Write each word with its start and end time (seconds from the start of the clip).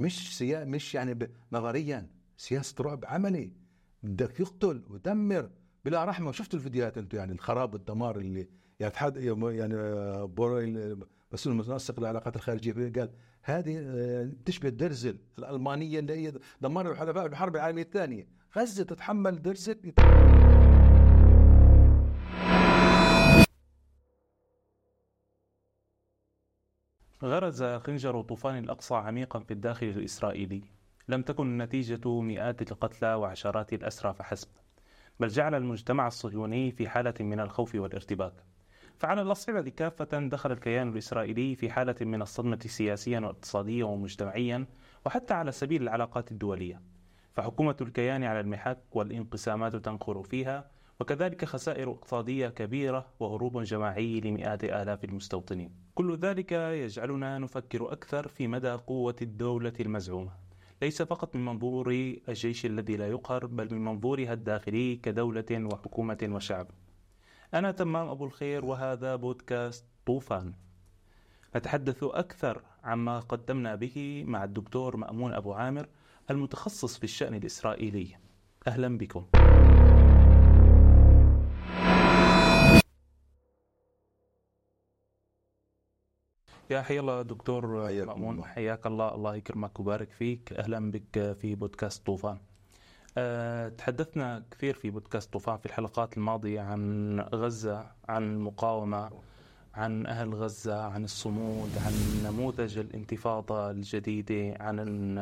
مش 0.00 0.38
سيا 0.38 0.64
مش 0.64 0.94
يعني. 0.94 1.30
نظريا 1.52 2.10
سياسه 2.36 2.84
رعب 2.84 3.04
عملي 3.04 3.52
بدك 4.02 4.40
يقتل 4.40 4.84
ودمر 4.90 5.50
بلا 5.84 6.04
رحمة 6.04 6.32
شفتوا 6.32 6.58
الفيديوهات 6.58 6.98
أنتم 6.98 7.18
يعني 7.18 7.32
الخراب 7.32 7.74
والدمار 7.74 8.18
اللي 8.18 8.48
يعني 8.80 8.94
يعني 9.56 9.74
بوريل 10.26 10.96
مسؤول 11.32 11.54
المنسق 11.54 12.00
للعلاقات 12.00 12.36
الخارجية 12.36 12.72
قال 12.72 13.10
هذه 13.42 13.78
آه، 13.78 14.32
تشبه 14.44 14.68
الدرزل 14.68 15.18
الألمانية 15.38 15.98
اللي 15.98 16.12
هي 16.12 16.32
دمروا 16.60 16.92
الحلفاء 16.92 17.28
بالحرب 17.28 17.56
العالمية 17.56 17.82
الثانية 17.82 18.28
غزة 18.56 18.84
تتحمل 18.84 19.42
درزل 19.42 19.92
غرز 27.24 27.62
خنجر 27.62 28.22
طوفان 28.22 28.58
الأقصى 28.58 28.94
عميقا 28.94 29.38
في 29.38 29.50
الداخل 29.50 29.86
الإسرائيلي. 29.86 30.62
لم 31.08 31.22
تكن 31.22 31.46
النتيجة 31.46 32.20
مئات 32.20 32.72
القتلى 32.72 33.14
وعشرات 33.14 33.72
الأسرى 33.72 34.14
فحسب 34.14 34.48
بل 35.20 35.28
جعل 35.28 35.54
المجتمع 35.54 36.06
الصهيوني 36.06 36.70
في 36.70 36.88
حالة 36.88 37.14
من 37.20 37.40
الخوف 37.40 37.74
والارتباك. 37.74 38.32
فعلى 38.98 39.22
الأصعدة 39.22 39.70
كافة 39.70 40.28
دخل 40.28 40.52
الكيان 40.52 40.88
الإسرائيلي 40.88 41.54
في 41.54 41.70
حالة 41.70 41.94
من 42.00 42.22
الصدمة 42.22 42.58
سياسيا 42.66 43.20
واقتصاديا 43.20 43.84
ومجتمعيا 43.84 44.66
وحتى 45.06 45.34
على 45.34 45.52
سبيل 45.52 45.82
العلاقات 45.82 46.32
الدولية. 46.32 46.80
فحكومة 47.32 47.76
الكيان 47.80 48.24
على 48.24 48.40
المحك 48.40 48.78
والانقسامات 48.92 49.76
تنخر 49.76 50.22
فيها 50.22 50.70
وكذلك 51.00 51.44
خسائر 51.44 51.90
اقتصادية 51.90 52.48
كبيرة 52.48 53.06
وهروب 53.20 53.62
جماعي 53.62 54.20
لمئات 54.20 54.64
آلاف 54.64 55.04
المستوطنين. 55.04 55.72
كل 55.94 56.16
ذلك 56.16 56.52
يجعلنا 56.52 57.38
نفكر 57.38 57.92
أكثر 57.92 58.28
في 58.28 58.48
مدى 58.48 58.70
قوة 58.70 59.16
الدولة 59.22 59.72
المزعومة. 59.80 60.30
ليس 60.82 61.02
فقط 61.02 61.36
من 61.36 61.44
منظور 61.44 61.90
الجيش 62.28 62.66
الذي 62.66 62.96
لا 62.96 63.08
يقهر 63.08 63.46
بل 63.46 63.74
من 63.74 63.84
منظورها 63.84 64.32
الداخلي 64.32 64.96
كدولة 64.96 65.68
وحكومة 65.72 66.18
وشعب. 66.22 66.66
أنا 67.54 67.70
تمام 67.70 68.08
أبو 68.08 68.24
الخير 68.24 68.64
وهذا 68.64 69.16
بودكاست 69.16 69.84
طوفان. 70.06 70.52
نتحدث 71.56 72.04
أكثر 72.04 72.62
عما 72.84 73.20
قدمنا 73.20 73.74
به 73.74 74.24
مع 74.26 74.44
الدكتور 74.44 74.96
مأمون 74.96 75.32
أبو 75.32 75.52
عامر 75.52 75.88
المتخصص 76.30 76.98
في 76.98 77.04
الشأن 77.04 77.34
الإسرائيلي. 77.34 78.16
أهلا 78.66 78.98
بكم. 78.98 79.26
يا 86.70 86.82
حي 86.82 86.98
الله 86.98 87.22
دكتور 87.22 87.66
مأمون 88.06 88.44
حياك 88.44 88.86
الله. 88.86 89.14
الله 89.14 89.36
يكرمك 89.36 89.80
ويبارك 89.80 90.10
فيك. 90.10 90.52
أهلا 90.52 90.90
بك 90.90 91.32
في 91.32 91.54
بودكاست 91.54 92.06
طوفان. 92.06 92.38
أه 93.18 93.68
تحدثنا 93.68 94.44
كثير 94.50 94.74
في 94.74 94.90
بودكاست 94.90 95.32
طوفان 95.32 95.58
في 95.58 95.66
الحلقات 95.66 96.16
الماضية 96.16 96.60
عن 96.60 97.20
غزة 97.20 97.86
عن 98.08 98.22
المقاومة 98.22 99.10
عن 99.74 100.06
أهل 100.06 100.34
غزة 100.34 100.82
عن 100.82 101.04
الصمود 101.04 101.70
عن 101.86 101.92
نموذج 102.24 102.78
الانتفاضة 102.78 103.70
الجديدة 103.70 104.56
عن 104.60 105.18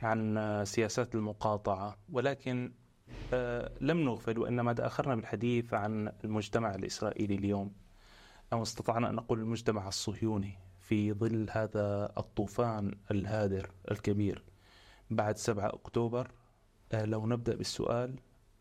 عن 0.00 0.62
سياسات 0.64 1.14
المقاطعة. 1.14 1.96
ولكن 2.12 2.72
أه 3.34 3.70
لم 3.80 3.98
نغفل 3.98 4.38
وإنما 4.38 4.72
تأخرنا 4.72 5.14
بالحديث 5.14 5.74
عن 5.74 6.12
المجتمع 6.24 6.74
الإسرائيلي 6.74 7.34
اليوم. 7.34 7.72
أو 8.52 8.62
استطعنا 8.62 9.10
أن 9.10 9.14
نقول 9.14 9.40
المجتمع 9.40 9.88
الصهيوني 9.88 10.58
في 10.80 11.12
ظل 11.12 11.46
هذا 11.50 12.12
الطوفان 12.18 12.94
الهادر 13.10 13.70
الكبير. 13.90 14.44
بعد 15.10 15.36
7 15.36 15.66
أكتوبر 15.66 16.30
آه، 16.92 17.04
لو 17.04 17.26
نبدأ 17.26 17.56
بالسؤال 17.56 18.14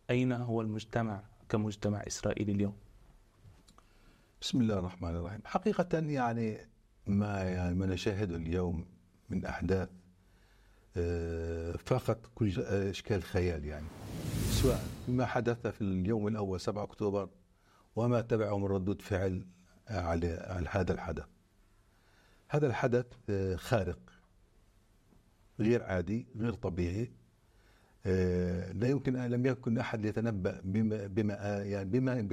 أين 0.09 0.31
هو 0.31 0.61
المجتمع 0.61 1.23
كمجتمع 1.49 2.03
إسرائيلي 2.07 2.51
اليوم؟ 2.51 2.73
بسم 4.41 4.61
الله 4.61 4.79
الرحمن 4.79 5.15
الرحيم. 5.15 5.39
حقيقة 5.45 5.99
يعني 5.99 6.57
ما 7.07 7.43
يعني 7.43 7.75
ما 7.75 7.85
نشاهده 7.85 8.35
اليوم 8.35 8.85
من 9.29 9.45
أحداث 9.45 9.89
آه، 10.97 11.71
فقط 11.71 12.25
كل 12.35 12.59
إشكال 12.61 13.17
الخيال 13.17 13.65
يعني. 13.65 13.87
سواء 14.49 14.83
ما 15.07 15.25
حدث 15.25 15.67
في 15.67 15.81
اليوم 15.81 16.27
الأول 16.27 16.59
7 16.59 16.83
أكتوبر؟ 16.83 17.29
وما 17.95 18.21
تبعه 18.21 18.57
من 18.57 18.65
ردود 18.65 19.01
فعل 19.01 19.45
على 19.89 20.67
هذا 20.69 20.93
الحدث. 20.93 21.25
هذا 22.49 22.67
الحدث 22.67 23.05
آه، 23.29 23.55
خارق 23.55 23.99
غير 25.59 25.83
عادي 25.83 26.25
غير 26.37 26.53
طبيعي. 26.53 27.11
آه، 28.05 28.71
لا 28.71 28.87
يمكن 28.87 29.13
لم 29.13 29.45
يكن 29.45 29.77
أحد 29.77 30.05
يتنبأ 30.05 30.61
بما 30.63 31.07
بما 31.07 31.33
يعني 31.63 31.89
بما 31.89 32.27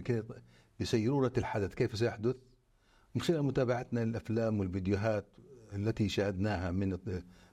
بسيرورة 0.81 1.33
الحدث. 1.39 1.75
كيف 1.75 1.99
سيحدث؟ 1.99 2.37
من 3.15 3.23
خلال 3.23 3.43
متابعتنا 3.43 4.01
للأفلام 4.05 4.61
والفيديوهات 4.61 5.25
التي 5.73 6.09
شاهدناها 6.09 6.71
من 6.71 6.99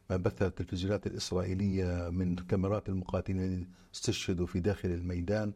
ما 0.09 0.17
بثها 0.17 0.47
التلفزيونات 0.47 1.07
الإسرائيلية 1.07 2.09
من 2.09 2.35
كاميرات 2.35 2.89
المقاتلين 2.89 3.72
استشهدوا 3.95 4.45
في 4.45 4.59
داخل 4.59 4.89
الميدان. 4.89 5.53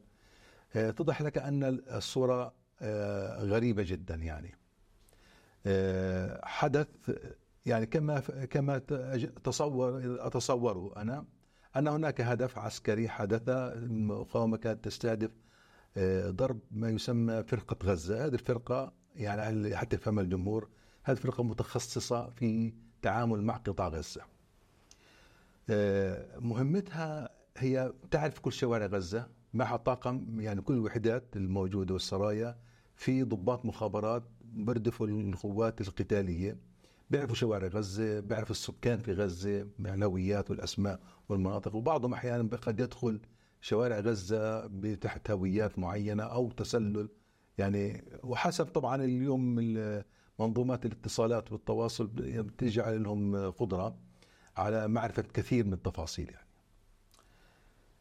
آه، 0.76 0.92
تضح 0.92 1.22
لك 1.22 1.38
أن 1.38 1.64
الصورة 1.92 2.54
آه، 2.82 3.44
غريبة 3.44 3.84
جدا 3.84 4.16
يعني 4.16 4.56
آه، 5.66 6.46
حدث 6.46 6.88
يعني 7.66 7.86
كما 7.86 8.20
كما 8.46 8.78
تصور 9.44 10.02
اتصوره 10.28 11.02
أنا 11.02 11.26
أن 11.76 11.88
هناك 11.88 12.22
هدف 12.22 12.58
عسكري 12.58 13.10
حدث 13.10 13.50
المقاومه 13.50 14.58
كانت 14.58 14.86
تستهدف 14.86 15.32
آه، 15.98 16.30
ضرب 16.30 16.60
ما 16.72 16.90
يسمى 16.90 17.44
فرقة 17.44 17.78
غزة، 17.84 18.26
هذه 18.26 18.34
الفرقة 18.34 18.94
يعني 19.16 19.76
حتى 19.78 19.96
يفهم 19.96 20.20
الجمهور 20.20 20.70
هذه 21.04 21.16
فرقة 21.18 21.44
متخصصة 21.44 22.30
في 22.30 22.74
تعامل 23.02 23.42
مع 23.42 23.58
قطاع 23.58 23.88
غزة. 23.88 24.22
مهمتها 26.40 27.30
هي 27.58 27.94
تعرف 28.12 28.40
كل 28.40 28.54
شوارع 28.54 28.86
غزة 28.86 29.28
معها 29.54 29.78
طاقم 29.78 30.42
يعني 30.42 30.62
كل 30.62 30.74
الوحدات 30.74 31.36
الموجودة 31.36 31.94
والسرايا 31.94 32.58
في 33.00 33.24
ضباط 33.24 33.66
مخابرات 33.66 34.24
بردفوا 34.42 35.08
القوات 35.08 35.82
القتالية 35.82 36.58
بيعرفوا 37.10 37.36
شوارع 37.36 37.68
غزة 37.68 38.20
بيعرفوا 38.20 38.52
السكان 38.52 39.00
في 39.00 39.14
غزة 39.14 39.68
الهويات 39.80 40.52
والأسماء 40.52 41.00
والمناطق 41.30 41.76
وبعضهم 41.76 42.14
أحيانا 42.14 42.58
قد 42.58 42.80
يدخل 42.80 43.20
شوارع 43.62 44.00
غزة 44.00 44.68
تحت 44.96 45.32
هويات 45.32 45.80
معينة 45.80 46.24
أو 46.24 46.52
تسلل 46.52 47.10
يعني 47.58 48.04
وحسب 48.24 48.66
طبعا 48.66 49.04
اليوم 49.04 49.56
منظومات 50.40 50.86
الاتصالات 50.86 51.52
والتواصل 51.52 52.08
بتجعل 52.18 53.04
لهم 53.04 53.52
قدرة 53.52 53.98
على 54.58 54.88
معرفة 54.88 55.24
كثير 55.34 55.66
من 55.66 55.74
التفاصيل 55.74 56.30
يعني. 56.30 56.48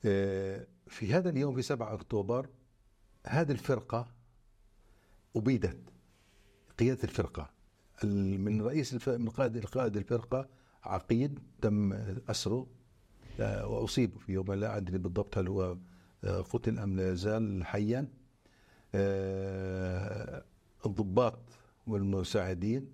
آه، 0.04 0.66
في 0.86 1.14
هذا 1.14 1.30
اليوم 1.30 1.54
في 1.54 1.62
7 1.62 1.94
أكتوبر 1.94 2.48
هذه 3.26 3.52
الفرقة 3.52 4.17
أبيدت 5.36 5.78
قيادة 6.78 7.04
الفرقة. 7.04 7.50
من 8.04 8.62
رئيس 8.62 9.08
من 9.08 9.28
قائد 9.28 9.56
القائد 9.56 9.96
الفرقة 9.96 10.48
عقيد 10.84 11.38
تم 11.62 11.92
أسره. 12.28 12.66
آه، 13.40 13.66
وأصيب 13.66 14.18
في 14.18 14.32
يوم 14.32 14.52
لا 14.52 14.76
أدري 14.76 14.98
بالضبط 14.98 15.38
هل 15.38 15.48
هو 15.48 15.76
آه، 16.24 16.40
قتل 16.40 16.78
أم 16.78 16.96
لا 16.96 17.12
يزال 17.12 17.66
حيا. 17.66 18.08
آه، 18.94 20.44
الضباط 20.86 21.38
والمساعدين 21.86 22.92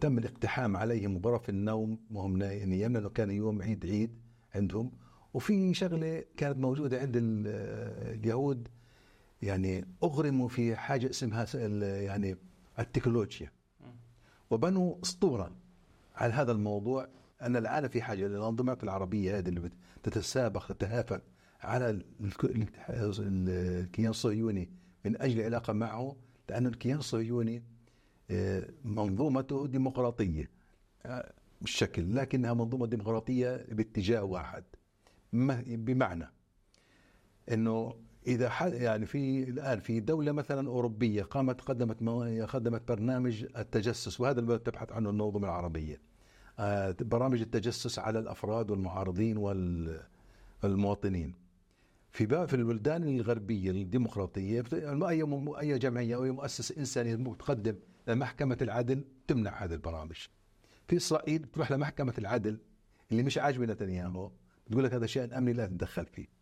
تم 0.00 0.18
الاقتحام 0.18 0.76
عليهم 0.76 1.18
غرف 1.18 1.48
النوم 1.48 1.98
وهم 2.10 2.36
نيام 2.36 2.92
لأنه 2.92 3.08
كان 3.08 3.30
يوم 3.30 3.62
عيد 3.62 3.86
عيد 3.86 4.10
عندهم. 4.54 4.92
وفي 5.34 5.74
شغلة 5.74 6.24
كانت 6.36 6.58
موجودة 6.58 7.00
عند 7.00 7.12
اليهود 7.16 8.68
يعني 9.42 9.84
أغرموا 10.02 10.48
في 10.48 10.76
حاجة 10.76 11.10
اسمها 11.10 11.46
يعني 11.80 12.36
التكنولوجيا. 12.78 13.52
وبنوا 14.50 14.94
أسطورة 15.02 15.56
على 16.16 16.32
هذا 16.32 16.52
الموضوع 16.52 17.08
أن 17.42 17.56
العالم 17.56 17.88
في 17.88 18.02
حاجة 18.02 18.26
للانظمات 18.26 18.84
العربية 18.84 19.38
هذه 19.38 19.48
اللي 19.48 19.70
تتسابق 20.02 20.66
تتهافت 20.66 21.22
على 21.60 22.02
الكيان 22.20 24.10
الصهيوني 24.10 24.70
من 25.04 25.22
أجل 25.22 25.40
العلاقه 25.40 25.72
معه 25.72 26.16
لأن 26.48 26.66
الكيان 26.66 26.98
الصهيوني 26.98 27.62
آه، 28.30 28.68
منظومته 28.84 29.66
ديمقراطية 29.66 30.50
آه، 31.06 31.32
بالشكل 31.60 32.16
لكنها 32.16 32.54
منظومة 32.54 32.86
ديمقراطية 32.86 33.66
باتجاه 33.68 34.22
واحد 34.22 34.64
بمعنى 35.66 36.30
إنه 37.52 37.94
إذا 38.26 38.52
يعني 38.60 39.06
في 39.06 39.42
الآن 39.42 39.80
في 39.80 40.00
دولة 40.00 40.32
مثلا 40.32 40.68
أوروبية 40.68 41.22
قامت 41.22 41.60
قدمت 41.60 42.02
قدمت 42.44 42.88
برنامج 42.88 43.46
التجسس 43.56 44.20
وهذا 44.20 44.40
اللي 44.40 44.58
تبحث 44.58 44.92
عنه 44.92 45.10
النظم 45.10 45.44
العربية. 45.44 46.00
آه، 46.58 46.96
برامج 47.00 47.40
التجسس 47.40 47.98
على 47.98 48.18
الأفراد 48.18 48.70
والمعارضين 48.70 49.36
والمواطنين 50.62 51.34
في 52.12 52.46
في 52.46 52.54
البلدان 52.56 53.02
الغربية 53.02 53.70
الديمقراطية 53.70 54.64
أي 54.72 55.22
أي 55.60 55.78
جمعية 55.78 56.14
أو 56.16 56.24
أي 56.24 56.30
مؤسسة 56.30 56.78
إنسانية 56.78 57.34
تقدم 57.38 57.76
لمحكمة 58.08 58.58
العدل 58.62 59.04
تمنع 59.26 59.64
هذه 59.64 59.72
البرامج. 59.72 60.16
في 60.88 60.96
إسرائيل 60.96 61.44
تروح 61.44 61.72
لمحكمة 61.72 62.14
العدل 62.18 62.58
اللي 63.12 63.22
مش 63.22 63.38
عاجبة 63.38 63.66
نتنياهو 63.66 64.30
بتقول 64.66 64.84
لك 64.84 64.94
هذا 64.94 65.06
شيء 65.06 65.38
أمني 65.38 65.52
لا 65.52 65.66
تتدخل 65.66 66.06
فيه. 66.06 66.35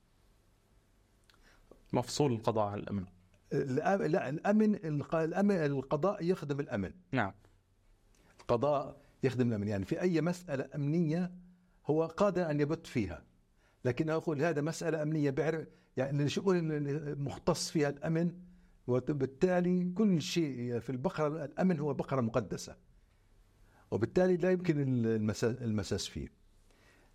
مفصول 1.94 2.32
القضاء 2.32 2.66
على 2.66 2.80
الأمن. 2.80 3.04
لا 3.52 4.28
الأمن 4.28 4.74
الامن 5.14 5.56
القضاء 5.56 6.24
يخدم 6.24 6.60
الأمن. 6.60 6.92
نعم. 7.12 7.32
القضاء 8.40 9.00
يخدم 9.22 9.48
الأمن. 9.48 9.68
يعني 9.68 9.84
في 9.84 10.00
أي 10.00 10.20
مسألة 10.20 10.68
أمنية 10.74 11.32
هو 11.86 12.06
قادر 12.06 12.50
أن 12.50 12.60
يبت 12.60 12.86
فيها. 12.86 13.24
لكن 13.84 14.10
أقول 14.10 14.42
هذا 14.42 14.60
مسألة 14.60 15.02
أمنية 15.02 15.30
بيعرف 15.30 15.66
يعني 15.96 16.22
الشؤون 16.22 16.64
مختص 17.24 17.70
فيها 17.70 17.88
الأمن 17.88 18.32
وبالتالي 18.86 19.92
كل 19.94 20.22
شيء 20.22 20.78
في 20.78 20.90
البقره 20.90 21.44
الأمن 21.44 21.78
هو 21.78 21.94
بقرة 21.94 22.20
مقدسة. 22.20 22.76
وبالتالي 23.90 24.36
لا 24.36 24.50
يمكن 24.50 24.80
المساس 25.44 26.06
فيه. 26.06 26.28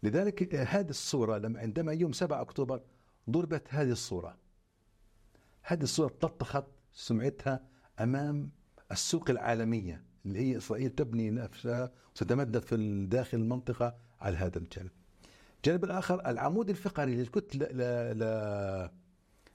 لذلك 0.04 0.56
هذه 0.56 0.90
الصورة 0.90 1.38
لما 1.38 1.60
عندما 1.60 1.94
يوم 1.94 2.12
7 2.12 2.42
أكتوبر 2.42 2.82
ضربت 3.30 3.68
هذه 3.70 3.92
الصورة. 3.92 4.38
هذه 5.62 5.82
الصورة 5.84 6.14
تلطخت 6.22 6.66
سمعتها 6.94 7.60
أمام 8.00 8.50
السوق 8.92 9.30
العالمية 9.30 10.04
اللي 10.26 10.40
هي 10.40 10.58
إسرائيل 10.58 10.90
تبني 10.90 11.30
نفسها 11.32 11.92
وتتمدد 12.12 12.60
في 12.60 13.06
داخل 13.06 13.38
المنطقة 13.38 13.96
على 14.22 14.38
هذا 14.38 14.58
الجانب. 14.58 14.90
الجانب 15.58 15.84
الآخر 15.84 16.30
العمود 16.30 16.70
الفقري 16.70 17.16
للكتلة 17.16 17.66
ل... 17.66 18.90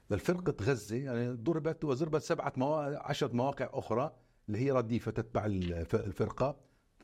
للفرقة 0.09 0.55
غزة 0.61 0.95
يعني 0.95 1.29
ضربت 1.29 1.85
وضربت 1.85 2.21
سبعة 2.21 2.53
مواقع 2.57 3.09
عشرة 3.09 3.33
مواقع 3.33 3.69
أخرى 3.73 4.15
اللي 4.47 4.59
هي 4.59 4.71
رديفة 4.71 5.11
تتبع 5.11 5.45
الفرقة 5.45 6.57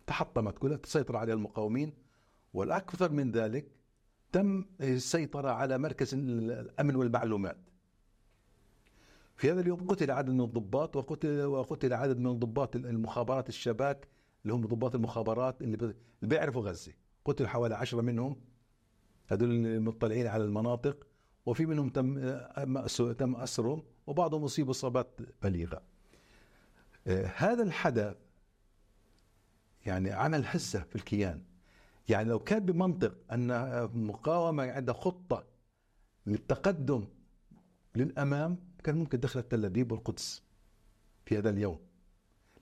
تحطمت 0.08 0.58
كلها 0.58 0.78
تسيطر 0.78 1.18
عليها 1.18 1.36
المقاومين. 1.36 1.94
والأكثر 2.54 3.12
من 3.12 3.32
ذلك 3.32 3.72
تم 4.32 4.66
السيطرة 4.82 5.50
على 5.50 5.78
مركز 5.78 6.14
الأمن 6.14 6.96
والمعلومات. 6.96 7.58
في 9.36 9.52
هذا 9.52 9.62
اليوم 9.62 9.88
قتل 9.88 10.12
عدد 10.12 10.30
من 10.30 10.42
الضباط 10.42 10.96
وقتل 10.96 11.42
وقتل 11.42 11.94
عدد 11.94 12.18
من 12.18 12.40
ضباط 12.40 12.76
المخابرات 12.76 13.50
الشباك 13.50 14.08
اللي 14.44 14.54
هم 14.54 14.66
ضباط 14.66 14.96
المخابرات 14.96 15.62
اللي 15.62 15.94
بيعرفوا 16.22 16.62
غزة. 16.62 16.94
قتل 17.26 17.48
حوالي 17.48 17.76
عشرة 17.76 18.02
منهم. 18.02 18.36
هذول 19.28 19.52
المطلعين 19.52 20.28
على 20.28 20.44
المناطق. 20.44 21.08
وفي 21.46 21.66
منهم 21.66 21.90
تم 21.90 22.20
تم 23.14 23.36
أسرهم 23.36 23.84
وبعضهم 24.08 24.44
اصيب 24.44 24.70
إصابات 24.70 25.20
بليغة. 25.44 25.82
آه، 27.08 27.26
هذا 27.36 27.64
الحدث 27.64 28.16
يعني 29.86 30.12
عمل 30.12 30.46
هزه 30.46 30.80
في 30.80 30.96
الكيان. 30.96 31.44
يعني 32.10 32.30
لو 32.30 32.40
كان 32.40 32.66
بمنطق 32.66 33.16
أن 33.32 33.52
المقاومه 33.52 34.72
عندها 34.72 34.96
خطة 34.96 35.44
للتقدم 36.28 37.06
للأمام 37.96 38.58
كان 38.84 38.96
ممكن 38.96 39.20
دخلت 39.20 39.52
تل 39.52 39.66
ابيب 39.66 39.92
والقدس 39.92 40.44
في 41.26 41.38
هذا 41.38 41.50
اليوم. 41.50 41.80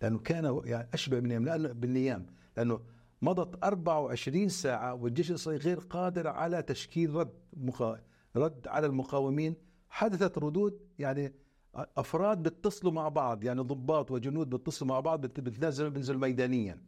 لأنه 0.01 0.19
كان 0.19 0.62
يعني 0.63 0.89
أشبه 0.94 1.19
من 1.19 1.45
لأنه 1.45 1.71
بالنيام. 1.71 2.25
لأنه 2.57 2.81
مضت 3.21 3.63
24 3.63 4.50
ساعة 4.50 4.94
والجيش 4.94 5.30
الاسرائيلي 5.30 5.63
غير 5.66 5.80
قادر 5.80 6.27
على 6.27 6.62
تشكيل 6.62 7.16
رد 7.16 7.33
مقا... 7.54 8.01
رد 8.36 8.68
على 8.68 8.88
المقاومين. 8.88 9.56
حدثت 9.89 10.38
ردود 10.38 10.80
يعني 11.00 11.33
أفراد 11.75 12.44
بيتصلوا 12.44 12.92
مع 12.92 13.10
بعض 13.10 13.44
يعني 13.44 13.62
ضباط 13.62 14.12
وجنود 14.12 14.50
بيتصلوا 14.50 14.89
مع 14.89 15.00
بعض 15.00 15.22
بتنزلوا 15.22 15.89
بينزلوا 15.89 16.19
ميدانيا. 16.19 16.81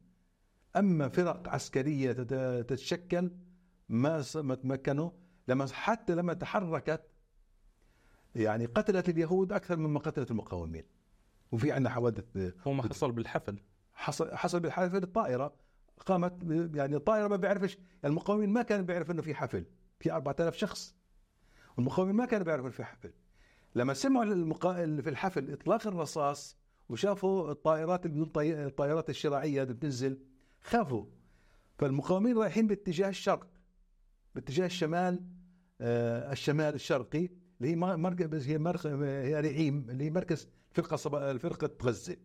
أما 0.75 1.10
فرق 1.10 1.50
عسكرية 1.50 2.12
تتشكل 2.62 3.31
ما 3.89 4.22
تمكنوا 4.63 5.10
لما 5.48 5.68
حتى 5.68 6.16
لما 6.16 6.34
تحركت 6.34 7.01
يعني 8.36 8.66
قتلت 8.66 9.10
اليهود 9.10 9.54
أكثر 9.54 9.78
مما 9.78 10.00
قتلت 10.00 10.31
المقاومين. 10.31 10.83
وفي 11.51 11.72
عندنا 11.72 11.89
حوادث 11.89 12.54
هو 12.68 12.74
ما 12.74 12.83
حصل 12.83 13.12
بالحفل. 13.12 13.60
حصل 13.94 14.36
حصل 14.36 14.60
بالحفل 14.60 15.04
الطائرة. 15.04 15.54
قامت 16.06 16.44
يعني 16.75 16.95
الطائرة 16.95 17.28
ما 17.28 17.36
بيعرفش 17.36 17.78
المقاومين 18.06 18.50
ما 18.50 18.62
كان 18.62 18.86
بيعرف 18.86 19.12
إنه 19.12 19.22
في 19.22 19.36
حفل. 19.36 19.66
في 20.00 20.12
4000 20.12 20.56
شخص. 20.56 20.95
والمقاومين 21.78 22.16
ما 22.16 22.25
كانوا 22.25 22.45
بيعرفوا 22.45 22.66
إنه 22.66 22.75
في 22.75 22.83
حفل. 22.83 23.13
لما 23.75 23.94
سمعوا 23.94 24.24
المقا... 24.24 24.74
في 25.01 25.10
الحفل 25.10 25.51
إطلاق 25.54 25.88
الرصاص 25.88 26.57
وشافوا 26.89 27.51
الطائرات 27.51 28.07
طي... 28.07 28.66
الطائرات 28.66 29.10
الشراعية 29.10 29.63
اللي 29.63 29.74
بتنزل 29.74 30.19
خافوا. 30.62 31.06
فالمقاومين 31.77 32.38
رايحين 32.38 32.68
باتجاه 32.68 33.10
الشرق 33.10 33.48
باتجاه 34.36 34.66
الشمال 34.66 35.24
آه 35.81 36.31
الشمال 36.31 36.74
الشرقي. 36.74 37.30
اللي 37.62 37.72
هي 37.72 37.75
مركز 37.75 38.48
هي 38.48 38.58
هي 39.28 39.42
رعيم 39.42 39.90
اللي 39.90 40.04
هي 40.04 40.10
مركز 40.10 40.48
فرقة 40.72 40.96
فرقة 41.38 41.69
غزة. 41.84 42.18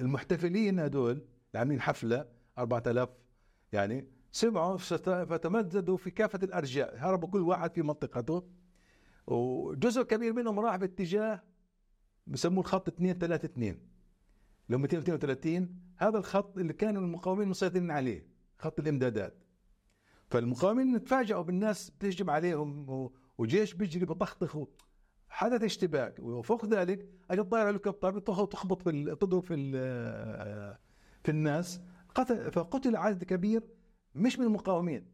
المحتفلين 0.00 0.80
هذول 0.80 1.10
اللي 1.12 1.24
عاملين 1.54 1.80
حفلة 1.80 2.26
4000 2.58 3.08
يعني 3.72 4.08
سمعوا 4.32 4.76
فتمددوا 4.76 5.96
في 5.96 6.10
كافة 6.10 6.40
الأرجاء 6.42 6.96
هربوا 6.98 7.28
كل 7.28 7.40
واحد 7.40 7.74
في 7.74 7.82
منطقته. 7.82 8.48
وجزء 9.26 10.02
كبير 10.02 10.32
منهم 10.32 10.60
راح 10.60 10.76
باتجاه 10.76 11.42
بسموه 12.26 12.60
الخط 12.60 12.88
2 12.88 13.18
3 13.18 13.46
2 13.46 13.68
اللي 14.66 14.76
هو 14.76 14.78
232 14.78 15.76
هذا 15.96 16.18
الخط 16.18 16.58
اللي 16.58 16.72
كانوا 16.72 17.02
المقاومين 17.02 17.48
مسيطرين 17.48 17.90
عليه 17.90 18.26
خط 18.58 18.80
الإمدادات. 18.80 19.34
فالمقاومين 20.30 21.04
تفاجئوا 21.04 21.42
بالناس 21.42 21.90
بتهجم 21.90 22.30
عليهم 22.30 22.86
وجيش 23.38 23.74
بيجري 23.74 24.04
بطخطخ 24.04 24.58
حدث 25.28 25.62
اشتباك 25.62 26.18
وفوق 26.18 26.66
ذلك 26.66 27.08
اجت 27.30 27.40
طائره 27.40 27.70
هليكوبتر 27.70 28.18
تخبط 28.20 28.82
في 28.82 29.16
تضرب 29.20 29.42
في 29.42 29.54
في 31.24 31.30
الناس. 31.30 31.80
قتل 32.14 32.52
فقتل 32.52 32.96
عدد 32.96 33.24
كبير 33.24 33.62
مش 34.14 34.38
من 34.38 34.44
المقاومين. 34.44 35.06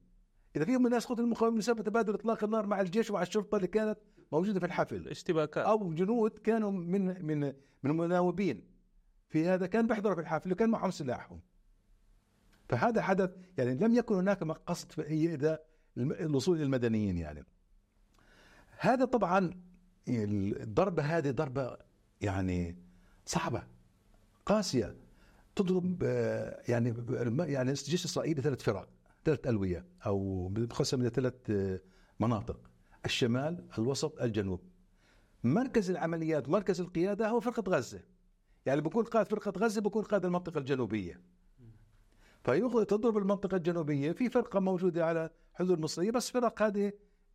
إذا 0.57 0.65
فيهم 0.65 0.81
من 0.81 0.87
الناس 0.87 1.07
قتل 1.07 1.23
المقاومين 1.23 1.59
بسبب 1.59 1.83
تبادل 1.83 2.15
إطلاق 2.15 2.45
النار 2.45 2.67
مع 2.67 2.81
الجيش 2.81 3.11
ومع 3.11 3.23
الشرطة 3.23 3.57
اللي 3.57 3.69
كانت 3.69 3.99
موجودة 4.33 4.61
في 4.61 4.67
الحفل. 4.67 5.09
اشتباكات 5.09 5.67
أو 5.67 5.95
جنود 5.95 6.31
كانوا 6.31 6.71
من 6.71 7.27
من 7.27 7.41
من 7.83 7.91
المناوبين. 7.91 8.65
في 9.29 9.49
هذا 9.49 9.67
كان 9.67 9.87
بيحضروا 9.87 10.15
في 10.15 10.21
الحفل 10.21 10.53
وكان 10.53 10.71
معهم 10.71 10.91
سلاحهم. 10.91 11.41
فهذا 12.69 13.03
حدث 13.03 13.31
يعني 13.59 13.75
لم 13.75 13.95
يكن 13.95 14.15
هناك 14.15 14.43
قصد 14.43 14.93
في 14.93 15.59
الوصول 15.97 16.57
إلى 16.57 16.65
المدنيين 16.65 17.19
يعني. 17.19 17.45
هذا 18.79 19.05
طبعا 19.05 19.51
الضربة 20.09 21.03
هذه 21.03 21.31
ضربة 21.31 21.77
يعني 22.21 22.77
صعبة 23.27 23.63
قاسية 24.47 24.97
تضرب 25.57 26.03
يعني 26.69 26.95
يعني 27.39 27.71
الجيش 27.71 28.05
الإسرائيلي 28.05 28.43
ثلاث 28.43 28.63
فرق 28.63 28.89
ثلاث 29.25 29.47
ألوية 29.47 29.87
أو 30.07 30.49
بتقسم 30.49 31.01
إلى 31.01 31.11
ثلاث 31.11 31.51
مناطق 32.21 32.71
الشمال 33.05 33.69
الوسط 33.79 34.21
الجنوب. 34.23 34.61
مركز 35.45 35.91
العمليات 35.91 36.49
ومركز 36.49 36.81
القيادة 36.81 37.29
هو 37.29 37.41
فرقة 37.41 37.73
غزة. 37.77 38.01
يعني 38.67 38.81
بكون 38.81 39.05
قائد 39.05 39.27
فرقة 39.27 39.53
غزة 39.59 39.81
بكون 39.81 40.03
قائد 40.03 40.25
المنطقة 40.25 40.59
الجنوبية. 40.59 41.21
تضرب 42.85 43.17
المنطقة 43.17 43.57
الجنوبية 43.57 44.13
في 44.13 44.29
فرقة 44.29 44.61
موجودة 44.61 45.07
على 45.07 45.31
حدود 45.55 45.81
مصرية 45.81 46.11
بس 46.11 46.31
فرق 46.31 46.63
هذه 46.63 46.93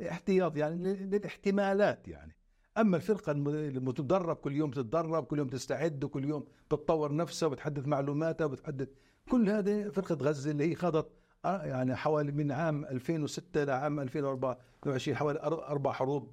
احتياط 0.09 0.57
يعني 0.57 0.93
للاحتمالات 0.93 2.07
يعني. 2.07 2.35
أما 2.77 2.97
الفرقة 2.97 3.31
المتدرب 3.31 4.35
كل 4.35 4.55
يوم 4.55 4.71
تتدرب 4.71 5.23
كل 5.23 5.37
يوم 5.37 5.47
تستعد 5.47 6.03
وكل 6.03 6.25
يوم 6.25 6.45
بتطور 6.71 7.15
نفسها 7.15 7.47
وبتحدث 7.47 7.87
معلوماتها 7.87 8.45
وبتحدث 8.45 8.89
كل 9.31 9.49
هذه 9.49 9.89
فرقة 9.89 10.15
غزة 10.15 10.51
اللي 10.51 10.71
هي 10.71 10.75
خاضت 10.75 11.07
آه، 11.45 11.63
يعني 11.65 11.95
حوالي 11.95 12.31
من 12.31 12.51
عام 12.51 12.85
2006 12.85 13.63
لعام 13.63 13.99
2024 13.99 15.17
حوالي 15.17 15.39
أربع 15.43 15.91
حروب 15.91 16.31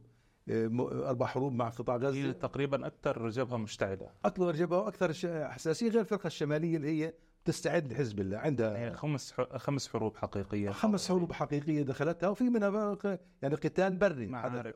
آه، 0.49 1.09
أربع 1.09 1.27
حروب 1.27 1.53
مع 1.53 1.69
قطاع 1.69 1.97
غزة. 1.97 2.33
تقريبا 2.33 2.87
أكثر 2.87 3.29
جبهه 3.29 3.57
مشتعلة. 3.57 4.11
أكثر 4.25 4.53
جبهه 4.53 4.79
وأكثر 4.79 5.13
حساسيه 5.49 5.89
غير 5.89 6.01
الفرقة 6.01 6.27
الشمالية 6.27 6.77
اللي 6.77 6.89
هي 6.89 7.15
تستعد 7.49 7.93
لحزب 7.93 8.21
الله. 8.21 8.39
عندها 8.39 8.77
يعني 8.77 8.97
خمس 8.97 9.33
خمس 9.33 9.89
حروب 9.89 10.17
حقيقية. 10.17 10.71
خمس 10.71 11.09
حروب 11.09 11.33
حقيقية 11.33 11.83
دخلتها 11.83 12.29
وفي 12.29 12.45
منها 12.45 12.99
يعني 13.43 13.55
قتال 13.55 13.97
بري. 13.97 14.31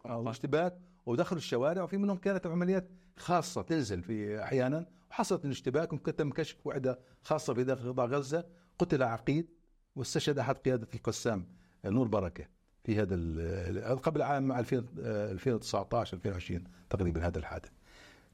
اشتباك 0.07 0.79
ودخلوا 1.07 1.39
الشوارع 1.39 1.83
وفي 1.83 1.97
منهم 1.97 2.17
كانت 2.17 2.47
عمليات 2.47 2.89
خاصة 3.17 3.63
تنزل 3.63 4.03
في 4.03 4.43
أحيانا 4.43 4.87
وحصلت 5.11 5.45
الاشتباك 5.45 5.93
وتم 5.93 6.31
كشف 6.31 6.67
وحدة 6.67 6.99
خاصة 7.23 7.55
في 7.55 7.65
داخل 7.65 7.93
قطاع 7.93 8.05
غزة 8.05 8.45
قتل 8.79 9.03
عقيد 9.03 9.49
واستشهد 9.97 10.39
أحد 10.39 10.57
قيادة 10.57 10.89
القسام 10.95 11.47
نور 11.85 12.09
بركة 12.09 12.47
في 12.85 13.01
هذا 13.01 13.95
قبل 13.95 14.23
عام 14.23 14.53
2000 14.53 14.85
2019 14.99 16.17
2020 16.17 16.65
تقريبا 16.91 17.27
هذا 17.27 17.39
الحادث. 17.39 17.71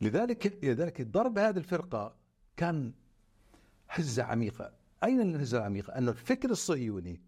لذلك 0.01 0.65
لذلك 0.65 1.03
ضرب 1.03 1.39
هذه 1.39 1.59
الفرقة 1.59 2.15
كان 2.57 2.93
هزه 3.89 4.23
عميقة. 4.23 4.73
أين 5.05 5.21
الهزه 5.21 5.59
العميقة؟ 5.59 5.95
أن 5.95 6.09
الفكر 6.09 6.51
الصهيوني 6.51 7.23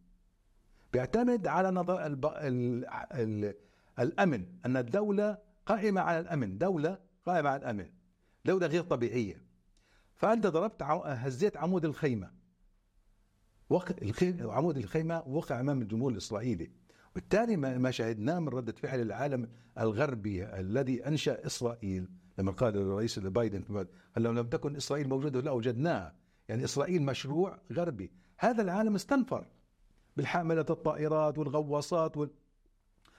بيعتمد 0.92 1.46
على 1.46 1.70
نظر 1.70 2.06
الب... 2.06 2.26
ال... 2.26 2.86
ال... 3.12 3.54
الأمن 3.98 4.46
أن 4.66 4.76
الدولة 4.76 5.38
قائمة 5.66 6.00
على 6.00 6.20
الأمن 6.20 6.58
دولة 6.58 6.98
قائمة 7.26 7.50
على 7.50 7.60
الأمن 7.60 7.90
دولة 8.44 8.66
غير 8.66 8.82
طبيعية. 8.82 9.42
فأنت 10.16 10.46
ضربت. 10.46 10.82
هزيت 10.82 11.56
عمود 11.56 11.84
الخيمة. 11.84 12.30
وقع 13.70 13.94
الخي... 14.02 14.42
عمود 14.42 14.76
الخيمة 14.76 15.22
وقع 15.26 15.60
أمام 15.60 15.82
الجمهور 15.82 16.12
الإسرائيلي. 16.12 16.70
بالتالي 17.14 17.56
ما 17.56 17.90
شاهدناه 17.90 18.38
من 18.38 18.48
ردة 18.48 18.72
فعل 18.72 19.00
العالم 19.00 19.48
الغربي 19.78 20.44
الذي 20.44 21.06
أنشأ 21.06 21.46
إسرائيل. 21.46 22.08
لما 22.38 22.52
قال 22.52 22.76
الرئيس 22.76 23.18
بايدن 23.18 23.86
لو 24.16 24.32
لم 24.32 24.48
تكن 24.48 24.76
إسرائيل 24.76 25.08
موجودة 25.08 25.40
لاوجدناها 25.40 26.19
يعني 26.50 26.64
إسرائيل 26.64 27.02
مشروع 27.02 27.58
غربي. 27.72 28.10
هذا 28.38 28.62
العالم 28.62 28.94
استنفر 28.94 29.46
بالحاملة 30.16 30.66
الطائرات 30.70 31.38
والغواصات 31.38 32.16
وال 32.16 32.30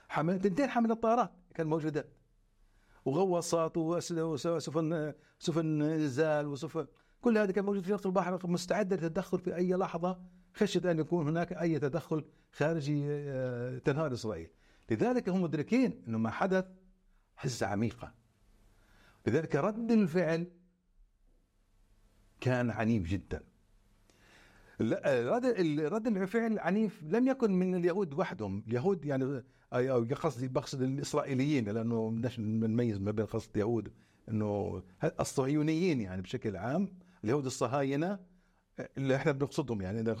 حاملة 0.08 0.36
تنتين 0.36 0.68
حاملة 0.70 0.92
الطائرات 0.94 1.30
كان 1.54 1.66
موجودات 1.66 2.06
وغواصات 3.04 3.76
وس- 3.76 4.12
وس- 4.12 4.46
وسفن 4.46 5.12
سفن 5.38 5.82
نزال 5.82 6.46
وسفن 6.46 6.86
كل 7.20 7.38
هذا 7.38 7.52
كان 7.52 7.64
موجود 7.64 7.82
في 7.82 7.88
شرق 7.88 8.06
البحر 8.06 8.46
مستعدة 8.46 8.96
للتدخل 8.96 9.38
في 9.38 9.56
أي 9.56 9.74
لحظة. 9.74 10.20
خشية 10.54 10.90
أن 10.90 10.98
يكون 10.98 11.28
هناك 11.28 11.52
أي 11.52 11.78
تدخل 11.78 12.24
خارجي 12.52 13.04
آه، 13.08 13.78
تنهار 13.78 14.12
إسرائيل. 14.12 14.50
لذلك 14.90 15.28
هم 15.28 15.42
مدركين 15.42 16.02
أنه 16.08 16.18
ما 16.18 16.30
حدث 16.30 16.64
هزة 17.38 17.66
عميقة. 17.66 18.12
لذلك 19.26 19.56
رد 19.56 19.90
الفعل 19.90 20.46
كان 22.42 22.70
عنيف 22.70 23.02
جدا. 23.02 23.42
رد 24.80 25.46
رد 25.80 26.06
الفعل 26.06 26.58
عنيف 26.58 27.02
لم 27.02 27.28
يكن 27.28 27.52
من 27.52 27.74
اليهود 27.74 28.14
وحدهم. 28.14 28.64
اليهود 28.68 29.04
يعني 29.04 29.42
أو 29.72 30.04
قصدي 30.04 30.48
بقصد 30.48 30.82
الإسرائيليين 30.82 31.68
لأنه 31.68 32.10
بدناش 32.10 32.40
نميز 32.40 32.98
ما 32.98 33.10
بين 33.10 33.26
قصد 33.26 33.50
اليهود 33.54 33.92
إنه 34.28 34.82
الصهيونيين 35.20 36.00
يعني 36.00 36.22
بشكل 36.22 36.56
عام. 36.56 36.88
اليهود 37.24 37.46
الصهاينة 37.46 38.18
اللي 38.98 39.16
إحنا 39.16 39.32
بنقصدهم 39.32 39.80
يعني. 39.80 40.00
إذا 40.00 40.14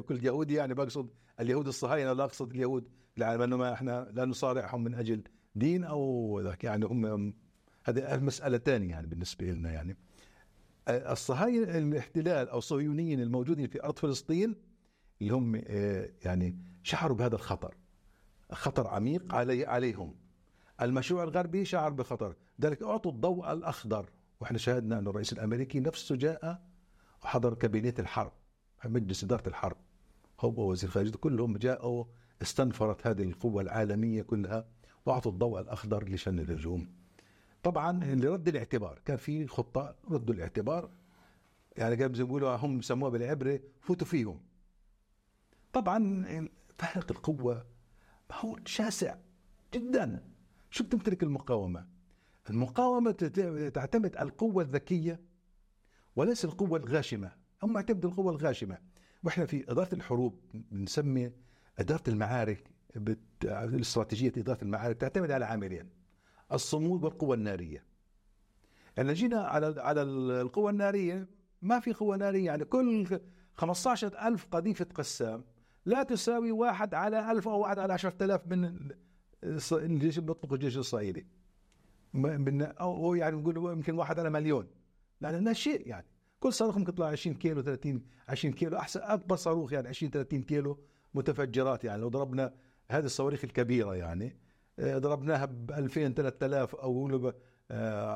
كل 0.00 0.26
يهودي 0.26 0.54
يعني 0.54 0.74
بقصد 0.74 1.10
اليهود 1.40 1.66
الصهاينة 1.66 2.12
لا 2.12 2.24
أقصد 2.24 2.50
اليهود 2.50 2.88
لأنه 3.16 3.56
ما 3.56 3.72
إحنا 3.72 4.10
لا 4.12 4.24
نصارعهم 4.24 4.84
من 4.84 4.94
أجل 4.94 5.22
دين 5.54 5.84
أو 5.84 6.54
يعني 6.62 6.84
هم 6.84 7.34
هذه 7.84 8.20
مسألة 8.20 8.58
ثانية 8.58 8.90
يعني 8.90 9.06
بالنسبة 9.06 9.46
لنا 9.46 9.72
يعني. 9.72 9.96
الصهاينه 10.88 11.78
الاحتلال 11.78 12.48
أو 12.48 12.58
الصهيونيين 12.58 13.20
الموجودين 13.20 13.66
في 13.66 13.84
أرض 13.84 13.98
فلسطين 13.98 14.54
اللي 15.20 15.34
هم 15.34 15.62
آه، 15.66 16.10
يعني 16.24 16.58
شعروا 16.82 17.16
بهذا 17.16 17.34
الخطر. 17.34 17.74
خطر 18.52 18.86
عميق 18.86 19.34
علي 19.34 19.66
عليهم. 19.66 20.14
المشروع 20.82 21.24
الغربي 21.24 21.64
شعر 21.64 21.90
بخطر. 21.90 22.36
ذلك 22.60 22.82
أعطوا 22.82 23.10
الضوء 23.10 23.52
الأخضر. 23.52 24.10
وإحنا 24.40 24.58
شاهدنا 24.58 24.98
أن 24.98 25.06
الرئيس 25.06 25.32
الأمريكي 25.32 25.80
نفسه 25.80 26.16
جاء 26.16 26.62
وحضر 27.22 27.54
كابينة 27.54 27.94
الحرب 27.98 28.32
مجلس 28.84 29.24
إدارة 29.24 29.48
الحرب. 29.48 29.76
هو 30.40 30.70
وزير 30.70 30.88
الخارجيه 30.88 31.12
كلهم 31.12 31.56
جاءوا 31.56 32.04
استنفرت 32.42 33.06
هذه 33.06 33.22
القوة 33.22 33.62
العالمية 33.62 34.22
كلها 34.22 34.66
وأعطوا 35.06 35.32
الضوء 35.32 35.60
الأخضر 35.60 36.08
لشن 36.08 36.38
الهجوم. 36.38 37.03
طبعا 37.64 38.04
لرد 38.04 38.48
الاعتبار. 38.48 39.00
كان 39.04 39.16
في 39.16 39.46
خطة 39.46 39.96
ردوا 40.10 40.34
الاعتبار. 40.34 40.90
يعني 41.76 41.96
كانوا 41.96 42.16
بيقولوا 42.16 42.56
هم 42.56 42.78
بسموها 42.78 43.10
بالعبرة 43.10 43.60
فوتوا 43.80 44.06
فيهم. 44.06 44.40
طبعا 45.72 46.24
فارق 46.78 47.10
القوة 47.12 47.66
هو 48.32 48.58
شاسع 48.66 49.16
جدا. 49.74 50.24
شو 50.70 50.84
بتمتلك 50.84 51.22
المقاومة؟ 51.22 51.86
المقاومة 52.50 53.10
تعتمد 53.74 54.16
على 54.16 54.28
القوة 54.28 54.62
الذكية 54.62 55.20
وليس 56.16 56.44
القوة 56.44 56.78
الغاشمة. 56.78 57.32
هم 57.62 57.74
يعتمدوا 57.76 58.10
القوة 58.10 58.32
الغاشمة. 58.32 58.78
وإحنا 59.22 59.46
في 59.46 59.70
إدارة 59.70 59.94
الحروب 59.94 60.40
بنسمي 60.54 61.32
إدارة 61.78 62.02
المعارك 62.08 62.70
بت... 62.96 63.18
الاستراتيجية 63.44 64.32
إدارة 64.36 64.58
المعارك 64.62 64.96
تعتمد 64.96 65.30
على 65.30 65.44
عاملين. 65.44 66.03
الصمود 66.52 67.04
والقوة 67.04 67.34
النارية. 67.34 67.84
يعني 68.96 69.12
جينا 69.12 69.40
على 69.40 69.80
على 69.80 70.02
القوة 70.02 70.70
النارية 70.70 71.28
ما 71.62 71.80
في 71.80 71.92
قوة 71.92 72.16
نارية. 72.16 72.46
يعني 72.46 72.64
كل 72.64 73.20
15 73.54 74.18
ألف 74.26 74.46
قذيفة 74.50 74.86
قسام 74.94 75.44
لا 75.86 76.02
تساوي 76.02 76.52
واحد 76.52 76.94
على 76.94 77.32
ألف 77.32 77.48
أو 77.48 77.60
واحد 77.60 77.78
على 77.78 77.92
عشرة 77.92 78.24
آلاف 78.24 78.46
من 78.46 78.90
الجيش 79.72 80.18
بيطلق 80.18 80.52
الجيش 80.52 80.76
الإسرائيلي 80.76 81.26
من 82.14 82.62
أو 82.62 83.14
يعني 83.14 83.36
نقول 83.36 83.56
يمكن 83.56 83.94
واحد 83.94 84.18
على 84.18 84.30
مليون. 84.30 84.66
لأن 85.20 85.44
لا 85.44 85.52
شيء 85.52 85.88
يعني. 85.88 86.06
كل 86.40 86.52
صاروخ 86.52 86.78
ممكن 86.78 86.92
يطلع 86.92 87.06
20 87.06 87.36
كيلو 87.36 87.62
30 87.62 88.02
20 88.28 88.54
كيلو. 88.54 88.76
أحسن 88.78 89.00
أكبر 89.00 89.36
صاروخ 89.36 89.72
يعني 89.72 89.88
20 89.88 90.12
30 90.12 90.42
كيلو 90.42 90.78
متفجرات 91.14 91.84
يعني. 91.84 92.02
لو 92.02 92.08
ضربنا 92.08 92.54
هذه 92.90 93.04
الصواريخ 93.04 93.44
الكبيرة 93.44 93.94
يعني 93.94 94.36
ضربناها 94.80 95.44
ب 95.44 95.70
2000 95.70 96.08
3000 96.14 96.74
أو 96.74 96.92
قولوا 96.92 97.30
ب 97.30 97.34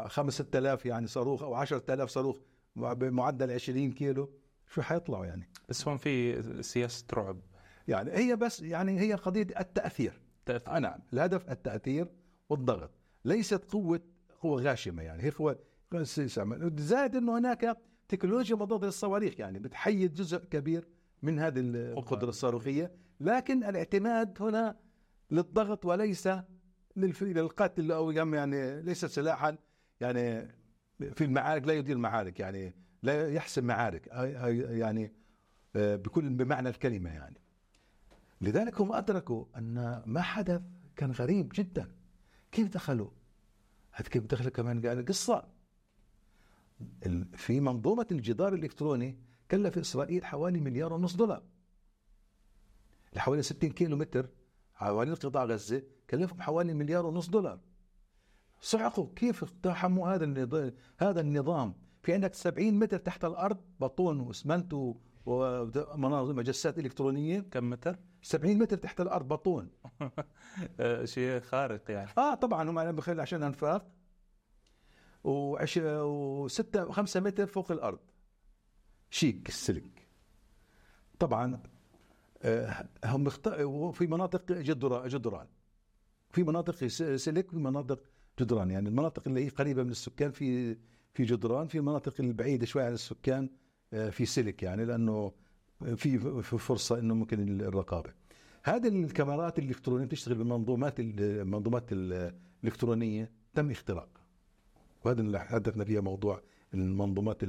5 0.09 0.31
6000 0.45 0.87
يعني 0.87 1.07
صاروخ 1.07 1.43
أو 1.43 1.55
10000 1.55 2.11
صاروخ 2.11 2.38
مع- 2.77 2.93
بمعدل 2.93 3.50
20 3.50 3.93
كيلو. 3.93 4.31
شو 4.75 4.83
حيطلعوا 4.83 5.27
يعني؟ 5.27 5.49
بس 5.69 5.88
هون 5.88 5.97
في 5.97 6.43
سياسة 6.62 7.05
رعب. 7.15 7.41
يعني 7.88 8.11
هي 8.12 8.37
بس 8.37 8.61
يعني 8.62 9.00
هي 9.00 9.15
قضية 9.15 9.47
التأثير. 9.61 10.21
تأثير. 10.47 10.69
آه 10.77 10.79
نعم. 10.79 11.00
الهدف 11.12 11.50
التأثير 11.50 12.09
والضغط. 12.49 12.91
ليست 13.25 13.65
قوة 13.65 14.00
قوة 14.43 14.62
غاشمة 14.62 15.03
يعني. 15.03 15.23
هي 15.25 15.31
قوة 15.31 15.59
زائد 16.79 17.17
إنه 17.17 17.38
هناك 17.38 17.77
تكنولوجيا 18.09 18.57
مضادة 18.57 18.87
للصواريخ 18.87 19.41
يعني. 19.41 19.59
بتحيد 19.59 20.15
جزء 20.15 20.38
كبير 20.38 20.88
من 21.23 21.38
هذه 21.38 21.61
القدرة 21.61 22.29
الصاروخية. 22.29 22.93
لكن 23.21 23.65
الاعتماد 23.65 24.43
هنا 24.43 24.77
للضغط 25.30 25.85
وليس 25.85 26.28
للقتل 26.97 27.92
أو 27.92 28.11
يعني 28.11 28.82
ليس 28.82 29.04
سلاحا 29.04 29.58
يعني 30.00 30.49
في 30.99 31.25
المعارك 31.25 31.66
لا 31.66 31.73
يدير 31.75 31.99
معارك 31.99 32.40
يعني 32.40 32.75
لا 33.02 33.32
يحسم 33.32 33.64
معارك 33.64 34.06
يعني 34.06 35.12
آه، 35.76 35.97
بكل 35.97 36.30
بمعنى 36.30 36.68
الكلمة 36.68 37.11
يعني. 37.11 37.40
لذلك 38.40 38.80
هم 38.80 38.92
أدركوا 38.92 39.44
أن 39.56 40.02
ما 40.06 40.23
حدث 40.23 40.62
كان 40.97 41.11
غريب 41.11 41.52
جدا. 41.54 41.92
كيف 42.52 42.68
دخلوا؟ 42.68 43.11
هذا 43.92 44.08
كيف 44.08 44.26
دخلوا؟ 44.26 44.50
كمان 44.50 44.87
قال 44.87 45.04
قصه 45.04 45.49
في 47.35 47.61
منظومة 47.61 48.06
الجدار 48.12 48.54
الإلكتروني 48.54 49.18
كلف 49.50 49.78
إسرائيل 49.78 50.25
حوالي 50.25 50.61
مليار 50.61 50.92
ونص 50.92 51.16
دولار. 51.16 51.42
لحوالي 53.16 53.42
60 53.42 53.70
كيلو 53.70 53.97
متر 53.97 54.28
حوالين 54.78 55.14
قطاع 55.14 55.44
غزة 55.44 55.82
كلفهم 56.11 56.42
حوالي 56.42 56.75
مليار 56.75 57.06
ونص 57.06 57.28
دولار. 57.28 57.61
صعقوا 58.61 59.06
كيف 59.16 59.42
اقتحموا 59.42 60.14
هذا 60.14 60.25
النظام 60.25 60.73
هذا 60.99 61.20
النظام؟ 61.20 61.75
في 62.02 62.14
عندك 62.14 62.35
70 62.35 62.75
متر 62.75 62.99
تحت 62.99 63.25
الأرض 63.25 63.58
بطون 63.80 64.20
واسمنت 64.20 64.94
ومناظر 65.26 66.35
مجسات 66.35 66.78
إلكترونية. 66.78 67.40
كم 67.40 67.70
متر؟ 67.70 67.99
70 68.23 68.58
متر 68.58 68.76
تحت 68.76 69.00
الأرض 69.00 69.28
بطون. 69.28 69.70
آه، 70.80 71.04
شيء 71.04 71.40
خارق 71.40 71.90
يعني. 71.90 72.11
آه 72.18 72.35
طبعا 72.35 72.70
هم 72.70 72.92
بخيل 72.92 73.20
عشان 73.20 73.42
أنفاق. 73.42 73.87
وعش 75.25 75.80
وستة 75.82 76.87
وخمسة 76.87 77.20
متر 77.20 77.47
فوق 77.47 77.73
الأرض. 77.73 77.99
شيك 79.11 79.49
السلك. 79.49 80.08
طبعا 81.18 81.62
هم 83.04 83.26
اخت... 83.26 83.49
وفي 83.49 84.07
مناطق 84.07 84.52
جدران 84.52 85.09
جدران. 85.09 85.47
في 86.30 86.42
مناطق 86.45 86.87
سلك 87.16 87.50
في 87.50 87.57
مناطق 87.57 88.00
جدران. 88.40 88.71
يعني 88.71 88.88
المناطق 88.88 89.23
اللي 89.28 89.45
هي 89.45 89.49
قريبة 89.49 89.83
من 89.83 89.90
السكان 89.90 90.30
في 90.30 90.76
في 91.14 91.25
جدران 91.25 91.66
في 91.66 91.78
المناطق 91.78 92.14
البعيدة 92.21 92.66
شوي 92.66 92.83
عن 92.83 92.92
السكان 92.92 93.50
آه، 93.92 94.11
في 94.11 94.26
سلك 94.26 94.62
يعني 94.62 94.85
لأنه 94.85 95.33
في 95.97 96.18
في 96.42 96.59
فرصة 96.59 96.99
إنه 96.99 97.14
ممكن 97.14 97.61
الرقابة. 97.61 98.12
هذه 98.62 98.88
الكاميرات 98.88 99.59
الإلكترونية 99.59 100.04
بتشتغل 100.04 100.35
بالمنظومات 100.35 101.00
المنظومات 101.00 101.85
الإلكترونية 101.92 103.30
تم 103.54 103.71
اختراقها 103.71 104.23
وهذا 105.04 105.21
اللي 105.21 105.40
حدثنا 105.40 105.85
فيها 105.85 106.00
موضوع 106.00 106.42
المنظومات 106.75 107.42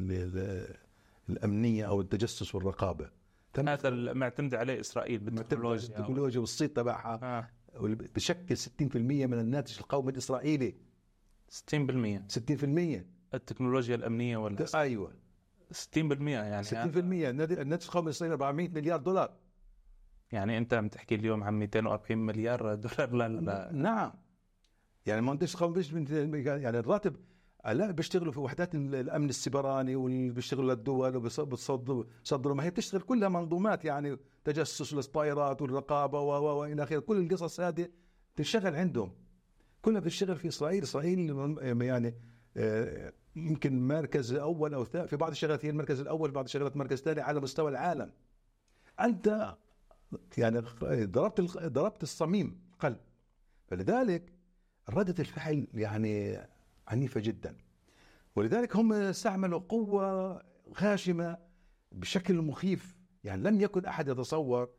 الأمنية 1.30 1.86
أو 1.86 2.02
التجسس 2.02 2.56
والرقابة. 2.56 3.10
هذا 3.58 3.90
معتمد 4.14 4.56
عليه 4.56 4.80
إسرائيل 4.80 5.20
بالتكنولوجيا 5.20 5.88
بالتكنولوجيا 5.88 6.40
والصيت 6.40 6.76
تبعها. 6.76 7.20
آه. 7.24 7.50
بشكل 8.16 8.58
60% 8.58 8.96
من 8.96 9.40
الناتج 9.40 9.78
القومي 9.80 10.12
الإسرائيلي. 10.12 10.76
60% 11.50 12.28
60% 12.28 13.06
التكنولوجيا 13.34 13.96
الأمنية 13.96 14.38
ولا 14.38 14.66
أيوه. 14.76 15.14
60% 15.72 15.98
يعني 15.98 16.64
60% 16.64 16.76
الناتج 16.76 17.86
القومي 17.86 18.06
الإسرائيلي 18.06 18.34
400 18.34 18.70
مليار 18.70 19.00
دولار. 19.00 19.36
يعني 20.32 20.58
أنت 20.58 20.74
عم 20.74 20.88
تحكي 20.88 21.16
اليوم 21.16 21.44
عن 21.44 21.54
240 21.54 22.20
مليار 22.26 22.76
دولار. 22.76 23.12
لا 23.14 23.28
لا 23.28 23.72
نعم. 23.74 24.14
يعني 25.06 25.20
المهندس 25.20 25.56
القومي 25.56 25.84
يعني 26.40 26.80
الراتب 26.80 27.16
لا 27.66 27.92
بيشتغلوا 27.92 28.32
في 28.32 28.40
وحدات 28.40 28.76
الأمن 28.76 29.30
السبراني 29.30 29.96
واللي 29.96 30.30
بيشتغلوا 30.30 30.74
للدول 30.74 31.16
وبيصدروا 31.16 32.56
ما 32.56 32.64
هي 32.64 32.70
بتشتغل 32.70 33.02
كلها 33.02 33.30
منظومات 33.30 33.86
يعني 33.86 34.18
تجسس 34.44 34.94
السبايرات 34.94 35.62
والرقابة 35.62 36.22
وإلى 36.22 36.84
آخره. 36.84 37.00
كل 37.00 37.18
القصص 37.18 37.60
هذه 37.60 37.88
تشتغل 38.36 38.76
عندهم. 38.76 39.12
كلها 39.82 40.00
بتشتغل 40.00 40.36
في 40.36 40.48
إسرائيل. 40.48 40.84
إسرائيل 40.84 41.58
يعني 41.82 42.16
آه، 42.58 43.14
يمكن 43.36 43.88
مركز 43.88 44.34
أول 44.34 44.74
أو 44.74 44.84
في 44.84 45.16
بعض 45.16 45.32
الشغلات 45.32 45.66
هي 45.66 45.70
المركز 45.70 46.00
الأول 46.00 46.32
بعض 46.32 46.46
الشغلات 46.46 46.78
مركز 46.78 47.02
ثاني 47.02 47.22
على 47.22 47.40
مستوى 47.40 47.72
العالم. 47.72 48.12
أنت 49.00 49.56
يعني 50.38 50.60
ضربت 51.06 51.42
ضربت 51.58 52.04
الصميم 52.04 52.62
قلب. 52.80 53.00
فلذلك 53.68 54.34
ردة 54.90 55.16
الفعل 55.20 55.68
يعني 55.74 56.40
عنيفة 56.90 57.20
جدا. 57.20 57.58
ولذلك 58.36 58.76
هم 58.76 58.94
استعملوا 58.94 59.60
قوة 59.60 60.42
غاشمة 60.82 61.38
بشكل 61.92 62.42
مخيف. 62.42 63.00
يعني 63.24 63.44
لم 63.44 63.62
يكن 63.62 63.86
أحد 63.86 64.08
يتصور 64.08 64.70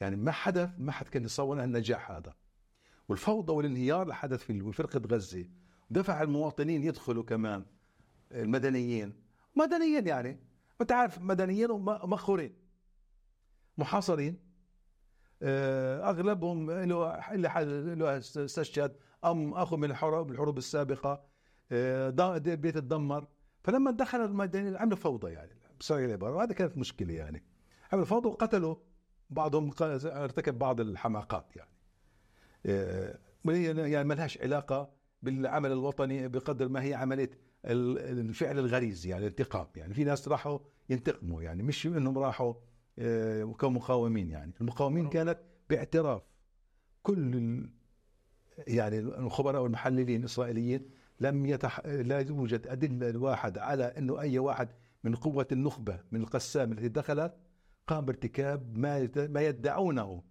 يعني 0.00 0.16
ما 0.16 0.32
حدث 0.32 0.70
ما 0.78 0.92
حد 0.92 1.08
كان 1.08 1.24
يتصور 1.24 1.64
النجاح 1.64 2.10
هذا. 2.10 2.34
والفوضى 3.08 3.52
والانهيار 3.52 4.02
اللي 4.02 4.14
حدث 4.14 4.42
في 4.42 4.72
فرقة 4.72 5.02
غزة. 5.10 5.44
دفع 5.90 6.22
المواطنين 6.22 6.82
يدخلوا 6.82 7.22
كمان 7.22 7.64
المدنيين. 8.32 9.22
مدنيين 9.56 10.06
يعني 10.06 10.40
أنت 10.80 10.92
عارف 10.92 11.18
مدنيين 11.18 11.70
ومخورين 11.70 12.54
محاصرين. 13.78 14.46
آه، 15.42 16.10
أغلبهم 16.10 16.70
له 16.70 17.34
له 17.94 18.16
استشهد 18.18 18.96
أم 19.24 19.54
أخو 19.54 19.76
من 19.76 19.90
الحروب 19.90 20.30
الحروب 20.30 20.58
السابقة. 20.58 21.35
بيت 21.70 22.74
تدمر 22.74 23.26
فلما 23.64 23.90
دخل 23.90 24.24
المدنيين 24.24 24.76
عملوا 24.76 24.96
فوضى 24.96 25.32
يعني 25.32 25.50
بصيغه 25.80 26.04
العباره 26.04 26.34
وهذا 26.34 26.52
كانت 26.52 26.78
مشكلة 26.78 27.14
يعني. 27.14 27.42
عملوا 27.92 28.06
فوضى 28.06 28.28
وقتلوا 28.28 28.76
بعضهم 29.30 29.70
ارتكب 29.80 30.58
بعض 30.58 30.80
الحماقات 30.80 31.56
يعني. 31.56 31.70
آه، 32.66 33.18
يعني 33.44 34.08
ما 34.08 34.14
لهاش 34.14 34.38
علاقة 34.38 34.90
بالعمل 35.22 35.72
الوطني 35.72 36.28
بقدر 36.28 36.68
ما 36.68 36.82
هي 36.82 36.94
عملية 36.94 37.30
الفعل 37.64 38.58
الغريزي 38.58 39.10
يعني 39.10 39.22
الانتقام 39.26 39.66
يعني. 39.76 39.94
في 39.94 40.04
ناس 40.04 40.28
راحوا 40.28 40.58
ينتقموا 40.90 41.42
يعني 41.42 41.62
مش 41.62 41.86
إنهم 41.86 42.18
راحوا 42.18 42.54
آه، 42.98 43.44
كمقاومين 43.44 44.30
يعني. 44.30 44.52
المقاومين 44.60 45.08
كانت 45.08 45.38
باعتراف 45.70 46.22
كل 47.02 47.60
يعني 48.66 48.98
الخبراء 48.98 49.62
والمحللين 49.62 50.20
الإسرائيليين 50.20 50.90
لم 51.20 51.46
يتح... 51.46 51.86
لا 51.86 52.20
يوجد 52.20 52.66
أدلة 52.66 53.20
واحد 53.20 53.58
على 53.58 53.84
أنه 53.84 54.20
أي 54.20 54.38
واحد 54.38 54.68
من 55.04 55.14
قوة 55.14 55.46
النخبة 55.52 56.00
من 56.12 56.20
القسام 56.20 56.72
التي 56.72 56.88
دخلت 56.88 57.34
قام 57.86 58.04
بارتكاب 58.04 58.78
ما 58.78 59.08
ما 59.16 59.40
يدعونه 59.40 60.22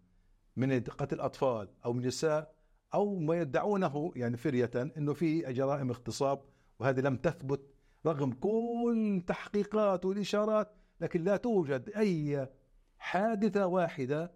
من 0.56 0.80
قتل 0.80 1.20
أطفال 1.20 1.70
أو 1.86 2.00
نساء 2.00 2.56
أو 2.94 3.16
ما 3.16 3.36
يدعونه 3.36 4.12
يعني 4.16 4.38
فرية 4.38 4.72
أنه 4.98 5.14
في 5.14 5.54
جرائم 5.54 5.90
اغتصاب 5.90 6.42
وهذه 6.80 7.00
لم 7.00 7.18
تثبت 7.18 7.62
رغم 8.06 8.32
كل 8.32 9.16
التحقيقات 9.18 10.06
والإشارات 10.06 10.72
لكن 11.02 11.24
لا 11.24 11.38
توجد 11.38 11.90
أي 11.90 12.50
حادثة 12.98 13.68
واحدة 13.68 14.32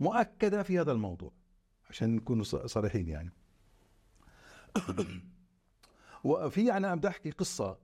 مؤكدة 0.00 0.62
في 0.62 0.80
هذا 0.80 0.92
الموضوع. 0.92 1.32
عشان 1.90 2.16
نكون 2.16 2.42
صريحين 2.42 3.08
يعني. 3.08 3.30
وفي 6.24 6.72
أنا 6.72 6.88
عم 6.88 7.00
بحكي 7.00 7.30
قصة 7.30 7.78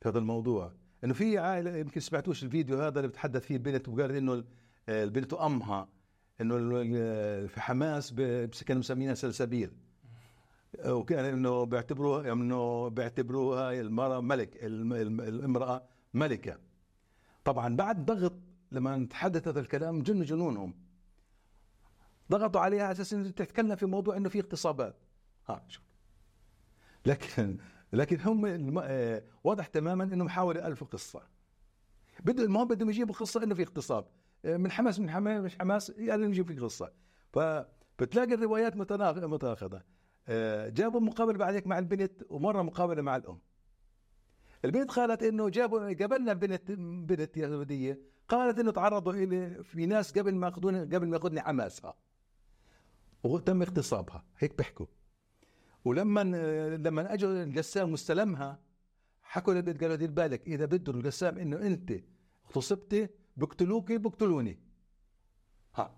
في 0.00 0.08
هذا 0.08 0.18
الموضوع. 0.18 0.72
إنه 1.04 1.14
في 1.14 1.38
عائلة 1.38 1.76
يمكن 1.76 2.00
سمعتوش 2.00 2.44
الفيديو 2.44 2.80
هذا 2.80 2.98
اللي 2.98 3.08
بتحدث 3.08 3.46
فيه 3.46 3.56
البنت 3.56 3.88
وقالت 3.88 4.12
إنه 4.12 4.44
البنت 4.88 5.32
وامها 5.32 5.88
إنه 6.40 6.56
في 7.46 7.60
حماس 7.60 8.14
كانوا 8.66 8.80
مسمينها 8.80 9.14
سلسبيل. 9.14 9.72
وكان 10.86 11.24
إنه 11.24 11.64
بيعتبروها 11.64 12.32
إنه 12.32 12.88
بيعتبروها 12.88 13.80
المرأة 13.80 14.20
ملك 14.20 14.56
الامرأة 14.62 15.82
ملكة. 16.14 16.58
طبعا 17.44 17.76
بعد 17.76 18.04
ضغط 18.04 18.34
لما 18.72 19.06
تحدث 19.10 19.48
هذا 19.48 19.60
الكلام 19.60 20.02
جن 20.02 20.22
جنونهم. 20.22 20.74
ضغطوا 22.30 22.60
عليها 22.60 22.82
على 22.82 22.92
أساس 22.92 23.12
إنه 23.12 23.30
تتكلم 23.30 23.76
في 23.76 23.86
موضوع 23.86 24.16
إنه 24.16 24.28
في 24.28 24.40
اغتصابات. 24.40 24.96
ها 25.48 25.64
شوف. 25.68 25.87
لكن 27.08 27.58
لكن 27.92 28.20
هم 28.20 28.78
آه، 28.78 29.22
واضح 29.44 29.66
تماما 29.66 30.04
إنهم 30.04 30.28
حاولوا 30.28 30.66
الف 30.66 30.84
قصه 30.84 31.22
بده 32.20 32.44
المهم 32.44 32.68
بدهم 32.68 32.90
يجيبوا 32.90 33.14
قصة 33.14 33.42
إنه 33.42 33.54
في 33.54 33.62
اغتصاب. 33.62 34.06
آه، 34.44 34.56
من 34.56 34.70
حماس 34.70 35.00
من 35.00 35.10
حماس 35.10 35.44
مش 35.44 35.58
حماس 35.58 35.92
يعني 35.96 36.26
نجيب 36.26 36.46
في 36.52 36.60
قصة. 36.60 36.92
فبتلاقي 37.32 38.34
الروايات 38.34 38.76
متناقضه 38.76 39.82
آه، 40.28 40.68
جابوا 40.68 41.00
مقابلة 41.00 41.38
بعد 41.38 41.54
هيك 41.54 41.66
مع 41.66 41.78
البنت 41.78 42.22
ومرة 42.30 42.62
مقابلة 42.62 43.02
مع 43.02 43.16
الأم. 43.16 43.38
البنت 44.64 44.90
قالت 44.90 45.22
إنه 45.22 45.48
جابوا 45.48 45.92
قابلنا 45.92 46.32
بنت 46.32 46.70
بنت 47.10 47.36
يهودية. 47.36 48.00
قالت 48.28 48.58
إنه 48.58 48.70
تعرضوا 48.70 49.12
الي 49.12 49.64
في 49.64 49.86
ناس 49.86 50.18
قبل 50.18 50.34
ما 50.34 50.46
ياخذوني 50.46 50.80
قبل 50.80 51.06
ما 51.06 51.16
ياخذني 51.16 51.40
حماسها. 51.40 51.94
وتم 53.24 53.62
اغتصابها. 53.62 54.24
هيك 54.38 54.58
بيحكوا. 54.58 54.86
ولما 55.88 56.24
لما 56.76 57.12
اجوا 57.12 57.42
القسام 57.42 57.90
واستلمها 57.90 58.60
حكوا 59.22 59.60
قالوا 59.60 59.96
دير 59.96 60.10
بالك 60.10 60.46
إذا 60.46 60.64
بده 60.64 60.92
القسام 60.92 61.38
إنه 61.38 61.56
أنت 61.56 61.92
اغتصبتي 62.46 63.08
بقتلوكي 63.36 63.98
بقتلوني. 63.98 64.58
ها. 65.74 65.96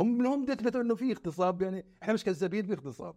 هم 0.00 0.18
منهم 0.18 0.44
بيثبتوا 0.44 0.80
إنه 0.80 0.94
في 0.94 1.12
اغتصاب 1.12 1.62
يعني 1.62 1.84
إحنا 2.02 2.14
مش 2.14 2.24
كذابين 2.24 2.66
في 2.66 2.72
اغتصاب. 2.72 3.14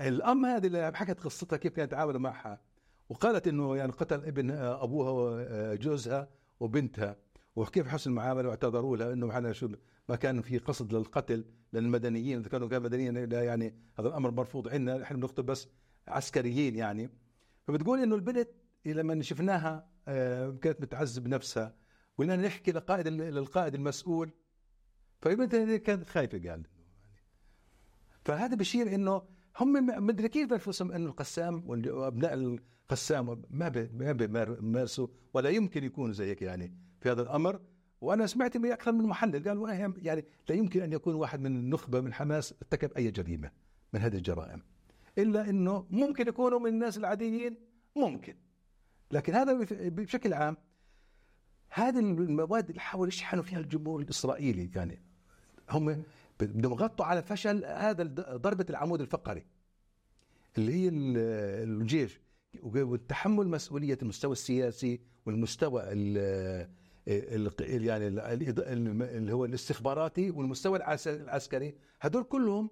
الأم 0.00 0.46
هذه 0.46 0.66
اللي 0.66 0.92
حكت 0.94 1.20
قصتها 1.20 1.56
كيف 1.56 1.72
كانت 1.72 1.90
تعامل 1.90 2.18
معها 2.18 2.60
وقالت 3.08 3.48
إنه 3.48 3.76
يعني 3.76 3.92
قتل 3.92 4.24
ابن 4.24 4.50
أبوها 4.50 5.10
وجوزها 5.12 6.28
وبنتها. 6.60 7.16
وكيف 7.56 7.88
حسن 7.88 8.10
المعاملة 8.10 8.48
واعتذروا 8.48 8.96
لها 8.96 9.12
إنه 9.12 9.30
إحنا 9.30 9.52
شو 9.52 9.68
ما 10.08 10.16
كان 10.16 10.42
في 10.42 10.58
قصد 10.58 10.94
للقتل 10.94 11.44
للمدنيين 11.72 12.38
إذا 12.38 12.48
كانوا 12.48 12.68
كان 12.68 12.82
مدنيين 12.82 13.32
يعني 13.32 13.74
هذا 13.98 14.08
الأمر 14.08 14.30
مرفوض 14.30 14.68
عندنا 14.68 15.02
إحنا 15.02 15.16
بنقتل 15.16 15.42
بس 15.42 15.68
عسكريين 16.08 16.76
يعني. 16.76 17.10
فبتقول 17.66 17.98
إنه 18.02 18.14
البنت 18.14 18.48
لما 18.86 19.22
شفناها 19.22 19.88
آه، 20.08 20.50
كانت 20.50 20.80
بتعذب 20.80 21.28
نفسها. 21.28 21.74
قلنا 22.18 22.36
نحكي 22.36 22.72
لقائد 22.72 23.08
للقائد 23.08 23.74
المسؤول. 23.74 24.30
فالبنت 25.22 25.56
كانت 25.56 26.08
خايفة 26.08 26.50
قال 26.50 26.66
فهذا 28.24 28.56
بشير 28.56 28.94
إنه 28.94 29.22
هم 29.56 29.86
مدركين 30.06 30.46
بانفسهم 30.46 30.92
إنه 30.92 31.06
القسام 31.06 31.64
وأبناء 31.68 32.34
القسام 32.34 33.42
ما 33.50 33.88
ما 33.92 34.12
بيمارسوا 34.12 35.08
ولا 35.34 35.50
يمكن 35.50 35.84
يكونوا 35.84 36.12
زي 36.12 36.30
هيك 36.30 36.42
يعني. 36.42 36.74
في 37.04 37.10
هذا 37.10 37.22
الأمر 37.22 37.60
وأنا 38.00 38.26
سمعت 38.26 38.56
من 38.56 38.72
أكثر 38.72 38.92
من 38.92 39.04
محلل 39.04 39.48
قالوا 39.48 39.70
يعني 40.02 40.24
لا 40.48 40.54
يمكن 40.54 40.82
أن 40.82 40.92
يكون 40.92 41.14
واحد 41.14 41.40
من 41.40 41.56
النخبة 41.56 42.00
من 42.00 42.12
حماس 42.12 42.52
ارتكب 42.52 42.92
أي 42.92 43.10
جريمة 43.10 43.50
من 43.92 44.00
هذه 44.00 44.16
الجرائم. 44.16 44.62
إلا 45.18 45.50
إنه 45.50 45.86
ممكن 45.90 46.28
يكونوا 46.28 46.58
من 46.58 46.66
الناس 46.66 46.98
العاديين 46.98 47.56
ممكن. 47.96 48.36
لكن 49.10 49.34
هذا 49.34 49.66
بشكل 49.70 50.32
عام 50.32 50.56
هذه 51.68 51.98
المواد 51.98 52.68
اللي 52.68 52.80
حاولوا 52.80 53.08
يشحنوا 53.08 53.42
فيها 53.42 53.58
الجمهور 53.58 54.00
الإسرائيلي 54.00 54.70
يعني 54.76 55.02
هم 55.70 56.02
بدهم 56.40 56.72
يغطوا 56.72 57.06
على 57.06 57.22
فشل 57.22 57.64
هذا 57.64 58.02
ضربة 58.36 58.66
العمود 58.70 59.00
الفقري 59.00 59.46
اللي 60.58 60.72
هي 60.72 60.88
الجيش 61.64 62.20
والتحمل 62.62 63.48
مسؤولية 63.48 63.98
المستوى 64.02 64.32
السياسي 64.32 65.00
والمستوى 65.26 65.82
ال 65.82 66.18
ال 66.18 66.83
يعني 67.06 68.08
ال- 68.08 68.20
ال- 68.20 69.02
اللي 69.02 69.32
هو 69.32 69.44
الاستخباراتي 69.44 70.30
والمستوى 70.30 70.78
العس- 70.78 71.08
العسكري 71.08 71.74
هدول 72.00 72.22
كلهم 72.24 72.70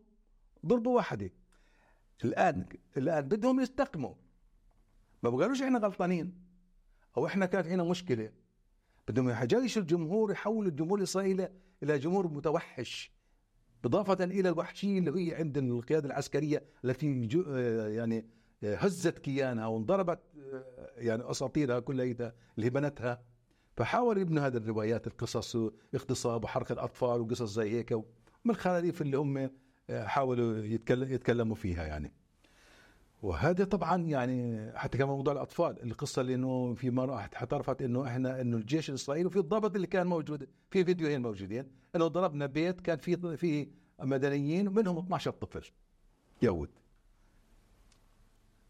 ضربه 0.67 0.91
واحدة. 0.91 1.31
الآن 2.25 2.67
الآن 2.97 3.21
بدهم 3.29 3.61
يستقموا. 3.61 4.15
ما 5.23 5.31
بقولوش 5.31 5.63
إحنا 5.63 5.79
غلطانين. 5.79 6.35
أو 7.17 7.27
إحنا 7.27 7.47
كانت 7.47 7.67
عندنا 7.67 7.85
مشكلة. 7.85 8.33
بدهم 9.09 9.33
جيش 9.45 9.79
الجمهور 9.79 10.33
يحول 10.33 10.67
الجمهور 10.67 10.99
الإسرائيلي 10.99 11.53
إلى 11.83 11.99
جمهور 11.99 12.29
متوحش. 12.29 13.13
إضافة 13.85 14.25
إلى 14.25 14.49
الوحشية 14.49 14.99
اللي 14.99 15.31
هي 15.31 15.35
عند 15.35 15.59
القيادة 15.59 16.07
العسكرية 16.07 16.63
التي 16.85 17.07
يعني 17.95 18.27
هزت 18.63 19.19
كيانها 19.19 19.67
وانضربت 19.67 20.21
يعني 20.97 21.31
أساطيرها 21.31 21.81
كلها 21.81 22.33
اللي 22.59 22.71
بنتها. 22.71 23.23
فحاول 23.77 24.19
يبنوا 24.19 24.47
هذه 24.47 24.57
الروايات 24.57 25.07
القصص 25.07 25.57
اغتصاب 25.95 26.45
وحرق 26.45 26.73
الأطفال 26.73 27.21
وقصص 27.21 27.53
زي 27.55 27.71
هيك 27.71 27.93
من 28.45 28.51
الخراريف 28.51 29.03
اللي 29.03 29.17
هم 29.19 29.51
آه، 29.91 30.07
حاولوا 30.07 30.59
يتكل- 30.59 31.13
يتكلموا 31.13 31.57
فيها 31.57 31.87
يعني. 31.87 32.13
وهذا 33.23 33.65
طبعا 33.65 33.97
يعني 34.03 34.71
حتى 34.79 34.99
كمان 34.99 35.11
موضوع 35.11 35.33
الأطفال 35.33 35.83
القصة 35.83 36.23
اللي 36.23 36.35
إنه 36.35 36.75
في 36.75 36.91
مرة 36.91 37.15
اعترفت 37.17 37.83
إنه 37.83 38.07
إحنا 38.07 38.41
إنه 38.41 38.57
الجيش 38.57 38.89
الإسرائيلي 38.91 39.27
وفي 39.27 39.39
الضابط 39.39 39.75
اللي 39.75 39.87
كان 39.87 40.07
موجود 40.07 40.49
في 40.71 40.85
فيديوهين 40.85 41.23
موجودين 41.23 41.67
إنه 41.97 42.07
ضربنا 42.07 42.47
بيت 42.47 42.81
كان 42.81 42.99
في 42.99 43.37
في 43.37 43.69
مدنيين 44.01 44.69
ومنهم 44.69 44.99
12 44.99 45.31
طفل 45.31 45.71
يهود. 46.43 46.69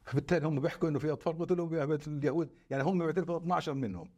فبالتالي 0.04 0.46
هم 0.46 0.60
بيحكوا 0.60 0.88
إنه 0.88 0.98
في 0.98 1.12
أطفال 1.12 1.38
قتلوا 1.38 1.94
اليهود 2.06 2.50
يعني 2.70 2.82
هم 2.82 2.98
بيعترفوا 2.98 3.36
12 3.36 3.74
منهم. 3.74 4.08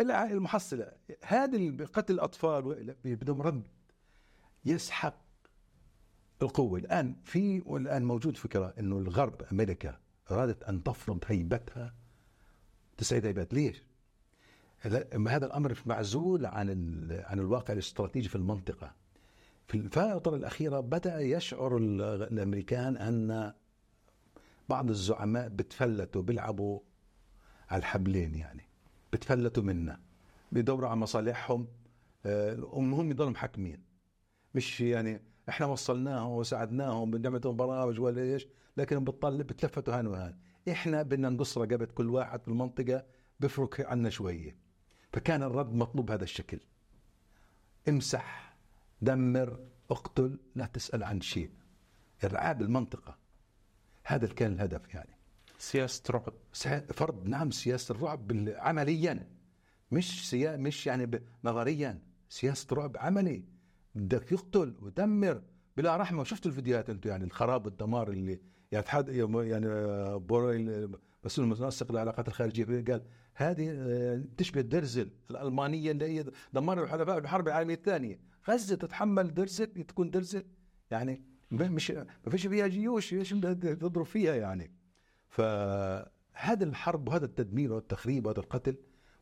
المحصلة. 0.00 0.92
هذه 1.24 1.76
قتل 1.92 2.14
الأطفال 2.14 2.94
بدهم 3.04 3.42
رد 3.42 3.62
يسحق 4.64 5.14
القوة. 6.42 6.78
الآن 6.78 7.16
في 7.24 7.62
والآن 7.66 8.04
موجود 8.04 8.36
فكرة 8.36 8.74
أنه 8.78 8.98
الغرب 8.98 9.42
أمريكا 9.52 9.98
أرادت 10.30 10.62
أن 10.62 10.82
تفرض 10.82 11.24
هيبتها 11.26 11.94
تسعيد 12.96 13.26
هيبات. 13.26 13.54
ليش؟ 13.54 13.82
هذا 15.28 15.46
الأمر 15.46 15.78
معزول 15.86 16.46
عن 16.46 16.68
عن 17.26 17.38
الواقع 17.38 17.74
الاستراتيجي 17.74 18.28
في 18.28 18.36
المنطقة. 18.36 18.94
في 19.68 19.74
الفترة 19.74 20.36
الأخيرة 20.36 20.80
بدأ 20.80 21.20
يشعر 21.20 21.76
ال- 21.76 22.00
الأمريكان 22.02 22.96
أن 22.96 23.52
بعض 24.68 24.88
الزعماء 24.90 25.48
بتفلتوا 25.48 26.22
بيلعبوا 26.22 26.80
على 27.70 27.78
الحبلين 27.80 28.34
يعني. 28.34 28.62
بتفلتوا 29.12 29.62
منا 29.62 30.00
بيدوروا 30.52 30.88
على 30.88 31.00
مصالحهم 31.00 31.68
آه، 32.26 32.64
وهم 32.64 33.10
يضلوا 33.10 33.30
محكمين 33.30 33.82
مش 34.54 34.80
يعني 34.80 35.20
إحنا 35.48 35.66
وصلناهم 35.66 36.30
وساعدناهم 36.30 37.10
بنعمتهم 37.10 37.56
برامج 37.56 38.00
ولا 38.00 38.22
إيش 38.22 38.46
لكن 38.76 39.04
بتطلع 39.04 39.42
بتلفتوا 39.42 39.98
هان 39.98 40.06
وهان. 40.06 40.38
إحنا 40.68 41.02
بدنا 41.02 41.28
نقص 41.28 41.58
رقبة 41.58 41.84
كل 41.84 42.10
واحد 42.10 42.42
في 42.42 42.48
المنطقة 42.48 43.04
بفرك 43.40 43.80
عنا 43.80 44.10
شوية. 44.10 44.56
فكان 45.12 45.42
الرد 45.42 45.74
مطلوب 45.74 46.10
هذا 46.10 46.24
الشكل. 46.24 46.60
امسح 47.88 48.56
دمر 49.02 49.60
اقتل 49.90 50.38
لا 50.54 50.66
تسأل 50.66 51.04
عن 51.04 51.20
شيء. 51.20 51.50
إرعاب 52.24 52.62
المنطقة. 52.62 53.18
هذا 54.04 54.26
كان 54.26 54.52
الهدف 54.52 54.94
يعني. 54.94 55.16
سياسة 55.62 56.02
رعب 56.10 56.34
فرض 56.92 57.28
نعم 57.28 57.50
سياسه 57.50 57.92
الرعب 57.94 58.32
عمليا. 58.56 59.28
مش 59.92 60.30
سيا 60.30 60.56
مش 60.56 60.86
يعني 60.86 61.22
نظريا. 61.44 62.02
سياسه 62.28 62.76
رعب 62.76 62.96
عملي. 62.96 63.44
بدك 63.94 64.32
يقتل 64.32 64.76
ودمر 64.82 65.42
بلا 65.76 65.96
رحمة. 65.96 66.24
شفتوا 66.24 66.50
الفيديوهات 66.50 66.90
أنتم 66.90 67.10
يعني 67.10 67.24
الخراب 67.24 67.66
والدمار 67.66 68.10
اللي 68.10 68.40
يعني 68.72 68.86
يعني 69.50 69.66
بورويل 70.18 70.96
مسؤول 71.24 71.52
المنسق 71.52 71.92
للعلاقات 71.92 72.28
الخارجية. 72.28 72.64
قال 72.64 73.02
هذه 73.34 73.70
آه، 73.70 74.24
تشبه 74.36 74.60
درزل 74.60 75.10
الألمانية 75.30 75.90
اللي 75.90 76.04
هي 76.04 76.24
دمروا 76.52 76.84
الحلفاء 76.84 77.20
بالحرب 77.20 77.48
العالمية 77.48 77.74
الثانية. 77.74 78.20
غزة 78.48 78.76
تتحمل 78.76 79.34
درزل 79.34 79.66
تكون 79.66 80.10
درزل. 80.10 80.44
يعني 80.90 81.22
مش 81.50 81.90
ما 81.90 82.30
فيش 82.30 82.46
فيها 82.46 82.66
جيوش 82.66 83.14
إيش 83.14 83.30
تضرب 83.30 84.06
فيها 84.06 84.34
يعني. 84.34 84.81
فهذا 85.32 86.64
الحرب 86.64 87.08
وهذا 87.08 87.24
التدمير 87.24 87.72
والتخريب 87.72 88.26
وهذا 88.26 88.40
القتل 88.40 88.76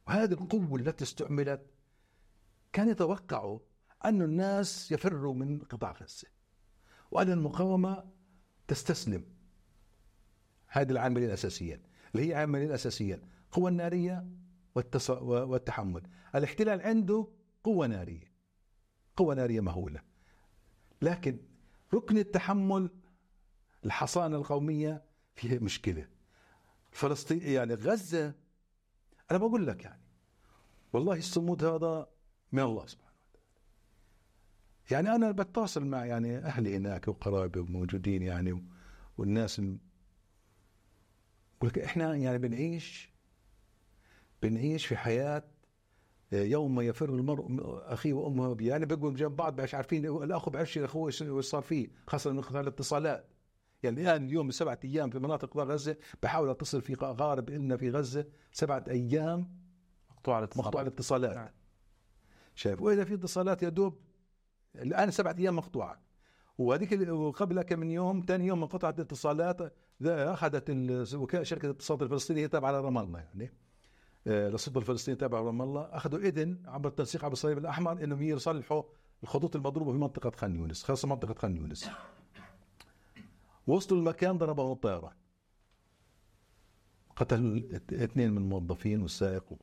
وهذه 0.08 0.32
القوة 0.32 0.76
التي 0.76 1.04
استعملت 1.04 1.66
كان 2.72 2.88
يتوقعوا 2.88 3.58
أن 4.04 4.22
الناس 4.22 4.92
يفروا 4.92 5.34
من 5.34 5.58
قطاع 5.58 5.92
غزة. 5.92 6.28
وأن 7.10 7.30
المقاومة 7.30 8.10
تستسلم 8.68 9.24
هذه 10.66 10.90
العاملين 10.90 11.28
الأساسيين 11.28 11.82
اللي 12.14 12.28
هي 12.28 12.34
عاملين 12.34 12.72
أساسيين 12.72 13.22
القوة 13.46 13.70
النارية 13.70 14.26
والتص... 14.74 15.10
والتحمل. 15.10 16.02
الاحتلال 16.34 16.80
عنده 16.80 17.28
قوة 17.64 17.86
نارية 17.86 18.32
قوة 19.16 19.34
نارية 19.34 19.60
مهولة. 19.60 20.02
لكن 21.02 21.38
ركن 21.94 22.18
التحمل 22.18 22.90
الحصانة 23.84 24.36
القومية 24.36 25.09
فيها 25.40 25.58
مشكلة 25.58 26.08
فلسطين 26.90 27.42
يعني 27.42 27.74
غزة 27.74 28.34
أنا 29.30 29.38
بقول 29.38 29.66
لك 29.66 29.84
يعني 29.84 30.02
والله 30.92 31.16
الصمود 31.16 31.64
هذا 31.64 32.08
من 32.52 32.62
الله 32.62 32.86
سبحانه 32.86 33.10
وتعالى 33.30 33.46
يعني 34.90 35.14
أنا 35.14 35.30
بتواصل 35.30 35.84
مع 35.84 36.04
يعني 36.04 36.38
أهلي 36.38 36.76
هناك 36.76 37.08
وقرايبي 37.08 37.60
موجودين 37.60 38.22
يعني 38.22 38.64
والناس. 39.18 39.60
بقول 39.60 39.80
لك 41.62 41.78
إحنا 41.78 42.16
يعني 42.16 42.38
بنعيش 42.38 43.10
بنعيش 44.42 44.86
في 44.86 44.96
حياة 44.96 45.44
يوم 46.32 46.80
يفر 46.80 47.08
المرء 47.08 47.46
أخيه 47.92 48.12
وأمه 48.12 48.56
يعني 48.60 48.86
بيقوا 48.86 49.10
جنب 49.10 49.36
بعض 49.36 49.60
مش 49.60 49.74
عارفين 49.74 50.06
الأخ 50.06 50.48
بعرفش 50.48 50.78
أخوه 50.78 51.06
إيش 51.06 51.22
صار 51.40 51.62
فيه 51.62 51.88
خاصة 52.06 52.32
من 52.32 52.42
خلال 52.42 52.62
الاتصالات 52.62 53.24
يعني 53.82 54.00
الآن 54.02 54.24
اليوم 54.26 54.50
سبعة 54.50 54.78
أيام 54.84 55.10
في 55.10 55.18
مناطق 55.18 55.56
غزة 55.56 55.96
بحاول 56.22 56.50
أتصل 56.50 56.82
في 56.82 56.94
اقارب 56.94 57.50
لنا 57.50 57.76
في 57.76 57.90
غزة 57.90 58.26
سبعة 58.52 58.84
أيام 58.88 59.56
مقطوع 60.10 60.38
الاتصال 60.38 60.64
مقطوع 60.64 60.82
الاتصالات. 60.82 61.36
نعم. 61.36 61.48
شايف 62.54 62.82
وإذا 62.82 63.04
في 63.04 63.14
اتصالات 63.14 63.62
يا 63.62 63.68
دوب 63.68 63.98
الآن 64.76 65.10
سبعة 65.10 65.36
أيام 65.38 65.56
مقطوعة. 65.56 66.00
وهذيك 66.58 67.08
وقبل 67.08 67.62
كم 67.62 67.78
من 67.78 67.90
يوم 67.90 68.24
ثاني 68.28 68.46
يوم 68.46 68.62
انقطعت 68.62 68.94
الاتصالات 68.98 69.72
أخذت 70.04 70.70
ال- 70.70 71.16
وكالة 71.16 71.42
شركة 71.44 71.66
الاتصالات 71.66 72.02
الفلسطينية 72.02 72.46
تابعة 72.46 72.72
لرام 72.72 72.98
الله 72.98 73.18
يعني. 73.18 73.52
آه، 74.26 74.48
للسلطه 74.48 74.78
الفلسطينيه 74.78 75.18
تابعه 75.18 75.40
لرام 75.42 75.62
الله. 75.62 75.82
أخذوا 75.82 76.18
إذن 76.20 76.62
عبر 76.66 76.88
التنسيق 76.88 77.24
عبر 77.24 77.32
الصليب 77.32 77.58
الأحمر 77.58 78.04
إنهم 78.04 78.22
يصلحوا 78.22 78.82
الخطوط 79.22 79.56
المضروبة 79.56 79.92
في 79.92 79.98
منطقة 79.98 80.30
خان 80.36 80.54
يونس 80.54 80.82
خاصة 80.82 81.08
منطقة 81.08 81.34
خان 81.34 81.56
يونس. 81.56 81.90
وصلوا 83.70 84.00
المكان 84.00 84.38
ضربهم 84.38 84.72
الطيران 84.72 85.12
قتل 87.16 87.68
اثنين 87.92 88.30
من 88.30 88.38
الموظفين 88.38 89.02
والسائق. 89.02 89.58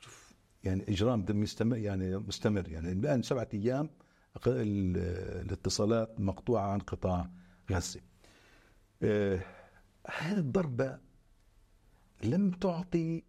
شوف 0.00 0.34
يعني 0.64 0.84
إجرام 0.88 1.24
دم 1.24 1.40
مستمر 1.40 1.76
يعني 1.76 2.16
مستمر. 2.16 2.68
يعني 2.68 2.92
الآن 2.92 3.22
سبعة 3.22 3.48
أيام 3.54 3.90
الاتصالات 4.46 6.20
مقطوعة 6.20 6.66
عن 6.72 6.78
قطاع 6.78 7.30
غزة. 7.70 8.00
آه، 9.02 9.40
هذه 10.18 10.38
الضربة 10.38 10.98
لم 12.24 12.50
تعطي 12.50 13.22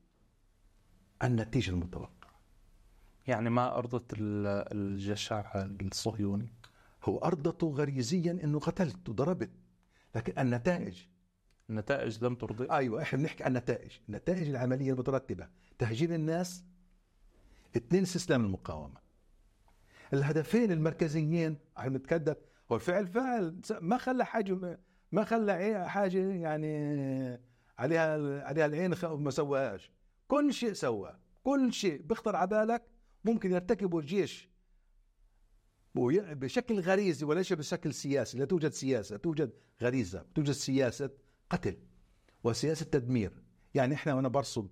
النتيجة 1.24 1.72
المتوقعة. 1.72 2.40
يعني 3.28 3.50
ما 3.50 3.78
أرضت 3.78 4.14
ال- 4.14 4.48
الجشع 4.78 5.66
الصهيوني؟ 5.82 6.54
هو 7.04 7.18
أرضته 7.18 7.68
غريزيا 7.68 8.32
إنه 8.32 8.60
قتلت 8.60 9.10
وضربت 9.10 9.50
لكن 10.16 10.34
النتائج. 10.40 11.06
النتائج 11.70 12.24
لم 12.24 12.36
ترضي. 12.36 12.72
أيوه 12.72 13.02
إحنا 13.02 13.20
بنحكي 13.20 13.44
عن 13.44 13.54
نتائج، 13.54 13.92
نتائج 14.10 14.50
العملية 14.50 14.94
المترتبة. 14.94 15.50
تهجير 15.78 16.16
الناس 16.16 16.64
اثنين 17.78 18.02
استسلام 18.02 18.46
المقاومة. 18.46 19.00
الهدفين 20.14 20.72
المركزيين 20.72 21.58
عم 21.78 21.96
نتكدر 21.96 22.36
هو 22.72 22.76
الفعل 22.76 23.08
فعل 23.08 23.62
ما 23.82 23.98
خلى 23.98 24.26
حاجة 24.26 24.80
ما 25.12 25.24
خلى 25.24 25.90
حاجة 25.90 26.18
يعني 26.18 27.42
عليها 27.78 28.44
عليها 28.44 28.66
العين 28.66 28.94
ما 29.04 29.32
سواهاش. 29.32 29.92
كل 30.28 30.54
شيء 30.54 30.74
سوى 30.74 31.20
كل 31.44 31.74
شيء 31.74 32.02
بيخطر 32.02 32.36
على 32.36 32.48
بالك. 32.48 32.84
ممكن 33.26 33.52
يرتكبه 33.52 34.00
الجيش 34.00 34.49
بشكل 36.08 36.80
غريزي 36.80 37.26
وليس 37.26 37.54
بشكل 37.54 37.94
سياسي 37.94 38.38
لا 38.38 38.46
توجد 38.46 38.72
سياسة 38.72 39.18
توجد 39.18 39.52
غريزة 39.82 40.26
توجد 40.36 40.52
سياسة 40.52 41.10
قتل 41.50 41.78
وسياسة 42.44 42.86
تدمير. 42.86 43.32
يعني 43.74 43.94
إحنا 43.94 44.14
وأنا 44.14 44.28
برصد 44.28 44.70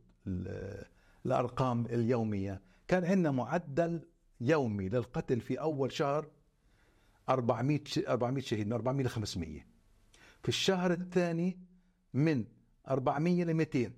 الأرقام 1.26 1.86
اليومية 1.86 2.62
كان 2.88 3.06
عندنا 3.06 3.32
معدل 3.32 4.02
يومي 4.42 4.90
للقتل 4.90 5.42
في 5.42 5.60
أول 5.60 5.92
شهر 5.92 6.30
400 7.30 7.80
400 8.08 8.44
شهيد 8.44 8.68
من 8.68 8.74
400 8.74 9.06
ل 9.06 9.10
500 9.10 9.66
في 10.44 10.50
الشهر 10.50 10.92
الثاني 10.94 11.60
من 12.14 12.46
400 12.88 13.44
ل 13.44 13.54
200 13.54 13.92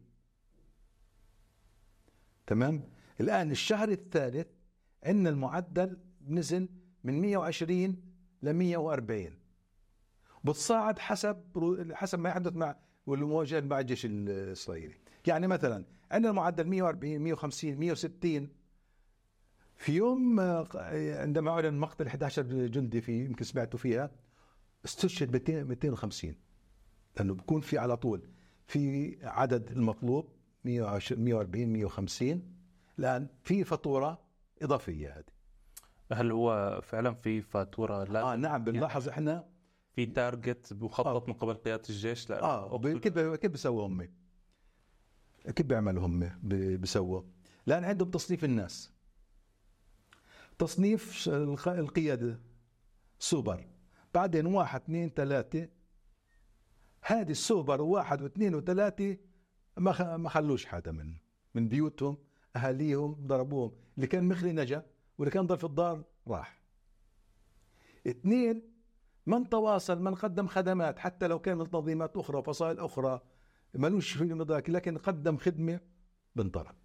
تمام؟ 2.47 2.83
الآن 3.21 3.51
الشهر 3.51 3.89
الثالث 3.89 4.47
عندنا 5.03 5.29
المعدل 5.29 5.97
نزل 6.27 6.69
من 7.03 7.21
120 7.21 7.95
ل 8.43 8.53
140 8.53 9.29
بتصاعد 10.43 10.99
حسب 10.99 11.37
حسب 11.93 12.19
ما 12.19 12.29
يحدث 12.29 12.55
مع 12.55 12.75
والمواجهة 13.05 13.59
مع 13.59 13.79
الجيش 13.79 14.05
الإسرائيلي. 14.05 14.95
يعني 15.27 15.47
مثلا 15.47 15.85
عندنا 16.11 16.29
المعدل 16.29 16.67
140 16.67 17.19
150 17.19 17.75
160 17.75 18.49
في 19.75 19.91
يوم 19.91 20.39
عندما 21.19 21.51
أعلن 21.51 21.73
مقتل 21.79 22.07
11 22.07 22.43
جندي 22.67 23.01
في 23.01 23.25
يمكن 23.25 23.45
سمعتوا 23.45 23.79
فيها 23.79 24.11
استشهد 24.85 25.51
250 25.51 26.35
لأنه 27.17 27.33
بكون 27.33 27.61
في 27.61 27.77
على 27.77 27.97
طول 27.97 28.29
في 28.67 29.17
عدد 29.23 29.71
المطلوب 29.71 30.29
140 30.65 31.67
150 31.67 32.43
الآن 32.99 33.27
في 33.43 33.63
فاتورة 33.63 34.21
إضافية 34.61 35.09
هذه. 35.17 35.38
هل 36.11 36.31
هو 36.31 36.79
فعلا 36.83 37.13
في 37.13 37.41
فاتورة؟ 37.41 38.03
لا. 38.03 38.21
آه 38.21 38.35
نعم 38.35 38.63
بنلاحظ 38.63 39.07
يعني 39.07 39.13
إحنا 39.13 39.49
في 39.95 40.05
تارجت 40.05 40.73
مخطط 40.73 41.07
آه. 41.07 41.23
من 41.27 41.33
قبل 41.33 41.53
قيادة 41.53 41.83
الجيش؟ 41.89 42.29
لا. 42.29 42.43
آه 42.43 42.77
كيف 42.81 43.19
كيف 43.19 43.51
بيسووا 43.51 43.87
هم؟ 43.87 44.09
كيف 45.55 45.65
بيعملوا 45.65 46.05
هم؟ 46.05 46.31
بيسووا. 46.77 47.21
لأن 47.65 47.83
عندهم 47.83 48.09
تصنيف 48.11 48.43
الناس. 48.43 48.91
تصنيف 50.59 51.29
القيادة. 51.67 52.39
سوبر. 53.19 53.67
بعدين 54.13 54.45
واحد 54.45 54.81
اثنين 54.81 55.09
ثلاثة. 55.09 55.67
هذه 57.01 57.31
السوبر 57.31 57.81
واحد 57.81 58.21
واثنين 58.21 58.55
وثلاثة 58.55 59.17
ما 59.77 60.17
ما 60.17 60.29
خلوش 60.29 60.65
حدا 60.65 60.91
من 60.91 61.15
من 61.55 61.67
بيوتهم 61.67 62.17
أهاليهم 62.55 63.27
ضربوهم. 63.27 63.71
اللي 63.95 64.07
كان 64.07 64.23
مخلي 64.23 64.51
نجا. 64.51 64.85
واللي 65.19 65.31
كان 65.31 65.47
ضل 65.47 65.57
في 65.57 65.63
الدار 65.63 66.03
راح. 66.27 66.61
اثنين 68.07 68.61
من 69.25 69.49
تواصل 69.49 70.01
من 70.01 70.15
قدم 70.15 70.47
خدمات 70.47 70.99
حتى 70.99 71.27
لو 71.27 71.39
كان 71.39 71.57
من 71.57 71.69
تنظيمات 71.69 72.17
أخرى 72.17 72.37
وفصائل 72.37 72.79
أخرى 72.79 73.21
ملوش 73.73 74.11
في 74.13 74.23
المدرك 74.23 74.69
لكن 74.69 74.97
قدم 74.97 75.37
خدمة 75.37 75.79
بنطرد 76.35 76.75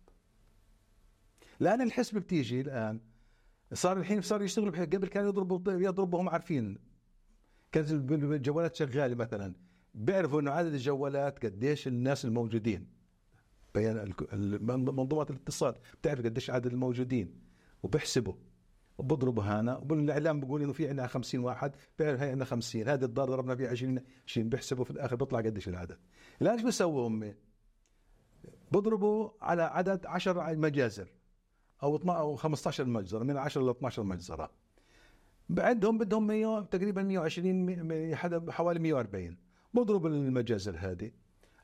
الان 1.61 1.83
الحسبة 1.83 2.21
بتيجي 2.21 2.61
الآن 2.61 3.01
صار 3.73 3.99
الحين 3.99 4.21
صار 4.21 4.43
يشتغلوا 4.43 4.85
قبل 4.85 5.09
كانوا 5.09 5.29
يضربوا 5.29 5.73
يضربوا 5.73 6.21
هم 6.21 6.29
عارفين. 6.29 6.79
كانت 7.73 7.91
الجوالات 7.91 8.75
شغالة 8.75 9.15
مثلا. 9.15 9.55
بيعرفوا 9.95 10.41
إنه 10.41 10.51
عدد 10.51 10.73
الجوالات 10.73 11.47
قديش 11.47 11.89
الناس 11.89 12.25
الموجودين. 12.25 12.87
بيان 13.75 14.13
منظومات 14.69 15.31
الاتصال 15.31 15.75
بتعرف 16.01 16.25
قديش 16.25 16.51
عدد 16.51 16.67
الموجودين. 16.67 17.44
وبيحسبوا 17.85 18.35
وبضربوا 18.99 19.43
هنا 19.43 19.77
والاعلام 19.91 20.41
بيقول 20.41 20.63
إنه 20.63 20.73
في 20.73 20.89
عندنا 20.89 21.07
50 21.07 21.41
واحد 21.41 21.77
بيعرف 21.99 22.21
هي 22.21 22.31
عندنا 22.31 22.45
50 22.45 22.89
هذا 22.89 23.05
الدار 23.05 23.29
ضربنا 23.29 23.57
فيه 23.57 23.69
20 23.69 24.01
20 24.29 24.49
بيحسبوا 24.49 24.85
في 24.85 24.91
الآخر 24.91 25.17
بيطلع 25.17 25.39
قديش 25.39 25.69
العدد. 25.69 25.99
الآن 26.43 26.55
إيش 26.55 26.63
بيسووا 26.63 27.09
هم؟ 27.09 27.35
بضربوا 28.73 29.31
على 29.43 29.63
عدد 29.63 30.07
10 30.07 30.53
مجازر 30.55 31.13
أو 31.83 31.97
12 31.97 32.21
أو 32.21 32.37
15 32.37 32.85
مجزرة 32.85 33.25
من 33.25 33.37
10 33.37 33.63
ل 33.63 33.71
12 33.71 34.03
مجزرة. 34.03 34.51
عندهم 35.59 35.99
بدهم 35.99 36.27
100 36.27 36.61
تقريبا 36.61 37.03
120 37.03 38.51
حوالي 38.51 38.79
140 38.81 39.37
بضرب 39.75 40.07
المجازر 40.07 40.77
هذه. 40.79 41.11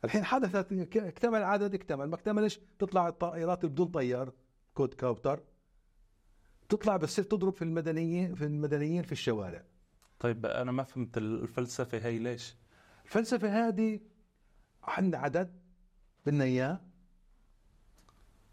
الحين 0.04 0.24
حدثت 0.24 0.72
اكتمل 0.96 1.38
العدد 1.38 1.74
اكتمل 1.74 2.06
ما 2.06 2.14
اكتملش 2.14 2.60
تطلع 2.78 3.08
الطائرات 3.08 3.66
بدون 3.66 3.86
طيار 3.86 4.32
كود 4.74 4.94
كوبتر 4.94 5.40
تطلع 6.70 6.96
بتصير 6.96 7.24
تضرب 7.24 7.52
في 7.52 7.62
المدنيين 7.62 8.34
في 8.34 8.44
المدنيين 8.44 9.02
في 9.02 9.12
الشوارع. 9.12 9.64
طيب 10.18 10.46
أنا 10.46 10.72
ما 10.72 10.82
فهمت 10.82 11.18
الفلسفة 11.18 11.98
هي 11.98 12.18
ليش؟ 12.18 12.56
الفلسفة 13.04 13.68
هذه 13.68 14.00
عندنا 14.84 15.18
عدد 15.18 15.60
بدنا 16.26 16.44
إياه. 16.44 16.80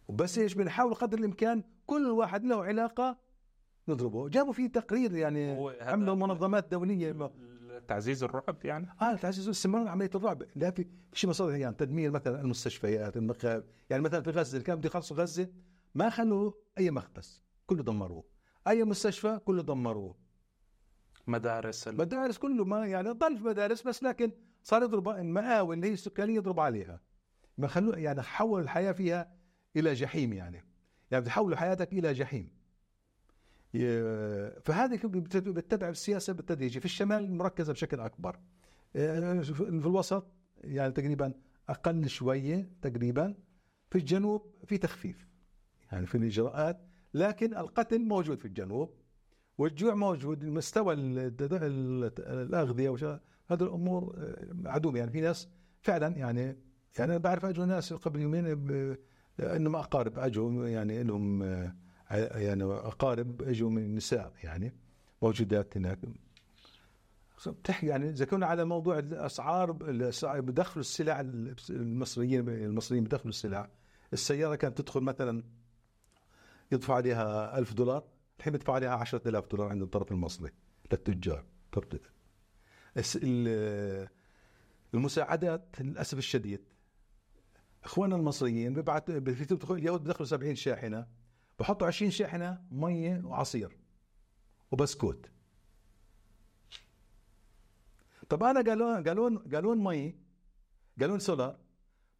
وبس 0.08 0.38
إيش 0.38 0.54
بنحاول 0.54 0.94
قدر 0.94 1.18
الإمكان 1.18 1.64
كل 1.88 2.08
واحد 2.08 2.46
له 2.46 2.64
علاقة 2.64 3.18
نضربه. 3.88 4.30
جابوا 4.30 4.54
فيه 4.54 4.68
تقرير 4.68 5.16
يعني 5.16 5.72
عملوا 5.82 6.16
منظمات 6.16 6.72
دولية. 6.72 7.32
تعزيز 7.88 8.24
الرعب 8.24 8.58
يعني؟ 8.64 8.88
آه 9.02 9.16
تعزيز 9.16 9.50
استمرار 9.50 9.88
عملية 9.88 10.10
الرعب. 10.16 10.44
لا 10.56 10.72
في 10.72 10.88
شيء 11.14 11.30
مصادر 11.30 11.56
يعني 11.56 11.76
تدمير 11.76 12.12
مثلا 12.12 12.42
المستشفيات 12.42 13.18
المخابر 13.18 13.66
يعني 13.90 14.04
مثلا 14.04 14.22
في 14.22 14.30
غزة 14.30 14.54
اللي 14.54 14.64
كانوا 14.64 14.80
بده 14.80 14.88
يخلصوا 14.88 15.18
غزة 15.18 15.50
ما 15.96 16.10
خلوا 16.10 16.52
أي 16.78 16.92
مخبز. 16.92 17.47
كله 17.68 17.84
دمروه. 17.84 18.24
أي 18.68 18.84
مستشفى 18.84 19.40
كله 19.46 19.64
دمروه. 19.64 20.16
مدارس 21.28 21.88
مدارس 21.88 22.38
كله 22.38 22.66
ما 22.66 22.88
يعني 22.88 23.10
ضل 23.10 23.38
في 23.38 23.44
مدارس 23.44 23.82
بس 23.82 24.04
لكن 24.04 24.32
صار 24.64 24.84
يضرب 24.84 25.10
المآوي 25.10 25.76
اللي 25.76 25.88
هي 25.88 25.94
السكانيه 25.94 26.36
يضرب 26.36 26.60
عليها. 26.60 27.02
ما 27.58 27.68
خلوا 27.68 27.96
يعني 27.96 28.22
حول 28.22 28.62
الحياة 28.62 28.92
فيها 28.92 29.34
إلى 29.76 29.94
جحيم 29.94 30.34
يعني. 30.34 30.64
يعني 31.12 31.24
بتحولوا 31.24 31.58
حياتك 31.58 31.94
إلى 31.94 32.14
جحيم. 32.14 32.58
فهذه 34.64 35.00
بتتبع 35.36 35.90
السياسة؟ 35.90 36.34
بالتدريجي 36.34 36.80
في 36.80 36.86
الشمال 36.86 37.34
مركزة 37.34 37.74
بشكل 37.74 38.00
أكبر. 38.00 38.40
آه، 38.96 39.42
في 39.42 39.62
الوسط 39.62 40.28
يعني 40.58 40.92
تقريبا 40.92 41.34
أقل 41.70 42.10
شوية 42.10 42.72
تقريبا. 42.82 43.36
في 43.90 43.98
الجنوب 43.98 44.56
في 44.66 44.78
تخفيف. 44.78 45.28
يعني 45.92 46.06
في 46.06 46.16
الإجراءات 46.16 46.87
لكن 47.18 47.58
القتل 47.58 48.00
موجود 48.00 48.40
في 48.40 48.46
الجنوب 48.46 48.94
والجوع 49.58 49.96
موجود 49.96 50.46
مستوى 50.46 50.94
الأغذية 50.94 53.20
هذه 53.48 53.64
الأمور 53.64 54.16
آه، 54.18 54.70
عدوم. 54.70 54.96
يعني 54.96 55.12
في 55.12 55.22
ناس 55.22 55.50
فعلا 55.82 56.18
يعني 56.18 56.42
يعني 57.00 57.12
أنا 57.12 57.18
بعرف 57.18 57.46
اجوا 57.46 57.66
ناس 57.66 57.94
قبل 57.94 58.22
يومين 58.22 58.46
إنهم 59.40 59.76
أقارب 59.76 60.20
اجوا 60.20 60.68
يعني 60.68 61.04
لهم 61.04 61.44
آه، 61.44 61.76
يعني 62.12 62.64
أقارب 62.64 63.42
اجوا 63.42 63.70
من 63.70 63.84
النساء 63.84 64.34
يعني 64.44 64.74
موجودات 65.22 65.78
هناك. 65.78 66.00
بتحكي 67.48 67.88
يعني 67.88 68.26
كنا 68.26 68.46
على 68.46 68.66
موضوع 68.66 69.00
الأسعار 69.00 69.72
بدخلوا 70.42 70.82
السلع 70.82 71.22
المصريين 71.70 72.50
المصريين 72.50 73.04
بدخلوا 73.04 73.30
السلع 73.30 73.70
السيارة 74.14 74.56
كانت 74.56 74.82
تدخل 74.82 75.02
مثلا 75.02 75.44
يدفع 76.72 76.96
عليها 76.96 77.58
ألف 77.58 77.74
دولار 77.74 78.04
الحين 78.40 78.54
بدفع 78.54 78.74
عليها 78.74 78.90
10000 78.90 79.48
دولار 79.48 79.70
عند 79.70 79.82
الطرف 79.82 80.12
المصري 80.12 80.52
للتجار 80.92 81.46
المساعدات 84.94 85.82
للأسف 85.82 86.18
الشديد. 86.18 86.62
إخواننا 87.84 88.16
المصريين 88.16 88.74
بيبعت 88.74 89.10
اليهود 89.10 90.04
بدخلوا 90.04 90.28
70 90.28 90.56
شاحنة 90.56 91.08
بحطوا 91.60 91.88
20 91.88 92.12
شاحنة 92.12 92.64
ميه 92.72 93.22
وعصير 93.26 93.78
وبسكوت. 94.72 95.32
طب 98.30 98.44
أنا 98.44 98.62
قالون 98.62 99.04
قالون 99.08 99.38
قالون 99.38 99.84
مي 99.84 100.16
قالون 101.00 101.20
سولار 101.20 101.58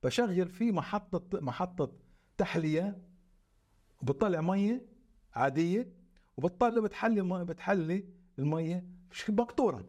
بشغل 0.04 0.50
في 0.50 0.72
محطه 0.72 1.40
محطة 1.42 1.92
تحلية 2.38 3.07
وبتطلع 4.02 4.42
مية 4.42 4.86
عادية 5.34 5.94
وبتطلع 6.38 6.82
بتحلي 6.82 7.44
بتحلي 7.44 8.06
المية 8.40 8.86
مقطورة. 9.30 9.86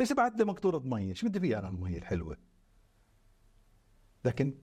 ليش 0.00 0.12
لي 0.12 0.44
مقطورة 0.44 0.78
مية؟ 0.78 1.14
شو 1.14 1.28
بدي 1.28 1.40
فيها 1.40 1.58
أنا 1.58 1.68
المية 1.68 1.98
الحلوة؟ 1.98 2.36
لكن 4.24 4.54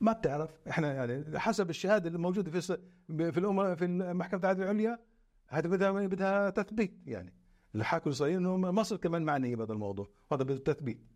ما 0.00 0.12
بتعرف. 0.12 0.50
إحنا 0.68 0.92
يعني 0.94 1.38
حسب 1.38 1.70
الشهادة 1.70 2.08
اللي 2.08 2.18
موجودة 2.18 2.50
في 2.50 2.78
في 3.06 3.38
الامم 3.38 3.74
في 3.76 3.86
محكمه 3.88 4.40
العدل 4.40 4.62
العليا 4.62 4.98
هذا 5.48 5.68
بدها 5.68 5.90
بدها 5.90 6.50
تثبيت 6.50 6.94
يعني. 7.06 7.34
الحاكم 7.74 8.10
الاسرائيلي 8.10 8.38
إنه 8.38 8.56
مصر 8.56 8.96
كمان 8.96 9.22
معنية 9.22 9.56
بهذا 9.56 9.72
الموضوع. 9.72 10.08
هذا 10.32 10.44
بده 10.44 10.72
تثبيت. 10.72 11.06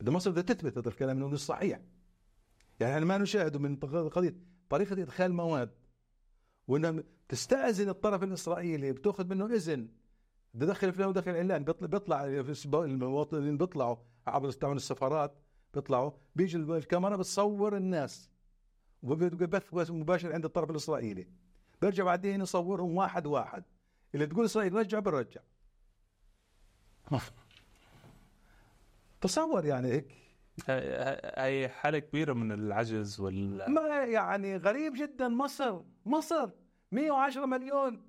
بده 0.00 0.12
مصر 0.12 0.30
بدها 0.30 0.42
تثبت 0.42 0.78
هذا 0.78 0.88
الكلام 0.88 1.16
إنه 1.16 1.28
مش 1.28 1.38
صحيح. 1.38 1.80
يعني 2.80 2.94
إحنا 2.94 3.06
ما 3.06 3.18
نشاهد 3.18 3.56
من 3.56 3.76
قضية 3.76 4.34
طريقة 4.68 5.02
إدخال 5.02 5.32
مواد. 5.32 5.70
وانها 6.68 7.02
تستأذن 7.28 7.88
الطرف 7.88 8.22
الإسرائيلي 8.22 8.92
بتأخذ 8.92 9.26
منه 9.26 9.46
إذن. 9.46 9.88
بده 10.54 10.66
يدخل 10.72 10.92
فلان 10.92 11.08
ودخل 11.08 11.36
علان 11.36 11.64
بيطلع 11.64 12.24
المواطنين 12.74 13.56
بيطلعوا 13.56 13.96
عبر 14.26 14.48
السفارات 14.76 15.38
بيطلعوا 15.74 16.10
بيجي 16.36 16.56
الكاميرا 16.56 17.16
بتصور 17.16 17.76
الناس. 17.76 18.30
وبث 19.02 19.90
مباشر 19.90 20.32
عند 20.32 20.44
الطرف 20.44 20.70
الإسرائيلي. 20.70 21.26
بيرجع 21.82 22.04
بعدين 22.04 22.40
يصورهم 22.40 22.96
واحد 22.96 23.26
واحد. 23.26 23.64
اللي 24.14 24.26
تقول 24.26 24.44
إسرائيل 24.44 24.72
رجع 24.72 24.98
بنرجع. 24.98 25.40
تصور 29.20 29.64
يعني 29.64 29.88
هيك. 29.88 30.22
هاي 30.68 31.68
حالة 31.68 31.98
كبيرة 31.98 32.32
من 32.32 32.52
العجز 32.52 33.20
وال 33.20 33.70
ما 33.70 34.04
يعني 34.04 34.56
غريب 34.56 34.92
جدا. 34.96 35.28
مصر 35.28 35.80
مصر 36.06 36.50
110 36.92 37.46
مليون. 37.46 38.02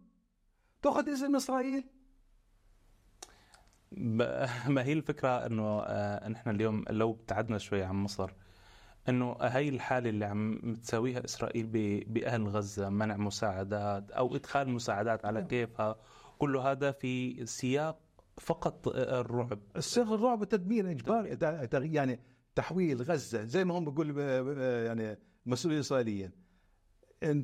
تأخذ 0.81 1.09
اسم 1.13 1.35
إسرائيل؟ 1.35 1.83
ما 4.75 4.83
هي 4.83 4.93
الفكرة 4.93 5.45
إنه 5.45 5.81
آه، 5.81 6.29
نحن 6.29 6.49
اليوم 6.49 6.85
لو 6.89 7.11
ابتعدنا 7.11 7.57
شوي 7.57 7.83
عن 7.83 7.95
مصر 7.95 8.31
إنه 9.09 9.31
هاي 9.41 9.69
الحالة 9.69 10.09
اللي 10.09 10.25
عم 10.25 10.73
تساويها 10.73 11.25
إسرائيل 11.25 11.67
بأهل 12.07 12.47
غزة 12.47 12.89
منع 12.89 13.17
مساعدات 13.17 14.11
أو 14.11 14.35
إدخال 14.35 14.69
مساعدات 14.69 15.25
على 15.25 15.39
نعم. 15.39 15.47
كيفها 15.47 15.95
كله 16.39 16.71
هذا 16.71 16.91
في 16.91 17.45
سياق 17.45 17.99
فقط 18.37 18.87
الرعب. 18.87 19.59
السياق 19.75 20.11
الرعب 20.11 20.39
والتدمير 20.39 20.91
اجباري 20.91 21.37
يعني 21.73 22.19
تحويل 22.55 23.01
غزة 23.01 23.43
زي 23.43 23.65
ما 23.65 23.77
هم 23.77 23.85
بيقول 23.85 24.19
يعني 24.87 25.17
المسؤولين 25.45 25.77
الإسرائيليين. 25.77 26.31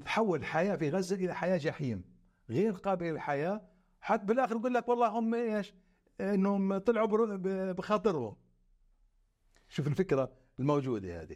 تحول 0.06 0.46
حياة 0.46 0.76
في 0.76 0.90
غزة 0.90 1.16
إلى 1.16 1.36
حياة 1.36 1.58
جحيم 1.58 2.04
غير 2.50 2.72
قابلة 2.72 3.12
للحياة. 3.12 3.70
حتى 4.02 4.26
بالآخر 4.26 4.56
يقول 4.56 4.74
لك 4.74 4.90
والله 4.90 5.08
هم 5.08 5.34
إيش؟ 5.34 5.74
إنهم 6.22 6.78
طلعوا 6.78 7.38
بخاطرهم. 7.72 8.36
شوف 9.70 9.88
الفكرة 9.88 10.32
الموجودة 10.60 11.22
هذه. 11.22 11.36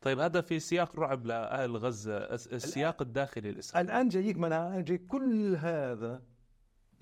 طيب 0.00 0.18
هذا 0.18 0.40
في 0.40 0.60
سياق 0.60 0.96
رعب 0.96 1.26
لأهل 1.26 1.76
غزة 1.76 2.16
السياق 2.34 3.02
الداخلي 3.02 3.50
الإسرائيلي. 3.50 3.92
الآن 3.92 4.08
جايك 4.08 4.36
من 4.36 4.84
جاي 4.84 4.98
كل 4.98 5.56
هذا 5.56 6.22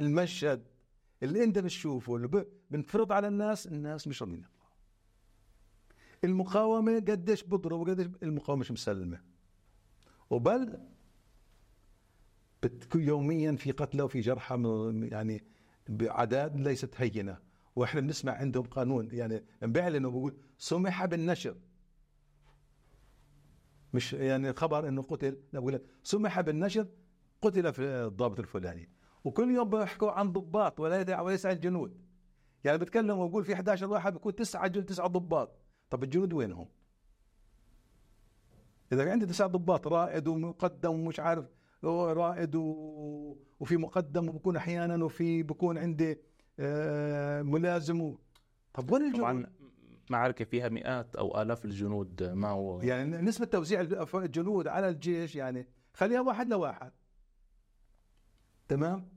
المشهد 0.00 0.68
اللي 1.22 1.44
أنت 1.44 1.58
بتشوفه 1.58 2.16
اللي 2.16 2.46
بنفرض 2.70 3.12
على 3.12 3.28
الناس 3.28 3.66
الناس 3.66 4.08
مش 4.08 4.22
راضيين 4.22 4.51
المقاومة 6.24 6.94
قديش 6.96 7.42
بضرب 7.42 7.80
وقديش 7.80 8.06
المقاومة 8.22 8.60
مش 8.60 8.70
مسلمة. 8.70 9.20
وبل 10.30 10.78
يوميا 12.94 13.56
في 13.56 13.70
قتلى 13.70 14.02
وفي 14.02 14.20
جرحى 14.20 14.54
يعني 15.12 15.44
باعداد 15.88 16.60
ليست 16.60 16.94
هينة. 16.96 17.38
وإحنا 17.76 18.00
بنسمع 18.00 18.32
عندهم 18.32 18.64
قانون 18.64 19.08
يعني 19.12 19.44
بيعلنوا 19.62 20.10
بقول 20.10 20.36
سمح 20.58 21.04
بالنشر. 21.04 21.56
مش 23.94 24.12
يعني 24.12 24.52
خبر 24.52 24.88
إنه 24.88 25.02
قتل 25.02 25.38
لا 25.52 25.60
بقول 25.60 25.80
سمح 26.02 26.40
بالنشر 26.40 26.86
قتل 27.42 27.72
في 27.72 27.82
الضابط 27.82 28.38
الفلاني. 28.38 28.88
وكل 29.24 29.50
يوم 29.50 29.70
بيحكوا 29.70 30.10
عن 30.10 30.32
ضباط 30.32 30.80
وليس 30.80 31.46
عن 31.46 31.60
جنود. 31.60 32.00
يعني 32.64 32.78
بتكلم 32.78 33.18
وبقول 33.18 33.44
في 33.44 33.54
11 33.54 33.90
واحد 33.90 34.12
بيكون 34.12 34.34
تسعة 34.34 34.68
جنود 34.68 34.86
تسعة 34.86 35.08
ضباط. 35.08 35.61
طب 35.92 36.04
الجنود 36.04 36.32
وينهم؟ 36.32 36.68
إذا 38.92 39.10
عندي 39.10 39.26
تسعه 39.26 39.48
ضباط 39.48 39.86
رائد 39.88 40.28
ومقدم 40.28 40.90
ومش 40.90 41.20
عارف 41.20 41.44
رائد 41.84 42.54
و... 42.54 43.36
وفي 43.60 43.76
مقدم 43.76 44.28
وبكون 44.28 44.56
أحيانا 44.56 45.04
وفي 45.04 45.42
بكون 45.42 45.78
عندي 45.78 46.18
آه، 46.60 47.42
ملازم 47.42 48.14
طب 48.74 48.90
وين 48.90 49.02
الجنود؟ 49.02 49.20
طبعا 49.20 49.46
معركة 50.10 50.44
فيها 50.44 50.68
مئات 50.68 51.16
أو 51.16 51.42
آلاف 51.42 51.64
الجنود 51.64 52.22
ما 52.22 52.48
هو؟ 52.48 52.80
يعني 52.80 53.16
نسبة 53.16 53.46
توزيع 53.46 53.80
الجنود 54.14 54.68
على 54.68 54.88
الجيش 54.88 55.36
يعني 55.36 55.68
خليها 55.94 56.20
واحد 56.20 56.48
لواحد. 56.48 56.92
تمام؟ 58.68 59.08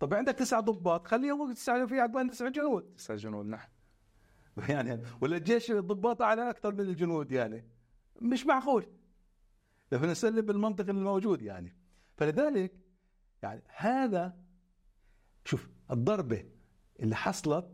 طب 0.00 0.14
عندك 0.14 0.34
تسع 0.34 0.60
ضباط 0.60 1.06
خليها 1.06 1.52
تسعة 1.52 1.86
في 1.86 2.00
عقبال 2.00 2.30
تسع 2.30 2.48
جنود. 2.48 2.94
تسع 2.96 3.14
جنود 3.14 3.46
نعم. 3.46 3.77
يعني 4.68 5.02
ولا 5.20 5.36
الجيش 5.36 5.72
ضباط 5.72 6.22
على 6.22 6.50
أكثر 6.50 6.74
من 6.74 6.80
الجنود 6.80 7.32
يعني. 7.32 7.64
مش 8.22 8.46
معقول. 8.46 8.86
لو 9.92 9.98
نسلم 9.98 10.46
بالمنطق 10.46 10.88
الموجود 10.88 11.42
يعني. 11.42 11.76
فلذلك 12.16 12.72
يعني 13.42 13.62
هذا 13.76 14.36
شوف 15.44 15.68
الضربة 15.90 16.44
اللي 17.00 17.16
حصلت 17.16 17.66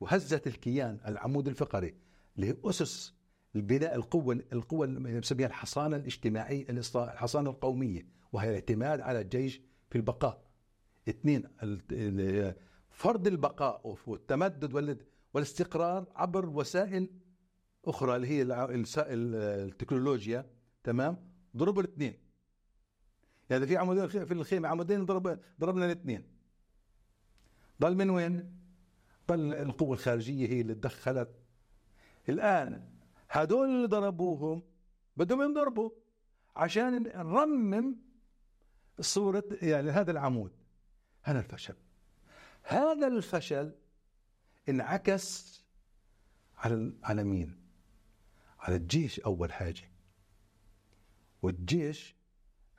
وهزت 0.00 0.46
الكيان 0.46 1.00
العمود 1.06 1.48
الفقري 1.48 1.94
اللي 2.36 2.46
هي 2.48 2.56
أسس 2.64 3.14
البناء 3.56 3.94
القوة 3.94 4.40
القوة 4.52 4.86
اللي 4.86 5.00
بنسميها 5.00 5.46
الحصانة 5.46 5.96
الاجتماعية 5.96 6.66
الحصانة 6.94 7.50
القومية 7.50 8.06
وهي 8.32 8.48
الاعتماد 8.48 9.00
على 9.00 9.20
الجيش 9.20 9.60
في 9.90 9.98
البقاء. 9.98 10.46
اثنين 11.08 11.44
فرض 12.90 13.26
البقاء 13.26 13.96
والتمدد 14.06 14.72
والاستقرار 15.36 16.06
عبر 16.14 16.48
وسائل 16.48 17.08
أخرى 17.84 18.16
اللي 18.16 18.26
هي 18.26 18.42
التكنولوجيا 18.92 20.50
تمام؟ 20.84 21.30
ضربوا 21.56 21.82
الاثنين. 21.82 22.18
يعني 23.50 23.66
في 23.66 23.76
عمودين 23.76 24.06
في 24.06 24.32
الخيمة 24.32 24.68
عمودين 24.68 25.04
ضرب 25.04 25.40
ضربنا 25.60 25.86
الاثنين. 25.86 26.24
ضل 27.80 27.94
من 27.94 28.10
وين؟ 28.10 28.56
ضل 29.28 29.54
القوة 29.54 29.92
الخارجية 29.92 30.48
هي 30.48 30.60
اللي 30.60 30.74
تدخلت. 30.74 31.28
الآن 32.28 32.88
هدول 33.30 33.68
اللي 33.68 33.86
ضربوهم 33.86 34.62
بدهم 35.16 35.42
ينضربوا 35.42 35.90
عشان 36.56 37.02
نرمم 37.02 37.96
صورة 39.00 39.44
يعني 39.62 39.90
هذا 39.90 40.10
العمود. 40.10 40.52
هذا 41.22 41.38
الفشل. 41.38 41.74
هذا 42.62 43.06
الفشل 43.06 43.74
انعكس 44.68 45.56
على 46.56 46.92
على 47.02 47.24
مين؟ 47.24 47.56
على 48.58 48.76
الجيش 48.76 49.20
أول 49.20 49.52
حاجة. 49.52 49.90
والجيش 51.42 52.16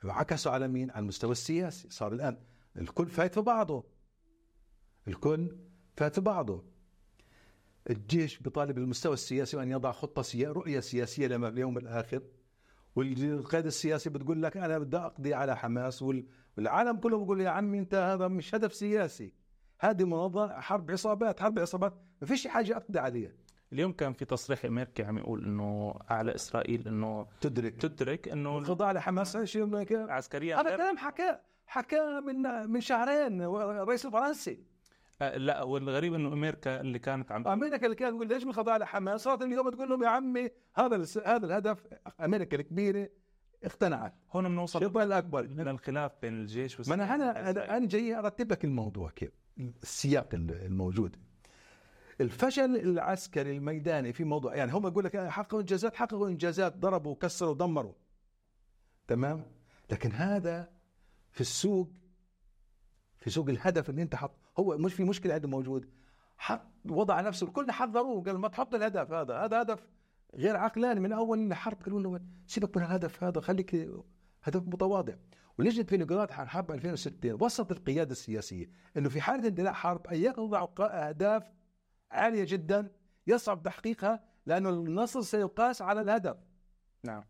عكسوا 0.04 0.52
على 0.52 0.68
مين؟ 0.68 0.90
على 0.90 1.00
المستوى 1.00 1.32
السياسي. 1.32 1.90
صار 1.90 2.12
الآن 2.12 2.36
الكل 2.76 3.06
فايت 3.06 3.34
في 3.34 3.40
بعضه. 3.40 3.84
الكل 5.08 5.56
فات 5.96 6.14
في 6.14 6.20
بعضه. 6.20 6.64
الجيش 7.90 8.38
بيطالب 8.38 8.78
المستوى 8.78 9.14
السياسي 9.14 9.62
أن 9.62 9.70
يضع 9.70 9.92
خطة 9.92 10.22
سياسية 10.22 10.52
رؤية 10.52 10.80
سياسية 10.80 11.26
لليوم 11.26 11.78
الآخر. 11.78 12.22
والقيادة 12.96 13.68
السياسي 13.68 14.10
بتقول 14.10 14.42
لك 14.42 14.56
أنا 14.56 14.78
بدي 14.78 14.96
أقضي 14.96 15.34
على 15.34 15.56
حماس 15.56 16.02
والعالم 16.02 16.96
كله 16.96 17.18
بيقول 17.18 17.40
يا 17.40 17.50
عمي 17.50 17.78
أنت 17.78 17.94
هذا 17.94 18.28
مش 18.28 18.54
هدف 18.54 18.74
سياسي. 18.74 19.32
هذه 19.80 20.04
منظمة 20.04 20.60
حرب 20.60 20.90
عصابات 20.90 21.40
حرب 21.40 21.58
عصابات. 21.58 21.94
ما 22.20 22.26
فيش 22.26 22.46
حاجة 22.46 22.76
أقضي 22.76 22.98
عليها. 22.98 23.32
اليوم 23.72 23.92
كان 23.92 24.12
في 24.12 24.24
تصريح 24.24 24.64
أمريكي 24.64 25.02
عم 25.02 25.18
يقول 25.18 25.44
إنه 25.44 25.94
على 26.08 26.34
إسرائيل 26.34 26.88
إنه 26.88 27.26
تدرك. 27.40 27.74
تدرك 27.76 28.28
إنه 28.28 28.58
الخضوع 28.58 28.92
لحماس 28.92 29.36
شيء 29.36 29.86
عسكريا 30.10 30.60
هذا 30.60 30.76
كلام 30.76 30.96
حكى 30.96 31.38
حكى 31.66 32.20
من 32.26 32.70
من 32.70 32.80
شهرين 32.80 33.42
الرئيس 33.42 34.06
الفرنسي. 34.06 34.64
أه 35.22 35.36
لا 35.36 35.62
والغريب 35.62 36.14
إنه 36.14 36.32
أمريكا 36.32 36.80
اللي 36.80 36.98
كانت 36.98 37.32
عم 37.32 37.48
أمريكا 37.48 37.84
اللي 37.84 37.96
كانت 37.96 38.14
تقول 38.14 38.28
ليش 38.28 38.44
من 38.44 38.52
خضاع 38.52 38.76
لحماس؟ 38.76 39.20
صارت 39.20 39.42
اليوم 39.42 39.70
تقول 39.70 39.88
لهم 39.88 40.02
يا 40.02 40.08
عمي 40.08 40.50
هذا 40.76 41.06
هذا 41.26 41.46
الهدف. 41.46 41.86
أمريكا 42.20 42.56
الكبيرة 42.56 43.08
اقتنعت. 43.64 44.14
هون 44.32 44.48
بنوصل 44.48 44.78
الشيطان 44.78 45.06
الأكبر. 45.06 45.48
من 45.48 45.68
الخلاف 45.68 46.12
بين 46.22 46.32
الجيش 46.32 46.88
ما 46.88 46.94
أنا 46.94 47.14
أنا 47.14 47.76
أنا 47.76 47.86
جاي 47.86 48.18
أرتب 48.18 48.52
لك 48.52 48.64
الموضوع 48.64 49.10
كيف. 49.10 49.30
السياق 49.58 50.28
الموجود. 50.34 51.16
الفشل 52.20 52.76
العسكري 52.76 53.56
الميداني 53.56 54.12
في 54.12 54.24
موضوع 54.24 54.56
يعني 54.56 54.72
هم 54.72 54.86
يقول 54.86 55.04
لك 55.04 55.16
حققوا 55.16 55.60
إنجازات 55.60 55.94
حققوا 55.94 56.28
إنجازات 56.28 56.76
ضربوا 56.76 57.14
كسروا 57.14 57.54
دمروا 57.54 57.92
تمام؟ 59.08 59.44
لكن 59.90 60.12
هذا 60.12 60.70
في 61.30 61.40
السوق 61.40 61.90
في 63.16 63.30
سوق 63.30 63.48
الهدف 63.48 63.90
اللي 63.90 64.02
انت 64.02 64.14
حط 64.14 64.34
هو 64.58 64.78
مش 64.78 64.94
في 64.94 65.04
مشكلة 65.04 65.34
عنده 65.34 65.48
موجود. 65.48 65.88
حط 66.36 66.66
وضع 66.84 67.20
نفسه 67.20 67.46
الكل 67.46 67.70
حذروه 67.70 68.22
قال 68.24 68.38
ما 68.38 68.48
تحط 68.48 68.74
الهدف 68.74 69.12
هذا. 69.12 69.36
هذا 69.36 69.62
هدف 69.62 69.86
غير 70.34 70.56
عقلاني 70.56 71.00
من 71.00 71.12
أول 71.12 71.38
الحرب 71.38 71.82
قالوا 71.82 72.00
له 72.00 72.20
سيبك 72.46 72.76
من 72.76 72.82
الهدف 72.82 73.24
هذا 73.24 73.40
خليك 73.40 73.88
هدف 74.42 74.62
متواضع. 74.66 75.14
ولجنه 75.58 75.86
فينوغراد 75.86 76.30
حرب 76.30 76.70
2006 76.70 77.34
وسط 77.34 77.70
القيادة 77.72 78.10
السياسية 78.10 78.70
إنه 78.96 79.08
في 79.08 79.20
حالة 79.20 79.48
اندلاع 79.48 79.72
حرب 79.72 80.06
أن 80.06 80.16
يضعوا 80.16 81.08
أهداف 81.08 81.52
عالية 82.10 82.44
جدا 82.48 82.92
يصعب 83.26 83.62
تحقيقها 83.62 84.24
لأن 84.46 84.66
النصر 84.66 85.22
سيقاس 85.22 85.82
على 85.82 86.00
الهدف. 86.00 86.36
نعم. 87.04 87.24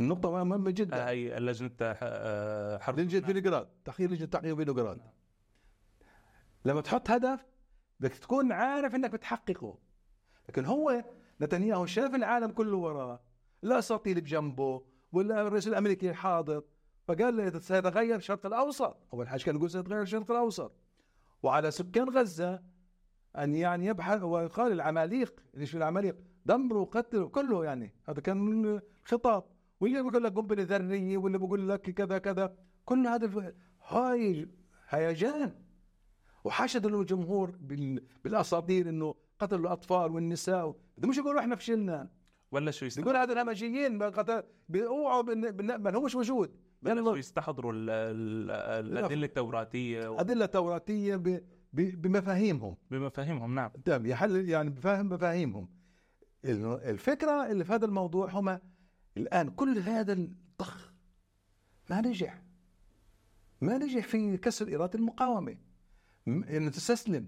النقطة 0.00 0.44
مهمة 0.44 0.70
جدا. 0.70 1.08
هي 1.08 1.40
لجنة 1.40 1.70
آه، 1.82 2.78
حرب. 2.78 3.00
لجنة 3.00 3.26
فينوغراد 3.26 3.68
تحقيق 3.84 4.10
لجنة 4.10 4.26
تحقيق 4.26 4.56
فينوغراد 4.56 4.98
نعم. 4.98 5.12
لما 6.64 6.80
تحط 6.80 7.10
هدف 7.10 7.46
بدك 8.00 8.12
تكون 8.12 8.52
عارف 8.52 8.94
إنك 8.94 9.10
بتحققه. 9.10 9.78
لكن 10.48 10.64
هو 10.64 11.04
نتنياهو 11.40 11.86
شاف 11.86 12.14
العالم 12.14 12.50
كله 12.50 12.76
وراه 12.76 13.20
الاساطيل 13.64 14.20
بجنبه 14.20 14.84
ولا 15.12 15.42
الرئيس 15.42 15.68
الأمريكي 15.68 16.12
حاضر. 16.12 16.62
فقال 17.08 17.62
سيتغير 17.62 18.16
الشرق 18.16 18.46
الأوسط. 18.46 18.96
أول 19.12 19.28
حاجة 19.28 19.42
كان 19.42 19.56
يقول 19.56 19.70
سيتغير 19.70 20.02
الشرق 20.02 20.30
الأوسط. 20.30 20.72
وعلى 21.42 21.70
سكان 21.70 22.08
غزة 22.08 22.62
أن 23.38 23.54
يعني 23.54 23.86
يبحث 23.86 24.22
وقال 24.22 24.72
العماليق 24.72 25.40
ليش 25.54 25.76
العماليق؟ 25.76 26.16
دمروا 26.46 26.84
قتلوا 26.84 27.28
كله 27.28 27.64
يعني. 27.64 27.94
هذا 28.08 28.20
كان 28.20 28.80
الخطاب 29.02 29.44
واللي 29.80 30.02
بيقول 30.02 30.24
لك 30.24 30.32
قنبله 30.32 30.62
ذريه 30.62 31.18
واللي 31.18 31.38
بيقول 31.38 31.68
لك 31.68 31.80
كذا 31.80 32.18
كذا. 32.18 32.54
كل 32.84 33.06
هذا 33.06 33.26
الف... 33.26 33.54
هاي 33.86 34.48
هيجان. 34.88 35.54
وحشد 36.44 36.86
الجمهور 36.86 37.50
بال... 37.50 38.04
بالأساطير 38.24 38.88
إنه 38.88 39.14
قتلوا 39.38 39.60
الأطفال 39.60 40.12
والنساء 40.12 40.76
مش 40.98 41.18
يقولوا 41.18 41.40
إحنا 41.40 41.56
فشلنا. 41.56 42.10
ولا 42.52 42.70
شو 42.70 42.86
يقول 43.00 43.16
هذا 43.16 43.32
الهمجيين 43.32 44.02
اوعوا 44.74 45.22
ما 45.78 45.94
هو 45.94 46.00
مش 46.00 46.16
موجود 46.16 46.63
ولا 46.84 47.02
شو 47.12 47.14
يستحضروا 47.16 47.72
ال- 47.72 47.90
ال- 47.90 48.50
الأدلة 48.98 49.26
التوراتية 49.26 50.08
و- 50.08 50.20
أدلة 50.20 50.46
توراتية 50.46 51.16
ب... 51.16 51.22
ب... 51.72 52.02
بمفاهيمهم. 52.02 52.76
بمفاهيمهم 52.90 53.54
نعم. 53.54 53.70
تمام 53.84 54.06
يحل 54.06 54.48
يعني 54.48 54.70
بفهم 54.70 55.08
مفاهيمهم. 55.08 55.68
الفكرة 56.44 57.46
اللي 57.50 57.64
في 57.64 57.72
هذا 57.72 57.84
الموضوع 57.86 58.30
هم 58.30 58.58
الآن 59.16 59.50
كل 59.50 59.78
هذا 59.78 60.12
الضخ 60.12 60.92
ما 61.90 62.00
نجح. 62.00 62.42
ما 63.60 63.78
نجح 63.78 64.06
في 64.06 64.36
كسر 64.36 64.74
اراده 64.76 64.98
المقاومة. 64.98 65.56
م- 66.26 66.42
انه 66.44 66.70
تستسلم. 66.70 67.26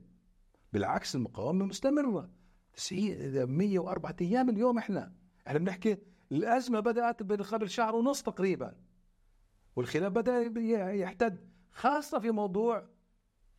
بالعكس 0.73 1.15
المقاومة 1.17 1.65
مستمرة. 1.65 2.31
90 2.75 3.45
104 3.49 4.17
أيام 4.21 4.49
اليوم 4.51 4.79
إحنا. 4.79 5.13
إحنا 5.47 5.59
بنحكي 5.59 5.97
الأزمة 6.33 6.81
بدأت 6.81 7.23
من 7.23 7.37
قبل 7.37 7.71
شهر 7.71 7.95
ونص 7.97 8.23
تقريبا. 8.23 8.75
والخلاف 9.77 10.13
بدأ 10.13 10.41
يحتد 10.93 11.49
خاصة 11.73 12.19
في 12.19 12.31
موضوع 12.31 12.87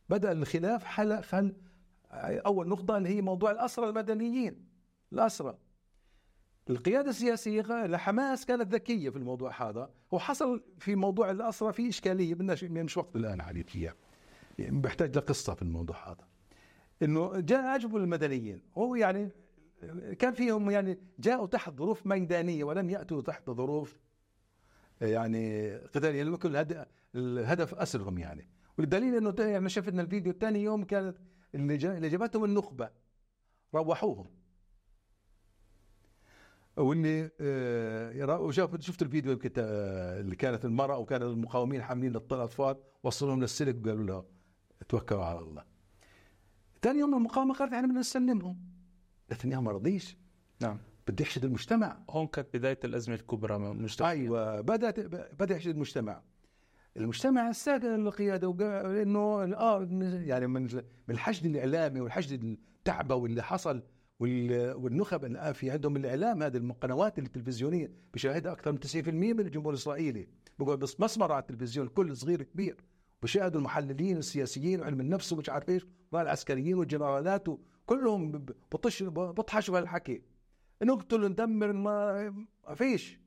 بدأ 0.08 0.32
الخلاف 0.32 0.84
حل 0.84 1.22
خل 1.22 1.54
أول 2.10 2.68
نقطة 2.68 2.96
اللي 2.96 3.08
هي 3.08 3.22
موضوع 3.22 3.50
الأسرى 3.50 3.88
المدنيين 3.88 4.68
الأسرى. 5.12 5.58
القيادة 6.70 7.10
السياسية 7.10 7.86
لحماس 7.86 8.46
كانت 8.46 8.74
ذكية 8.74 9.10
في 9.10 9.16
الموضوع 9.16 9.68
هذا 9.68 9.90
وحصل 10.10 10.62
في 10.78 10.96
موضوع 10.96 11.30
الأسرى 11.30 11.72
في 11.72 11.88
إشكالية 11.88 12.34
بدناش 12.34 12.64
مش 12.64 12.96
وقت 12.96 13.16
الآن 13.16 13.40
عليه 13.40 13.62
فيها 13.62 13.94
يعني 14.58 14.80
بحتاج 14.80 15.16
لقصة 15.16 15.54
في 15.54 15.62
الموضوع 15.62 16.08
هذا. 16.08 16.28
إنه 17.02 17.40
جاء 17.40 17.74
اجبوا 17.74 17.98
المدنيين 17.98 18.62
هو 18.78 18.94
يعني 18.94 19.30
كان 20.18 20.32
فيهم 20.32 20.70
يعني 20.70 20.98
جاءوا 21.18 21.46
تحت 21.46 21.72
ظروف 21.72 22.06
ميدانية 22.06 22.64
ولم 22.64 22.90
يأتوا 22.90 23.22
تحت 23.22 23.50
ظروف 23.50 23.98
يعني 25.00 25.74
قتاليه 25.76 26.22
لأنه 26.22 26.36
كل 26.36 26.48
الهد- 26.56 26.86
الهدف 27.14 27.74
اسرهم 27.74 28.18
يعني 28.18 28.48
والدليل 28.78 29.14
إنه 29.16 29.34
يعني 29.38 29.68
شفنا 29.68 30.02
الفيديو 30.02 30.32
الثاني 30.32 30.62
يوم 30.62 30.84
كانت 30.84 31.16
اللي 31.54 31.76
جا- 31.76 31.96
اللي 31.96 32.08
جابتهم 32.08 32.44
النخبة 32.44 32.90
روحوهم 33.74 34.26
واللي 36.76 37.30
آه، 37.40 38.40
وشاف 38.40 38.80
شفت 38.80 39.02
الفيديو 39.02 39.32
يمكن 39.32 39.50
اللي 39.56 40.36
كانت 40.36 40.64
المرأة 40.64 40.98
وكان 40.98 41.22
المقاومين 41.22 41.82
حاملين 41.82 42.10
الاطفال 42.16 42.76
وصلوهم 43.02 43.40
للسلك 43.40 43.76
وقالوا 43.86 44.06
له 44.06 44.24
توكلوا 44.88 45.24
على 45.24 45.38
الله. 45.38 45.64
ثاني 46.82 46.98
يوم 46.98 47.14
المقاومة 47.14 47.54
قالت 47.54 47.72
إحنا 47.72 47.86
بدنا 47.86 48.00
نسلمهم. 48.00 48.60
نتنياهو 49.32 49.62
ما 49.62 49.70
رضيش 49.72 50.16
نعم 50.60 50.78
بده 51.08 51.22
يحشد 51.22 51.44
المجتمع. 51.44 51.98
هون 52.10 52.26
كانت 52.26 52.56
بداية 52.56 52.78
الأزمة 52.84 53.14
الكبرى 53.14 53.58
من 53.58 53.70
المجتمع. 53.70 54.10
أيوه 54.10 54.60
بدأت 54.60 55.00
بدأ 55.40 55.54
يحشد 55.54 55.70
المجتمع. 55.70 56.22
المجتمع 56.96 57.50
استاذن 57.50 58.06
القيادة 58.06 58.48
وقال 58.48 58.96
إنه 58.96 59.20
آه 59.56 59.88
يعني 60.24 60.46
من 60.46 60.68
الحشد 61.10 61.46
الإعلامي 61.46 62.00
والحشد 62.00 62.44
التعبوي 62.44 63.28
اللي 63.28 63.42
حصل 63.42 63.82
وال- 64.20 64.72
والنخب 64.74 65.24
الان 65.24 65.52
في 65.52 65.70
عندهم 65.70 65.96
الإعلام 65.96 66.42
هذه 66.42 66.56
القنوات 66.56 67.18
التلفزيونية 67.18 67.92
بشاهدها 68.14 68.52
أكثر 68.52 68.72
من 68.72 68.78
90% 68.80 69.08
من 69.34 69.40
الجمهور 69.40 69.72
الإسرائيلي. 69.72 70.28
بقعد 70.58 70.78
بس 70.78 71.00
مسمر 71.00 71.32
على 71.32 71.40
التلفزيون 71.42 71.88
كل 71.88 72.16
صغير 72.16 72.42
كبير. 72.42 72.76
بشاهدوا 73.22 73.60
المحللين 73.60 74.16
السياسيين 74.16 74.80
وعلم 74.80 75.00
النفس 75.00 75.32
ومش 75.32 75.50
عارف 75.50 75.68
إيش 75.68 75.86
العسكريين 76.14 76.74
والجنرالات 76.74 77.46
كلهم 77.86 78.32
بطش 78.72 79.02
بطحشوا 79.02 79.74
بهالحكي. 79.74 80.22
نقتل 80.82 81.28
ندمر 81.30 81.72
ما 81.72 82.44
فيش. 82.74 83.20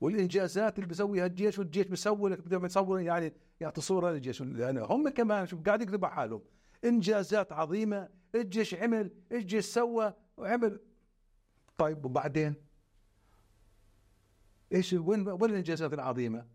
والانجازات 0.00 0.78
اللي 0.78 0.88
بيسويها 0.88 1.26
الجيش 1.26 1.58
والجيش 1.58 1.86
بيسوي 1.86 2.30
لك 2.30 2.40
بدهم 2.40 2.64
يصور 2.64 3.00
يعني 3.00 3.32
يعطي 3.60 3.80
صورة 3.80 4.10
للجيش. 4.10 4.40
يعني 4.40 4.80
هم 4.80 5.08
كمان 5.08 5.46
شوف 5.46 5.60
قاعد 5.62 5.82
يكذبوا 5.82 6.08
على 6.08 6.16
حالهم 6.16 6.42
انجازات 6.84 7.52
عظيمة 7.52 8.08
الجيش 8.34 8.74
عمل 8.74 9.10
الجيش 9.32 9.64
سوى 9.64 10.14
وعمل. 10.36 10.80
طيب 11.78 12.04
وبعدين؟ 12.04 12.54
إيش 14.72 14.92
وين 14.92 15.28
وين 15.28 15.50
الانجازات 15.50 15.92
العظيمة؟ 15.92 16.46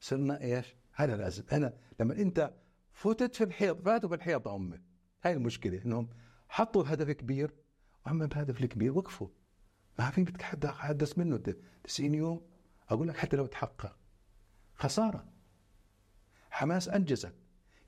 صرنا 0.00 0.40
إيش؟ 0.40 0.76
هذا 0.92 1.16
لازم. 1.16 1.44
أنا 1.52 1.74
لما 2.00 2.14
أنت 2.14 2.54
فتت 2.92 3.34
في 3.34 3.44
الحيط 3.44 3.80
فاتوا 3.84 4.08
في 4.08 4.14
الحيط 4.14 4.48
هم 4.48 4.82
هاي 5.24 5.32
المشكلة 5.32 5.82
إنهم 5.84 6.08
حطوا 6.48 6.84
هدف 6.86 7.10
كبير 7.10 7.54
وهم 8.06 8.26
بهدف 8.26 8.60
الكبير 8.60 8.98
وقفوا. 8.98 9.28
ما 9.98 10.10
في 10.10 10.24
بتحدث 10.24 11.18
منه 11.18 11.54
90 11.84 12.14
يوم 12.14 12.46
أقول 12.88 13.08
لك 13.08 13.16
حتى 13.16 13.36
لو 13.36 13.46
تحقق. 13.46 13.96
خسارة. 14.74 15.26
حماس 16.50 16.88
انجزت 16.88 17.34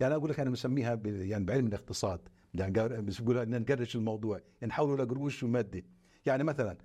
يعني 0.00 0.14
أقول 0.14 0.30
لك 0.30 0.40
أنا 0.40 0.50
مسميها 0.50 1.00
يعني 1.04 1.44
بعلم 1.44 1.66
الاقتصاد. 1.66 2.28
يعني 2.54 2.72
بدنا 3.20 3.58
نقرش 3.58 3.96
الموضوع. 3.96 4.40
نحوله 4.62 5.04
لقروش 5.04 5.42
وماده 5.42 5.82
يعني 6.26 6.44
مثلا 6.44 6.78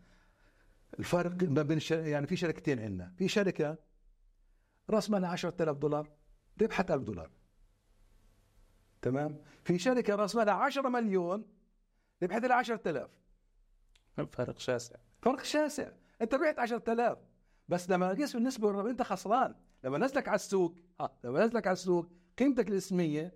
الفرق 0.99 1.43
ما 1.43 1.61
بين. 1.61 1.79
يعني 1.91 2.27
في 2.27 2.35
شركتين 2.35 2.79
عندنا. 2.79 3.13
في 3.17 3.27
شركة 3.27 3.77
راس 4.89 5.09
مالها 5.09 5.29
10000 5.29 5.77
دولار 5.77 6.11
ربحت 6.61 6.91
1000 6.91 7.03
دولار. 7.03 7.31
تمام؟ 9.01 9.41
في 9.63 9.79
شركة 9.79 10.15
راس 10.15 10.35
مالها 10.35 10.53
10 10.53 10.89
مليون 10.89 11.45
ربحت 12.23 12.45
لها 12.45 12.55
10000 12.55 13.09
فرق 14.31 14.57
شاسع. 14.59 14.95
فرق 15.21 15.43
شاسع. 15.43 15.91
انت 16.21 16.33
ربحت 16.33 16.59
10000 16.59 17.17
بس 17.67 17.89
لما 17.89 18.09
قيس 18.13 18.33
بالنسبة 18.33 18.89
انت 18.89 19.01
خسران. 19.01 19.55
لما 19.83 19.97
نزلك 19.97 20.27
على 20.27 20.35
السوق 20.35 20.75
ها 20.99 21.17
لما 21.23 21.45
نزلك 21.45 21.67
على 21.67 21.73
السوق 21.73 22.09
قيمتك 22.37 22.67
الاسمية 22.67 23.35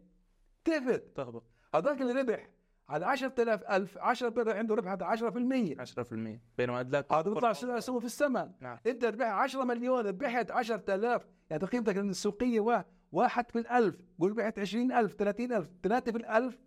تهبط 0.66 1.00
تهبط. 1.16 1.44
هذاك 1.76 2.02
اللي 2.02 2.14
ربح 2.22 2.50
على 2.90 3.06
10000 3.06 3.64
ألف 3.64 3.98
10 3.98 4.30
بيربح 4.30 4.56
عنده 4.56 4.76
ربح 4.76 4.92
هذا 4.92 5.06
10% 5.06 5.76
10% 5.80 6.40
بينما 6.58 6.80
أدلاك 6.80 7.14
هذا 7.14 7.22
بيطلع 7.30 7.54
سوى 7.80 8.00
في 8.00 8.06
الثمن 8.06 8.52
نعم. 8.60 8.78
انت 8.88 9.06
ربحت 9.06 9.32
10 9.32 9.64
مليون 9.64 10.08
ربحت 10.08 10.52
10000 10.52 11.28
يعني 11.50 11.66
قيمتك 11.66 11.98
السوقية 11.98 12.60
وا- 12.60 12.84
واحد 13.12 13.52
في 13.52 13.60
الألف. 13.60 13.96
قول 14.20 14.32
ربحت 14.32 14.60
20000 14.60 15.14
30000 15.14 15.70
ثلاثة 15.84 16.12
في 16.12 16.18
الألف. 16.18 16.58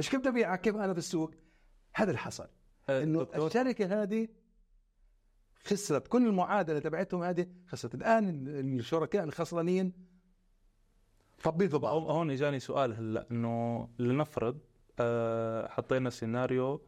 إيش 0.00 0.10
كيف 0.10 0.20
ببيعها 0.20 0.56
كيف 0.56 0.76
أنا 0.76 0.92
في 0.92 0.98
السوق؟ 0.98 1.30
هذا 1.94 2.08
اللي 2.08 2.18
حصل. 2.18 2.48
إنه 2.88 3.26
الشركة 3.36 4.02
هذه 4.02 4.28
خسرت 5.64 6.08
كل 6.08 6.26
المعادلة 6.26 6.78
تبعتهم 6.78 7.22
هذه 7.22 7.46
خسرت. 7.66 7.94
الآن 7.94 8.46
الشركاء 8.78 9.24
الخسرانين 9.24 9.92
في 11.68 11.78
بعض. 11.78 12.02
هون 12.02 12.30
إجاني 12.30 12.60
سؤال 12.60 12.92
هلأ. 12.94 13.26
إنه 13.30 13.88
لنفرض 13.98 14.58
آه، 15.00 15.68
حطينا 15.68 16.10
سيناريو 16.10 16.82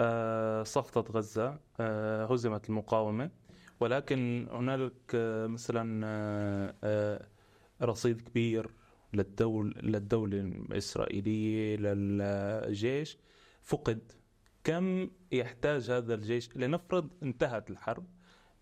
آه، 0.00 0.62
سقطت 0.62 1.10
غزة 1.10 1.60
آه، 1.80 2.24
هزمت 2.26 2.68
المقاومة 2.70 3.30
ولكن 3.80 4.48
هنالك 4.50 4.92
آه، 5.14 5.46
مثلا 5.46 6.06
آه، 6.06 6.74
آه، 6.84 7.26
رصيد 7.82 8.20
كبير 8.20 8.70
للدول 9.14 9.74
للدولة 9.82 10.40
الإسرائيلية 10.40 11.76
للجيش 11.76 13.18
فقد 13.62 14.12
كم 14.64 15.10
يحتاج 15.32 15.90
هذا 15.90 16.14
الجيش 16.14 16.56
لنفرض 16.56 17.10
انتهت 17.22 17.70
الحرب؟ 17.70 18.06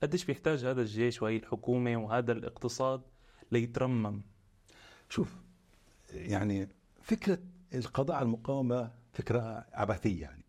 قديش 0.03 0.25
بيحتاج 0.25 0.65
هذا 0.65 0.83
الجيش 0.83 1.23
وهي 1.23 1.37
الحكومة 1.37 1.97
وهذا 1.97 2.33
الاقتصاد 2.33 3.03
ليترمم؟ 3.53 4.23
شوف 5.09 5.37
يعني 6.13 6.69
فكرة 7.03 7.39
القضاء 7.75 8.17
على 8.17 8.25
المقاومة 8.25 8.91
فكرة 9.13 9.67
عبثية 9.73 10.23
يعني. 10.23 10.45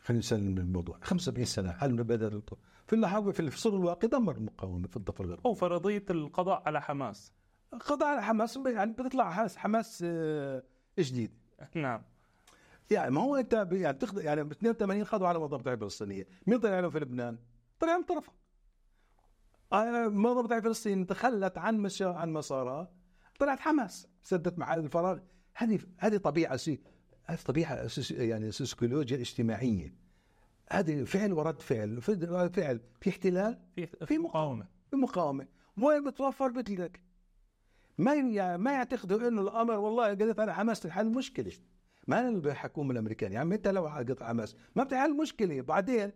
خلينا 0.00 0.18
نسلم 0.18 0.50
من 0.50 0.58
الموضوع 0.58 0.98
75 1.02 1.44
سنة 1.44 1.70
هل 1.78 2.02
بدأ 2.02 2.40
في 2.86 2.92
اللحظه 2.92 3.32
في 3.32 3.40
الفصول 3.40 3.74
الواقع 3.74 4.08
دمر 4.08 4.36
المقاومة 4.36 4.88
في 4.88 4.96
الضفه 4.96 5.24
الغربيه 5.24 5.42
أو 5.46 5.54
فرضية 5.54 6.04
القضاء 6.10 6.62
على 6.66 6.82
حماس. 6.82 7.32
قضاء 7.72 8.08
على 8.08 8.22
حماس 8.22 8.58
يعني 8.66 8.92
بتطلع 8.92 9.30
حماس 9.30 9.56
حماس 9.56 10.04
آه، 10.06 10.62
جديد. 10.98 11.30
نعم. 11.74 12.02
يعني 12.90 13.10
ما 13.10 13.20
هو 13.20 13.36
انت 13.36 13.68
يعني 13.72 13.98
تخض 13.98 14.18
يعني 14.20 14.44
ب 14.44 14.50
82 14.52 15.04
خذوا 15.04 15.28
على 15.28 15.38
منظمة 15.38 15.58
الدعم 15.58 15.74
الفلسطينية، 15.74 16.26
مين 16.46 16.58
طلع 16.58 16.80
لهم 16.80 16.90
في 16.90 16.98
لبنان؟ 17.00 17.38
طلع 17.80 17.96
من 17.96 18.02
طرفها. 18.04 18.34
آه، 19.72 20.08
منظمة 20.08 20.40
الدعم 20.40 20.58
الفلسطينية 20.58 21.04
تخلت 21.04 21.58
عن 21.58 21.78
مش 21.78 22.02
عن 22.02 22.32
مسارها. 22.32 22.90
طلعت 23.38 23.60
حماس 23.60 24.08
سدت 24.22 24.58
محل 24.58 24.78
الفراغ. 24.80 25.18
هذه 25.54 25.78
هذه 25.98 26.16
طبيعة 26.16 26.56
سي 26.56 26.80
هذه 27.24 27.38
طبيعة 27.38 27.86
سوس- 27.86 28.10
يعني 28.10 28.52
سيكولوجيا 28.52 29.16
اجتماعية. 29.16 29.94
هذه 30.70 31.04
فعل 31.04 31.32
ورد 31.32 31.60
فعل. 31.62 32.02
فعل. 32.52 32.80
في 33.00 33.10
احتلال؟ 33.10 33.58
في 33.76 33.86
في 33.86 34.18
مقاومة. 34.18 34.66
في 34.90 34.96
مقاومة. 34.96 35.46
وين 35.82 36.04
بتوفر 36.10 36.48
بدلك 36.48 37.00
ما 37.98 38.14
ي- 38.14 38.58
ما 38.58 38.72
يعتقدوا 38.72 39.28
إنه 39.28 39.42
الأمر 39.42 39.74
والله 39.78 40.08
قضيت 40.08 40.40
على 40.40 40.54
حماس 40.54 40.80
تحل 40.80 41.06
مشكلة. 41.12 41.52
ما 42.06 42.30
بحكوم 42.30 42.90
الأمريكان. 42.90 43.32
يا 43.32 43.38
عم 43.38 43.52
أنت 43.52 43.68
لو 43.68 43.86
قضيت 43.86 44.22
حماس 44.22 44.56
ما 44.76 44.84
بتحل 44.84 45.16
مشكله 45.16 45.60
بعدين 45.60 46.12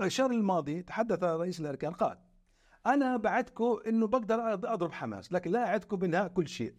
الشهر 0.00 0.30
الماضي 0.30 0.82
تحدث 0.82 1.22
رئيس 1.22 1.60
الاركان 1.60 1.92
قال 1.92 2.18
أنا 2.86 3.16
بعدكم 3.16 3.78
إنه 3.86 4.06
بقدر 4.06 4.54
أضرب 4.54 4.92
حماس 4.92 5.32
لكن 5.32 5.50
لا 5.50 5.66
اعدكم 5.66 5.96
بانهاء 5.96 6.28
كل 6.28 6.48
شيء. 6.48 6.74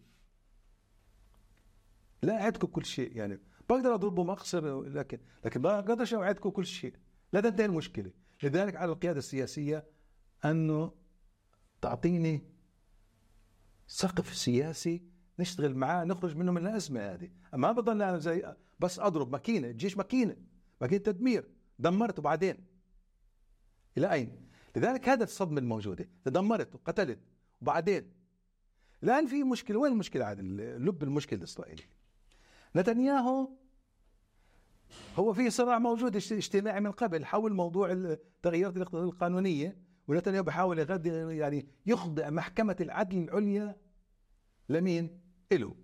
لا 2.22 2.42
اعدكم 2.42 2.66
كل 2.66 2.84
شيء 2.84 3.16
يعني 3.16 3.40
بقدر 3.68 3.94
أضربه 3.94 4.24
مقصر 4.24 4.82
لكن 4.82 5.18
لكن 5.44 5.60
ما 5.60 5.78
أقدرش 5.78 6.14
اوعدكم 6.14 6.50
كل 6.50 6.66
شيء. 6.66 6.94
لا 7.32 7.40
تنتهي 7.40 7.64
المشكلة. 7.66 8.10
لذلك 8.42 8.76
على 8.76 8.92
القيادة 8.92 9.18
السياسية 9.18 9.86
أنه 10.44 10.92
تعطيني 11.82 12.42
سقف 13.86 14.34
سياسي 14.34 15.02
نشتغل 15.38 15.74
معاه 15.74 16.04
نخرج 16.04 16.36
منه 16.36 16.52
من 16.52 16.66
الأزمة 16.66 17.00
هذه. 17.00 17.30
ما 17.52 17.72
بضل 17.72 18.02
أنا 18.02 18.18
زي 18.18 18.54
بس 18.78 18.98
أضرب 18.98 19.32
ماكينة 19.32 19.68
الجيش 19.68 19.96
ماكينة 19.96 20.36
ماكينة 20.80 21.02
تدمير 21.02 21.48
دمرته 21.78 22.22
بعدين. 22.22 22.66
إلى 23.98 24.12
أين؟ 24.12 24.46
لذلك 24.76 25.08
هذا 25.08 25.24
الصدمة 25.24 25.58
الموجودة. 25.58 26.08
تدمرت 26.24 26.74
وقتلت 26.74 27.18
وبعدين؟ 27.62 28.12
الآن 29.02 29.26
في 29.26 29.42
مشكلة. 29.44 29.78
وين 29.78 29.92
المشكلة 29.92 30.24
عاد 30.24 30.40
لب 30.40 31.02
المشكلة 31.02 31.38
الاسرائيلي 31.38 31.82
نتنياهو 32.76 33.48
هو 35.16 35.32
في 35.32 35.50
صراع 35.50 35.78
موجود 35.78 36.16
اجت- 36.16 36.32
اجتماعي 36.32 36.80
من 36.80 36.90
قبل 36.90 37.24
حول 37.24 37.52
موضوع 37.54 37.92
التغييرات 37.92 38.76
القانونية 38.94 39.78
ونتنياهو 40.08 40.42
بحاول 40.44 40.78
يغذي 40.78 41.10
يعني 41.36 41.66
يخضع 41.86 42.30
محكمة 42.30 42.76
العدل 42.80 43.18
العليا 43.18 43.76
لمين؟ 44.68 45.20
إله 45.52 45.74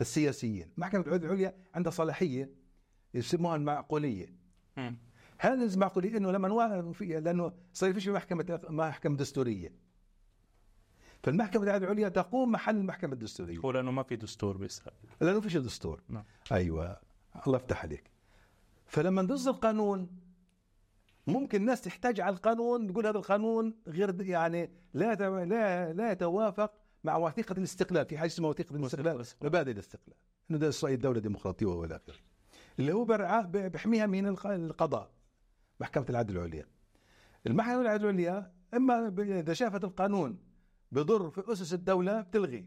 للسياسيين. 0.00 0.70
محكمة 0.76 1.02
العدل 1.06 1.24
العليا 1.26 1.54
عندها 1.74 1.92
صلاحية 1.92 2.50
يسموها 3.14 3.56
المعقولية. 3.56 4.34
هذا 5.38 5.64
المعقولية؟ 5.64 6.16
إنه 6.16 6.30
لما 6.32 6.48
نوا- 6.48 6.92
في 6.92 7.20
لأنه 7.20 7.52
صار 7.72 7.92
فيش 7.94 8.08
محكمة 8.08 8.60
محكمة 8.68 9.16
دستورية. 9.16 9.72
فالمحكمة 11.22 11.62
العدل 11.62 11.84
العليا 11.84 12.08
تقوم 12.08 12.52
محل 12.52 12.76
المحكمة 12.76 13.12
الدستورية. 13.12 13.58
هو 13.58 13.70
لأنه 13.70 13.90
ما 13.90 14.02
في 14.02 14.16
دستور 14.16 14.56
باسرائيل 14.56 15.00
لأنه 15.20 15.40
فيش 15.40 15.56
دستور. 15.56 16.02
نعم. 16.08 16.24
أيوه. 16.52 17.00
الله 17.46 17.56
يفتح 17.58 17.82
عليك. 17.82 18.10
فلما 18.86 19.22
تصدر 19.22 19.52
قانون 19.52 20.08
ممكن 21.26 21.60
الناس 21.60 21.80
تحتاج 21.80 22.20
على 22.20 22.36
القانون 22.36 22.92
تقول 22.92 23.06
هذا 23.06 23.18
القانون 23.18 23.74
غير 23.88 24.22
يعني 24.22 24.70
لا 24.94 25.14
لا 25.44 25.92
لا 25.92 26.12
يتوافق 26.12 26.72
مع 27.04 27.16
وثيقة 27.16 27.52
الاستقلال 27.52 28.06
في 28.06 28.18
حاجة 28.18 28.26
اسمها 28.28 28.50
وثيقة 28.50 28.76
الاستقلال. 28.76 29.24
مبادئ 29.42 29.70
الاستقلال. 29.72 30.16
إنه 30.50 30.58
ده 30.58 30.68
اسرائيل 30.68 31.00
دولة 31.00 31.20
ديمقراطية 31.20 31.66
والى 31.66 31.96
اخره 31.96 32.14
اللي 32.78 32.92
هو 32.92 33.04
بيحميها 33.48 34.06
من 34.06 34.26
الق- 34.26 34.46
القضاء 34.46 35.10
محكمة 35.80 36.06
العدل 36.10 36.36
العليا. 36.36 36.66
المحكمة 37.46 37.80
العدل 37.80 38.04
العليا 38.04 38.52
إما 38.74 39.14
إذا 39.18 39.52
شافت 39.52 39.84
القانون 39.84 40.38
بضر 40.92 41.30
في 41.30 41.52
أسس 41.52 41.74
الدولة 41.74 42.20
بتلغي 42.20 42.66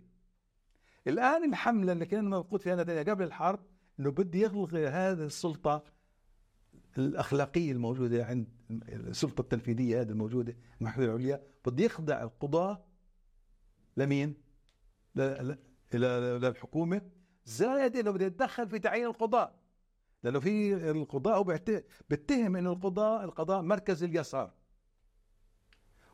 الآن 1.08 1.50
الحملة 1.50 1.92
اللي 1.92 2.06
كان 2.06 2.30
موجود 2.30 2.62
فيها 2.62 3.04
قبل 3.04 3.24
الحرب 3.24 3.60
إنه 4.00 4.12
بده 4.12 4.40
يلغي 4.40 4.88
هذه 4.88 5.26
السلطة 5.26 5.84
الأخلاقية 6.98 7.72
الموجودة 7.72 8.26
عند 8.26 8.48
السلطة 8.90 9.42
التنفيذية 9.42 10.02
هذه 10.02 10.10
الموجودة 10.10 10.58
المحكمة 10.82 11.06
العليا 11.06 11.44
بده 11.66 11.84
يخضع 11.84 12.22
القضاة 12.24 12.84
لمين؟ 13.98 14.36
إلى 15.18 16.40
للحكومه 16.42 17.02
زائد 17.46 17.96
إنه 17.98 18.12
بده 18.12 18.26
يتدخل 18.26 18.70
في 18.70 18.80
تعيين 18.80 19.06
القضاء. 19.06 19.56
لأنه 20.24 20.40
في 20.40 20.74
القضاء 20.92 21.38
هو 21.38 21.60
بيتهم 22.10 22.56
انه 22.56 22.72
القضاء 22.72 23.24
القضاء 23.24 23.62
مركز 23.62 24.04
اليسار. 24.04 24.52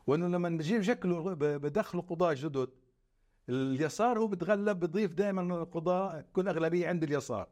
وإنه 0.06 0.28
لما 0.28 0.48
بيجي 0.48 0.74
يشكلوا 0.74 1.34
ب- 1.34 1.38
بدخلوا 1.38 2.02
قضاة 2.02 2.32
جدد 2.34 2.68
اليسار 3.48 4.18
هو 4.18 4.26
بتغلب 4.26 4.80
بضيف 4.80 5.12
دائما 5.14 5.62
القضاء 5.62 6.20
تكون 6.20 6.48
أغلبية 6.48 6.88
عند 6.88 7.02
اليسار. 7.02 7.48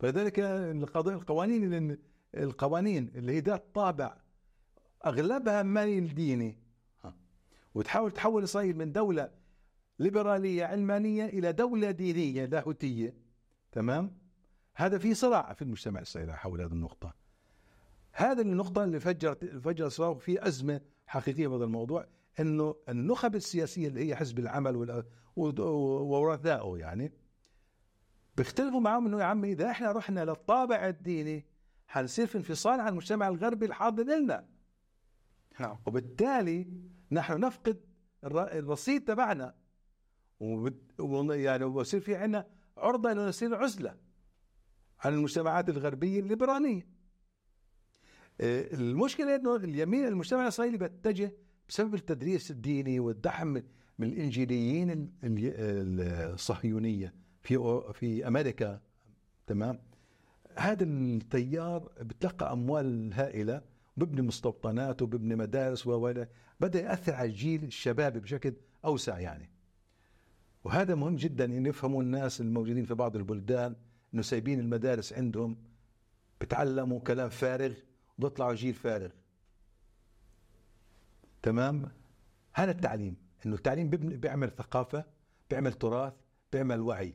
فلذلك 0.00 0.38
القوانين 0.40 1.74
اللي 1.74 1.98
القوانين 2.34 3.10
اللي 3.14 3.32
هي 3.32 3.40
ذات 3.40 3.64
طابع 3.74 4.16
أغلبها 5.06 5.62
ميل 5.62 6.14
ديني. 6.14 6.58
وتحاول 7.74 8.10
تحول 8.10 8.44
اسرائيل 8.44 8.76
من 8.76 8.92
دولة 8.92 9.30
ليبرالية 10.00 10.64
علمانية 10.64 11.24
إلى 11.26 11.52
دولة 11.52 11.90
دينية 11.90 12.44
لاهوتية. 12.44 13.14
تمام؟ 13.72 14.18
هذا 14.74 14.98
في 14.98 15.14
صراع 15.14 15.52
في 15.52 15.62
المجتمع 15.62 15.98
الاسرائيلي 15.98 16.36
حول 16.36 16.60
هذه 16.60 16.72
النقطة. 16.72 17.14
هذه 18.12 18.40
النقطة 18.40 18.84
اللي 18.84 19.00
فجرت 19.00 19.44
فجر 19.44 19.88
صار 19.88 20.14
في 20.14 20.46
أزمة 20.46 20.80
حقيقية 21.06 21.48
بهذا 21.48 21.64
الموضوع 21.64 22.06
إنه 22.40 22.76
النخب 22.88 23.34
السياسية 23.34 23.88
اللي 23.88 24.08
هي 24.08 24.16
حزب 24.16 24.38
العمل 24.38 25.04
وورثائه 25.36 26.76
يعني 26.76 27.12
بيختلفوا 28.36 28.80
معهم 28.80 29.06
إنه 29.06 29.18
يا 29.20 29.24
عمي 29.24 29.52
إذا 29.52 29.70
إحنا 29.70 29.92
رحنا 29.92 30.24
للطابع 30.24 30.88
الديني 30.88 31.46
حنصير 31.86 32.26
في 32.26 32.38
انفصال 32.38 32.80
عن 32.80 32.88
المجتمع 32.88 33.28
الغربي 33.28 33.66
الحاضن 33.66 34.22
لنا. 34.22 34.46
نعم. 35.60 35.78
وبالتالي 35.86 36.66
نحن 37.12 37.40
نفقد 37.40 37.80
الر- 38.24 38.52
الرصيد 38.58 39.04
تبعنا. 39.04 39.54
يعني 41.30 41.64
ويصير 41.64 42.00
في 42.00 42.14
عندنا 42.16 42.46
عرضة 42.76 43.12
إنه 43.12 43.28
نصير 43.28 43.54
عزلة 43.54 43.96
عن 45.00 45.14
المجتمعات 45.14 45.68
الغربية 45.68 46.20
الليبرالية 46.20 46.86
آه، 48.40 48.74
المشكلة 48.74 49.34
إنه 49.36 49.56
اليمين 49.56 50.06
المجتمع 50.06 50.42
الإسرائيلي 50.42 50.78
بيتجه 50.78 51.32
بسبب 51.68 51.94
التدريس 51.94 52.50
الديني 52.50 53.00
والدعم 53.00 53.52
من 53.98 54.08
الإنجيليين 54.08 54.90
ال- 54.90 55.08
ال- 55.24 56.32
الصهيونية 56.34 57.14
في 57.42 57.80
في 57.92 58.26
أمريكا. 58.26 58.80
تمام؟ 59.46 59.78
هذا 60.58 60.84
التيار 60.84 61.92
بتلقى 62.00 62.52
أموال 62.52 63.12
هائلة 63.14 63.62
وببني 63.96 64.22
مستوطنات 64.22 65.02
وببني 65.02 65.34
مدارس 65.34 65.86
و 65.86 66.14
بدأ 66.60 66.80
يأثر 66.80 67.14
على 67.14 67.28
الجيل 67.28 67.64
الشبابي 67.64 68.20
بشكل 68.20 68.54
أوسع 68.84 69.18
يعني. 69.18 69.49
وهذا 70.64 70.94
مهم 70.94 71.16
جدا 71.16 71.44
إن 71.44 71.66
يفهموا 71.66 72.02
الناس 72.02 72.40
الموجودين 72.40 72.84
في 72.84 72.94
بعض 72.94 73.16
البلدان 73.16 73.76
إنه 74.14 74.22
سايبين 74.22 74.60
المدارس 74.60 75.12
عندهم 75.12 75.56
بتعلموا 76.40 77.00
كلام 77.00 77.28
فارغ 77.28 77.74
وبيطلعوا 78.18 78.54
جيل 78.54 78.74
فارغ. 78.74 79.10
تمام؟ 81.42 81.88
هذا 82.52 82.70
التعليم 82.70 83.16
إنه 83.46 83.54
التعليم 83.54 83.90
بيعمل 83.90 84.50
ثقافة 84.50 85.04
بيعمل 85.50 85.72
تراث 85.72 86.12
بيعمل 86.52 86.80
وعي. 86.80 87.14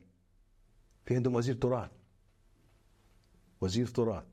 في 1.04 1.14
عندهم 1.14 1.34
وزير 1.34 1.54
تراث. 1.54 1.90
وزير 3.60 3.86
تراث. 3.86 4.24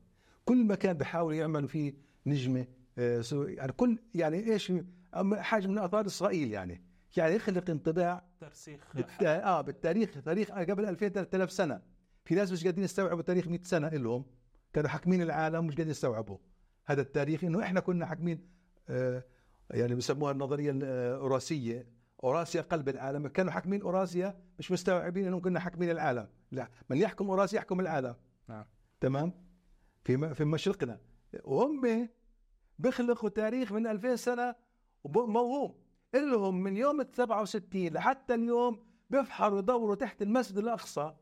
كل 0.46 0.66
مكان 0.66 0.98
بحاول 0.98 1.36
يعمل 1.36 1.68
فيه 1.68 1.94
نجمة 2.26 2.68
آه، 2.98 3.24
يعني 3.32 3.72
كل 3.72 4.00
يعني 4.16 4.52
إيش؟ 4.52 4.74
حاجة 5.36 5.68
من 5.68 5.78
اثار 5.78 6.06
إسرائيل 6.06 6.52
يعني. 6.52 6.82
يعني 7.18 7.36
يخلق 7.36 7.70
انطباع 7.70 8.24
ترسيخ 8.40 8.96
بالت... 8.96 9.24
آه 9.24 9.62
بالتاريخ 9.62 10.22
تاريخ 10.26 10.52
قبل 10.52 10.86
2000 10.86 11.08
3000 11.10 11.52
سنة. 11.52 11.82
في 12.26 12.36
ناس 12.36 12.52
مش 12.52 12.64
قادرين 12.66 12.84
يستوعبوا 12.84 13.22
تاريخ 13.22 13.48
100 13.48 13.60
سنة 13.64 13.90
لهم. 13.90 14.26
كانوا 14.74 14.90
حاكمين 14.90 15.22
العالم 15.22 15.66
مش 15.66 15.72
قادرين 15.74 15.90
يستوعبوا 15.92 16.38
هذا 16.86 17.02
التاريخ 17.02 17.44
إنه 17.44 17.64
إحنا 17.64 17.80
كنا 17.80 18.06
حاكمين 18.06 18.48
آه 18.90 19.24
يعني 19.72 19.96
بسموها 19.96 20.32
النظرية 20.32 20.72
الأوراسية. 20.72 21.88
أوراسيا 22.24 22.62
قلب 22.62 22.90
العالم. 22.90 23.28
كانوا 23.28 23.52
حاكمين 23.52 23.82
أوراسيا 23.82 24.38
مش 24.60 24.72
مستوعبين 24.72 25.28
إنهم 25.28 25.42
كنا 25.42 25.60
حاكمين 25.60 25.90
العالم. 25.92 26.28
لا 26.52 26.70
من 26.90 26.98
يحكم 26.98 27.30
أوراسيا 27.30 27.58
يحكم 27.58 27.80
العالم. 27.80 28.16
نعم. 28.48 28.66
تمام؟ 29.00 29.34
في 30.04 30.36
في 30.36 30.46
مشرقنا. 30.46 31.00
وهم 31.44 32.10
بيخلقوا 32.80 33.30
تاريخ 33.30 33.72
من 33.72 33.88
2000 33.88 34.16
سنة 34.16 34.56
وب- 35.04 35.30
لهم 36.22 36.64
من 36.64 36.78
يوم 36.78 37.02
ال 37.02 37.08
67 37.16 37.88
لحتى 37.88 38.34
اليوم 38.34 38.80
بيفحروا 39.10 39.60
يدوروا 39.60 39.96
تحت 39.96 40.22
المسجد 40.22 40.58
الأقصى. 40.58 41.14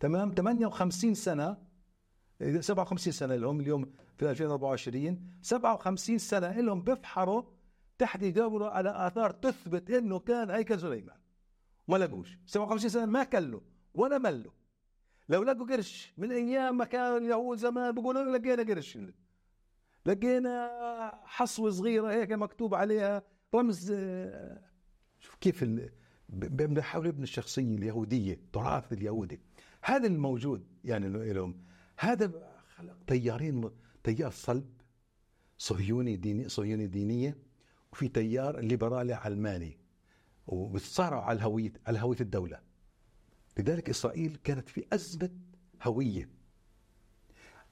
تمام؟ 0.00 0.34
58 0.34 1.14
سنة. 1.14 1.56
57 2.60 3.12
سنة 3.12 3.34
اللي 3.34 3.46
هم 3.46 3.60
اليوم 3.60 3.92
في 4.16 4.30
2024 4.30 5.38
57 5.42 6.18
سنة 6.18 6.60
لهم 6.60 6.82
بيفحروا 6.82 7.42
تحت 7.98 8.22
يدوروا 8.22 8.68
على 8.68 9.06
آثار 9.06 9.30
تثبت 9.30 9.90
إنه 9.90 10.18
كان 10.18 10.50
هيكل 10.50 10.80
سليمان. 10.80 11.16
ما 11.88 11.96
لقوش. 11.96 12.38
57 12.46 12.90
سنة 12.90 13.06
ما 13.06 13.24
كلوا 13.24 13.60
ولا 13.94 14.18
ملوا. 14.18 14.52
لو 15.28 15.42
لقوا 15.42 15.66
قرش 15.66 16.14
من 16.16 16.32
أيام 16.32 16.76
ما 16.76 16.84
كان 16.84 17.16
اليهود 17.16 17.58
زمان 17.58 17.94
بيقولوا 17.94 18.38
لقينا 18.38 18.62
قرش. 18.62 18.98
لقينا 20.06 20.70
حصوة 21.24 21.70
صغيرة 21.70 22.10
هيك 22.10 22.32
مكتوب 22.32 22.74
عليها 22.74 23.22
رمز 23.54 23.92
آه، 23.96 24.60
شوف 25.20 25.34
كيف 25.34 25.64
بنحاول 26.28 27.06
ابن 27.06 27.22
الشخصية 27.22 27.76
اليهودية 27.76 28.34
التراث 28.34 28.92
اليهودي. 28.92 29.40
هذا 29.82 30.06
الموجود 30.06 30.66
يعني 30.84 31.08
لهم 31.32 31.64
هذا 31.98 32.32
خلق 32.76 32.96
تيارين 33.06 33.70
تيار 34.04 34.30
صلب 34.30 34.70
صهيوني 35.58 36.16
ديني 36.16 36.48
صهيوني 36.48 36.86
دينية 36.86 37.38
وفي 37.92 38.08
تيار 38.08 38.60
ليبرالي 38.60 39.12
علماني 39.12 39.78
وبتصارعوا 40.46 41.22
على 41.22 41.36
الهويه 41.36 41.72
على 41.86 41.98
هوية 41.98 42.20
الدولة. 42.20 42.60
لذلك 43.58 43.90
إسرائيل 43.90 44.38
كانت 44.44 44.68
في 44.68 44.86
أزمة 44.92 45.30
هوية. 45.82 46.28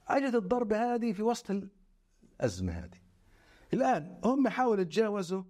أجت 0.08 0.34
الضربة 0.34 0.94
هذه 0.94 1.12
في 1.12 1.22
وسط 1.22 1.50
الأزمة 2.40 2.72
هذه. 2.72 2.98
الآن 3.72 4.20
هم 4.24 4.48
حاولوا 4.48 4.82
يتجاوزوا 4.82 5.42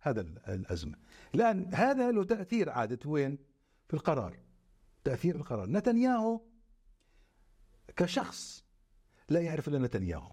هذا 0.00 0.20
الأزمة. 0.48 0.96
الآن 1.34 1.74
هذا 1.74 2.10
له 2.10 2.24
تأثير 2.24 2.70
عادة. 2.70 3.10
وين؟ 3.10 3.38
في 3.88 3.94
القرار. 3.94 4.38
تأثير 5.04 5.36
القرار. 5.36 5.70
نتنياهو 5.70 6.40
كشخص 7.96 8.64
لا 9.28 9.40
يعرف 9.40 9.68
إلا 9.68 9.78
نتنياهو. 9.78 10.32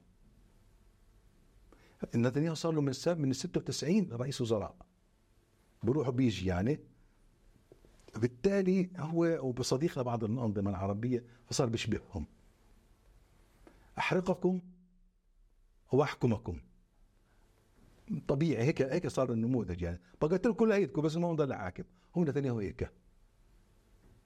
نتنياهو 2.16 2.56
صار 2.56 2.72
له 2.72 2.82
من 2.82 2.94
من 3.18 3.34
96 3.34 4.14
رئيس 4.14 4.42
وزراء. 4.42 4.76
بروح 5.84 6.08
وبيجي 6.08 6.46
يعني. 6.46 6.80
بالتالي 8.16 8.90
هو 8.98 9.40
وبصديق 9.48 10.00
لبعض 10.00 10.24
الأنظمة 10.24 10.70
العربية 10.70 11.24
فصار 11.46 11.70
بيشبههم. 11.70 12.26
أحرقكم. 13.98 14.62
وأحكمكم 15.92 16.62
طبيعي 18.28 18.64
هيك 18.64 18.82
هيك 18.82 19.08
صار 19.08 19.32
النموذج 19.32 19.82
يعني. 19.82 20.02
بقتل 20.22 20.54
كل 20.54 20.72
ايدكم 20.72 21.02
بس 21.02 21.18
ما 21.18 21.34
ضل 21.34 21.54
حاكم 21.54 21.84
هو 22.18 22.24
نتنياهو 22.24 22.60
هيك. 22.60 22.92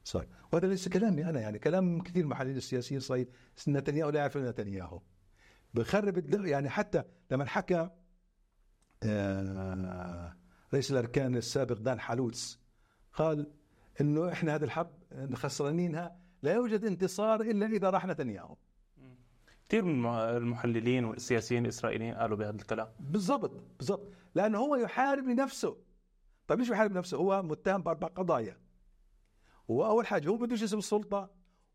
صار. 0.04 0.28
وهذا 0.52 0.68
ليس 0.68 0.90
كلامي 0.90 1.26
أنا 1.26 1.42
يعني 1.42 1.60
كلام 1.60 2.02
كثير 2.02 2.28
محللين 2.28 2.58
السياسيين 2.58 3.00
صاير 3.00 3.30
نتنياهو 3.68 4.10
لا 4.10 4.20
يعرف 4.20 4.38
نتنياهو. 4.38 5.02
بخرب 5.74 6.46
يعني 6.46 6.70
حتى 6.70 7.04
لما 7.32 7.46
حكى 7.46 7.90
آه 9.04 10.38
رئيس 10.74 10.92
الأركان 10.92 11.36
السابق 11.36 11.78
دان 11.78 12.00
حالوتس 12.00 12.60
قال 13.14 13.52
إنه 14.02 14.32
إحنا 14.32 14.56
هذا 14.56 14.66
الحرب 14.66 14.92
خسرانينها 15.34 16.20
لا 16.42 16.54
يوجد 16.54 16.86
انتصار 16.86 17.42
إلا 17.42 17.66
إذا 17.66 17.90
راح 17.90 18.06
نتنياهو. 18.06 18.56
كثير 19.74 19.86
من 19.86 20.06
المحللين 20.06 21.06
والسياسيين 21.06 21.66
الاسرائيليين 21.66 22.14
قالوا 22.14 22.38
بهذا 22.38 22.56
الكلام 22.56 22.88
بالضبط 23.00 23.52
بالضبط 23.78 24.14
لأنه 24.36 24.58
هو 24.58 24.76
يحارب 24.76 25.24
لنفسه 25.28 25.78
طيب 26.48 26.60
ليش 26.60 26.70
يحارب 26.70 26.92
نفسه 26.92 27.18
هو 27.18 27.44
متهم 27.44 27.82
باربع 27.82 28.08
قضايا 28.08 28.58
واول 29.68 30.08
حاجة 30.08 30.28
هو 30.30 30.38
بده 30.38 30.54
يسيب 30.54 30.80
السلطه 30.80 31.32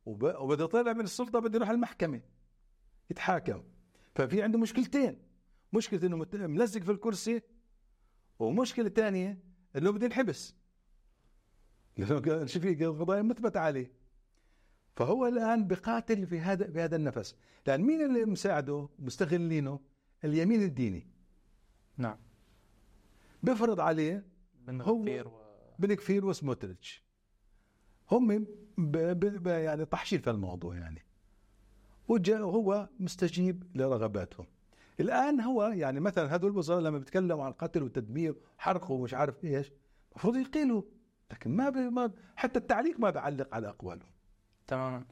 وبده 0.06 0.64
يطلع 0.64 0.92
من 0.92 1.00
السلطه 1.00 1.38
بده 1.38 1.56
يروح 1.56 1.70
المحكمه 1.70 2.20
يتحاكم 3.10 3.62
ففي 4.14 4.42
عنده 4.42 4.58
مشكلتين 4.58 5.18
مشكله 5.72 6.06
انه 6.06 6.26
ملزق 6.34 6.82
في 6.82 6.90
الكرسي 6.90 7.42
ومشكله 8.38 8.88
ثانية 8.88 9.38
انه 9.76 9.92
بده 9.92 10.06
ينحبس 10.06 10.54
لأنه 11.96 12.46
شو 12.46 12.60
في 12.60 12.86
قضايا 12.86 13.22
مثبته 13.22 13.60
عليه 13.60 13.97
فهو 14.98 15.26
الآن 15.26 15.66
بقاتل 15.66 16.26
في 16.26 16.40
هذا 16.40 16.66
بهذا 16.66 16.96
النفس. 16.96 17.36
لأن 17.66 17.80
مين 17.80 18.00
اللي 18.00 18.24
مساعده؟ 18.24 18.88
مستغلينه 18.98 19.80
اليمين 20.24 20.62
الديني. 20.62 21.06
نعم. 21.96 22.16
بفرض 23.42 23.80
عليه 23.80 24.26
بن 24.66 24.82
غفير 24.82 25.28
و... 25.28 25.40
بن 25.78 25.94
كفير 25.94 26.26
وسموتريتش. 26.26 27.04
هم 28.10 28.46
ب... 28.78 28.96
ب... 29.42 29.46
يعني 29.46 29.84
طحشين 29.84 30.20
في 30.20 30.30
الموضوع 30.30 30.76
يعني. 30.76 31.04
وجاء 32.08 32.42
هو 32.42 32.88
مستجيب 33.00 33.64
لرغباتهم. 33.74 34.46
الآن 35.00 35.40
هو 35.40 35.64
يعني 35.64 36.00
مثلا 36.00 36.34
هذول 36.34 36.50
الوزراء 36.50 36.80
لما 36.80 36.98
بيتكلموا 36.98 37.44
عن 37.44 37.52
قتل 37.52 37.82
وتدمير 37.82 38.36
حرق 38.58 38.90
ومش 38.90 39.14
عارف 39.14 39.44
إيش 39.44 39.72
المفروض 40.12 40.36
يقيلوا. 40.36 40.82
لكن 41.30 41.50
ما, 41.50 41.70
بي 41.70 41.90
ما 41.90 42.12
حتى 42.36 42.58
التعليق 42.58 43.00
ما 43.00 43.10
بيعلق 43.10 43.54
على 43.54 43.68
أقوالهم. 43.68 44.17
تماما. 44.68 45.04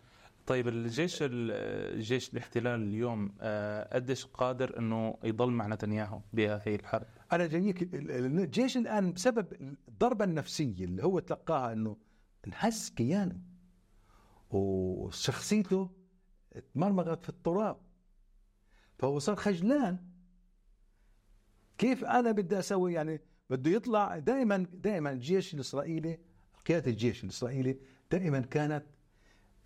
طيب 0.46 0.68
الجيش 0.68 1.18
الجيش 1.22 2.32
الاحتلال 2.32 2.82
اليوم 2.82 3.34
آه، 3.40 3.94
قديش 3.94 4.26
قادر 4.26 4.78
إنه 4.78 5.18
يضل 5.24 5.50
مع 5.50 5.66
نتنياهو 5.66 6.20
بهذه 6.32 6.74
الحرب؟ 6.74 7.06
أنا 7.32 7.46
جايك 7.46 7.82
الجيش 7.94 8.76
الآن 8.76 9.12
بسبب 9.12 9.46
الضربة 9.88 10.24
النفسية 10.24 10.84
اللي 10.84 11.04
هو 11.04 11.18
تلقاها 11.18 11.72
إنه 11.72 11.96
انهز 12.46 12.92
كيانه 12.96 13.40
وشخصيته 14.50 15.90
تمرمغت 16.74 17.22
في 17.22 17.28
التراب. 17.28 17.76
فهو 18.98 19.18
صار 19.18 19.36
خجلان. 19.36 19.98
كيف 21.78 22.04
أنا 22.04 22.32
بدي 22.32 22.58
أسوي؟ 22.58 22.92
يعني 22.92 23.20
بده 23.50 23.70
يطلع 23.70 24.18
دائما 24.18 24.66
دائما 24.72 25.10
الجيش 25.10 25.54
الإسرائيلي 25.54 26.18
قيادة 26.66 26.90
الجيش 26.90 27.24
الإسرائيلي 27.24 27.78
دائما 28.10 28.40
كانت 28.40 28.84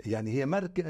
يعني 0.07 0.30
هي 0.30 0.46
مرك 0.46 0.82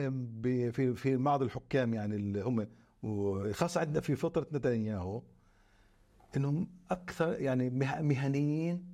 في 0.73 0.95
في 0.95 1.17
بعض 1.17 1.43
الحكام 1.43 1.95
يعني 1.95 2.17
اللي 2.17 2.43
هم 2.43 2.67
وخاصة 3.03 3.81
عندنا 3.81 4.01
في 4.01 4.17
فتره 4.17 4.47
نتنياهو 4.53 5.23
إنهم 6.37 6.69
أكثر 6.91 7.41
يعني 7.41 7.71
مهنيين 8.01 8.85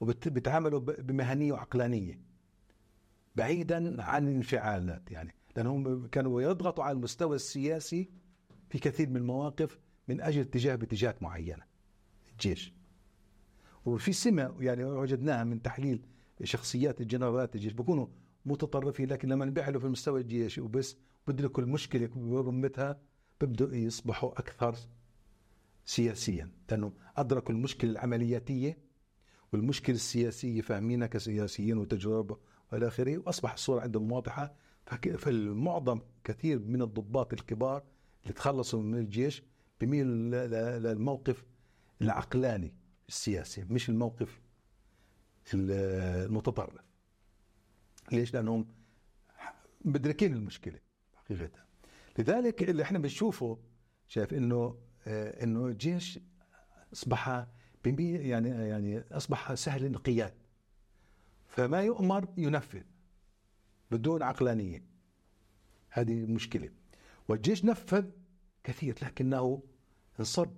وبيتعاملوا 0.00 0.80
بمهنية 0.80 1.52
وعقلانية 1.52 2.20
بعيدا 3.36 4.02
عن 4.02 4.28
الانفعالات 4.28 5.10
يعني 5.10 5.34
لانهم 5.56 6.06
كانوا 6.06 6.42
يضغطوا 6.42 6.84
على 6.84 6.96
المستوى 6.96 7.36
السياسي 7.36 8.10
في 8.68 8.78
كثير 8.78 9.10
من 9.10 9.16
المواقف 9.16 9.78
من 10.08 10.20
أجل 10.20 10.40
اتجاه 10.40 10.74
باتجاهات 10.74 11.22
معينة 11.22 11.62
الجيش. 12.32 12.72
وفي 13.84 14.12
سمة 14.12 14.54
يعني 14.60 14.84
وجدناها 14.84 15.44
من 15.44 15.62
تحليل 15.62 16.02
شخصيات 16.44 17.00
الجنرالات 17.00 17.54
الجيش 17.54 17.72
بيكونوا 17.72 18.06
متطرفين 18.46 19.08
لكن 19.08 19.28
لما 19.28 19.44
نبعلوا 19.44 19.80
في 19.80 19.86
المستوى 19.86 20.20
الجيشي 20.20 20.60
وبس 20.60 20.96
بدركوا 21.26 21.62
المشكلة 21.62 22.06
برمتها 22.06 23.00
بيبدوا 23.40 23.74
يصبحوا 23.74 24.32
أكثر 24.40 24.74
سياسيا 25.84 26.50
لأنه 26.70 26.92
أدركوا 27.16 27.54
المشكلة 27.54 27.90
العملياتية 27.90 28.78
والمشكلة 29.52 29.96
السياسية 29.96 30.60
فاهمينها 30.60 31.06
كسياسيين 31.06 31.78
وتجربة 31.78 32.36
وإلى 32.72 32.86
آخره 32.88 33.18
وأصبح 33.18 33.52
الصورة 33.52 33.80
عندهم 33.80 34.12
واضحة. 34.12 34.54
فالمعظم 35.18 36.00
كثير 36.24 36.58
من 36.58 36.82
الضباط 36.82 37.32
الكبار 37.32 37.82
اللي 38.22 38.34
تخلصوا 38.34 38.82
من 38.82 38.98
الجيش 38.98 39.42
بميل 39.80 40.06
للموقف 40.82 41.44
العقلاني 42.02 42.74
السياسي 43.08 43.64
مش 43.70 43.88
الموقف 43.88 44.40
المتطرف. 45.54 46.85
ليش؟ 48.12 48.34
لأنهم 48.34 48.66
مدركين 49.84 50.34
المشكلة 50.34 50.78
حقيقه 51.16 51.64
لذلك 52.18 52.62
اللي 52.62 52.82
إحنا 52.82 52.98
بنشوفه 52.98 53.58
شايف 54.08 54.34
إنه 54.34 54.78
آه، 55.06 55.44
إنه 55.44 55.66
الجيش 55.66 56.18
أصبح 56.92 57.46
يعني 57.94 58.48
يعني 58.48 59.04
أصبح 59.12 59.54
سهل 59.54 59.84
الانقياد. 59.84 60.34
فما 61.46 61.82
يؤمر 61.82 62.28
ينفذ 62.36 62.82
بدون 63.90 64.22
عقلانية. 64.22 64.84
هذه 65.90 66.26
مشكلة. 66.26 66.70
والجيش 67.28 67.64
نفذ 67.64 68.04
كثير 68.64 68.96
لكنه 69.02 69.62
انصد 70.20 70.56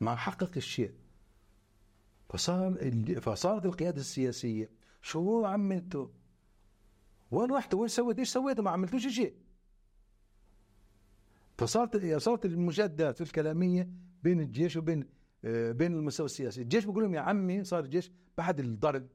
ما 0.00 0.16
حقق 0.16 0.50
الشيء. 0.56 0.92
فصار 2.28 2.90
فصارت 3.20 3.66
القيادة 3.66 4.00
السياسية 4.00 4.70
شو 5.02 5.44
عملتوا؟ 5.44 6.08
وين 7.30 7.50
رحتوا 7.50 7.80
وين 7.80 7.88
سويت؟ 7.88 8.18
إيش 8.18 8.28
سويتوا 8.28 8.64
ما 8.64 8.70
عملتوش 8.70 9.06
شيء 9.06 9.34
فصارت 11.58 12.16
صارت 12.16 12.44
المجادلات 12.44 13.20
الكلامية 13.20 13.88
بين 14.22 14.40
الجيش 14.40 14.76
وبين 14.76 15.04
آه، 15.44 15.72
بين 15.72 15.92
المستوى 15.92 16.26
السياسي. 16.26 16.62
الجيش 16.62 16.84
بيقول 16.84 17.02
لهم 17.02 17.14
يا 17.14 17.20
عمي 17.20 17.64
صار 17.64 17.84
الجيش 17.84 18.10
بعد 18.38 18.60
الضرب 18.60 19.06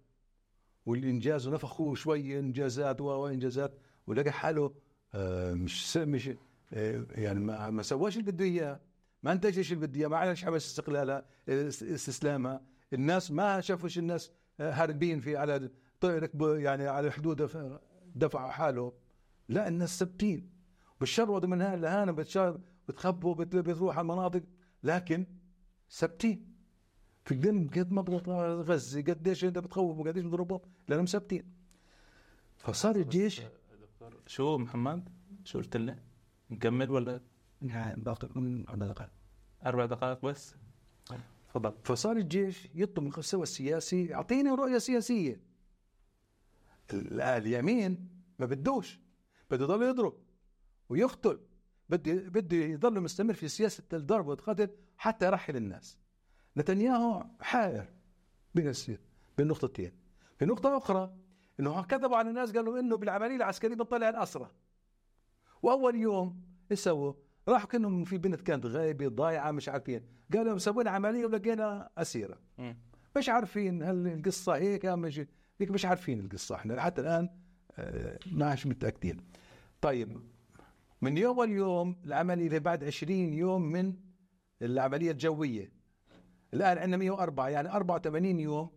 والإنجاز 0.85 1.47
ونفخوه 1.47 1.95
شوي 1.95 2.39
إنجازات 2.39 3.01
وإنجازات. 3.01 3.73
ولقى 4.07 4.31
حاله 4.31 4.73
آه، 5.13 5.53
مش 5.53 5.97
مش 5.97 6.31
آه، 6.73 7.05
يعني 7.11 7.39
ما 7.39 7.69
ما 7.69 7.83
سواش 7.83 8.17
اللي 8.17 8.31
بده 8.31 8.45
إياه. 8.45 8.79
ما 9.23 9.31
أنتجش 9.31 9.71
اللي 9.71 9.87
بده 9.87 9.99
إياه. 9.99 10.07
ما 10.07 10.17
عملش 10.17 10.45
عمل 10.45 10.55
استقلالها 10.55 11.25
استسلامها 11.49 12.61
الناس 12.93 13.31
ما 13.31 13.61
شافوش 13.61 13.97
الناس 13.97 14.31
هاربين 14.59 15.19
في 15.19 15.37
على 15.37 15.69
يعني 16.43 16.87
على 16.87 17.07
الحدود 17.07 17.41
دفعوا 18.15 18.51
حاله 18.51 18.93
لا 19.49 19.67
الناس 19.67 19.99
ثابتين 19.99 20.49
بالشر 20.99 21.47
من 21.47 21.61
هان 21.61 21.81
لهان 21.81 22.11
بتخبوا 22.87 23.35
بتروح 23.35 23.97
على 23.97 24.05
المناطق. 24.05 24.43
لكن 24.83 25.25
ثابتين 25.91 26.51
في 27.25 27.35
قد 27.67 27.91
ما 27.91 28.01
غزة 28.67 29.01
قديش 29.01 29.45
أنت 29.45 29.57
بتخوف 29.57 29.99
وقديش 29.99 30.23
بتضربهم؟ 30.23 30.59
لأنهم 30.87 31.05
ثابتين 31.05 31.43
فصار 32.57 32.95
الجيش 32.95 33.41
شو 34.27 34.57
محمد؟ 34.57 35.09
شو 35.43 35.57
قلت 35.59 35.77
لنا؟ 35.77 35.99
نكمل 36.49 36.91
ولا؟ 36.91 37.21
باقي 37.97 38.29
من 38.35 38.69
أربع 38.69 38.85
دقائق. 38.87 39.11
أربع 39.65 39.85
دقائق 39.85 40.25
بس؟ 40.25 40.55
تفضل. 41.49 41.73
فصار 41.83 42.17
الجيش 42.17 42.67
يطلب 42.75 43.03
من 43.03 43.11
المستوى 43.13 43.43
السياسي. 43.43 44.05
يعطينا 44.05 44.55
رؤية 44.55 44.77
سياسية. 44.77 45.41
اليمين 46.93 48.07
ما 48.39 48.45
بدوش 48.45 48.99
بده 49.51 49.63
يضل 49.65 49.83
يضرب 49.83 50.13
ويقتل 50.89 51.39
بده 51.89 52.13
بده 52.13 52.57
يضل 52.57 52.99
مستمر 52.99 53.33
في 53.33 53.47
سياسة 53.47 53.83
الضرب 53.93 54.27
والقتل 54.27 54.69
حتى 54.97 55.25
يرحل 55.25 55.55
الناس. 55.55 55.97
نتنياهو 56.57 57.25
حائر 57.39 57.93
بين 58.55 58.67
السير 58.67 58.99
بين 59.37 59.47
نقطتين. 59.47 59.91
في 60.39 60.45
نقطة 60.45 60.77
أخرى 60.77 61.13
أنه 61.59 61.83
كذبوا 61.83 62.17
على 62.17 62.29
الناس 62.29 62.51
قالوا 62.51 62.79
أنه 62.79 62.97
بالعملية 62.97 63.35
العسكرية 63.35 63.75
بنطلع 63.75 64.09
الأسرة 64.09 64.51
وأول 65.61 65.95
يوم 65.95 66.41
إيش 66.71 66.79
سووا؟ 66.79 67.13
راحوا 67.47 67.67
كانوا 67.67 68.05
في 68.05 68.17
بنت 68.17 68.41
كانت 68.41 68.65
غايبة 68.65 69.07
ضايعة 69.07 69.51
مش 69.51 69.69
عارفين 69.69 70.05
قالوا 70.33 70.53
مسوين 70.55 70.87
عملية 70.87 71.25
ولقينا 71.25 71.89
أسيرة. 71.97 72.37
مش 73.17 73.29
عارفين 73.29 73.83
هل 73.83 74.07
القصة 74.07 74.55
هيك 74.55 74.85
أم 74.85 75.09
مش 75.69 75.69
مش 75.71 75.85
عارفين 75.85 76.19
القصة. 76.19 76.55
إحنا 76.55 76.81
حتى 76.81 77.01
الآن 77.01 77.29
آه، 77.77 78.19
ما 78.31 78.53
مش 78.53 78.67
متأكدين. 78.67 79.17
طيب 79.81 80.21
من 81.01 81.17
يوم 81.17 81.41
اليوم 81.41 82.01
العملية 82.05 82.59
بعد 82.59 82.83
20 82.83 83.33
يوم 83.33 83.61
من 83.61 83.93
العملية 84.61 85.11
الجوية. 85.11 85.71
الآن 86.53 86.77
عندنا 86.77 86.97
104 86.97 87.49
يعني 87.49 87.69
84 87.69 88.39
يوم 88.39 88.69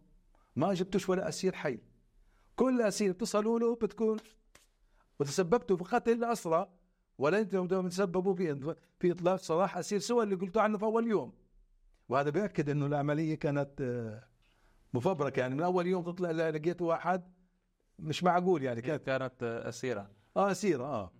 ما 0.57 0.75
جبتوش 0.75 1.09
ولا 1.09 1.29
أسير 1.29 1.53
حي. 1.55 1.79
كل 2.57 2.83
أسير 2.83 3.11
اتصلوا 3.11 3.59
له 3.59 3.75
بتكون 3.75 4.17
وتسببتوا 5.21 5.77
في 5.77 5.85
قتل 5.85 6.13
الأسرى 6.13 6.69
ولا 7.19 7.41
أنتم 7.41 7.89
تسببوا 7.89 8.35
في 8.35 8.75
في 9.01 9.13
إطلاق 9.13 9.37
سراح 9.37 9.77
أسير 9.77 9.99
سوى 9.99 10.25
اللي 10.25 10.35
قلتوا 10.35 10.63
عنه 10.63 10.79
في 10.79 10.85
أول 10.85 11.07
يوم. 11.07 11.33
وهذا 12.09 12.31
بيأكد 12.31 12.69
إنه 12.69 12.87
العملية 12.87 13.35
كانت 13.35 13.81
مفبركة 14.95 15.41
يعني 15.41 15.55
من 15.55 15.63
أول 15.63 15.87
يوم 15.87 16.03
تطلع 16.05 16.31
لقيت 16.31 16.83
واحد 16.83 17.23
مش 17.99 18.25
معقول 18.25 18.63
يعني 18.63 18.83
كانت 18.83 19.07
كانت 19.07 19.43
أسيرة. 19.43 20.11
آه 20.37 20.51
أسيرة 20.51 20.85
آه. 20.85 21.13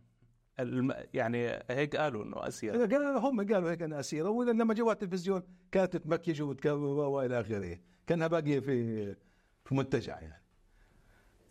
الم... 0.61 0.95
يعني 1.15 1.49
هيك 1.71 1.97
قالوا 1.97 2.25
إنه 2.25 2.49
أسيرة. 2.49 3.19
هم 3.19 3.53
قالوا 3.53 3.71
هيك 3.71 3.83
إنها 3.83 4.01
أسيرة 4.01 4.29
ولما 4.29 4.75
جوا 4.75 4.93
التلفزيون 4.93 5.43
كانت 5.73 5.97
تمكج 5.97 6.43
وإلى 6.43 7.41
آخره 7.41 7.79
كأنها 8.07 8.27
باقية 8.27 8.61
في 8.61 9.17
في 9.65 9.75
منتجع 9.75 10.21
يعني. 10.21 10.43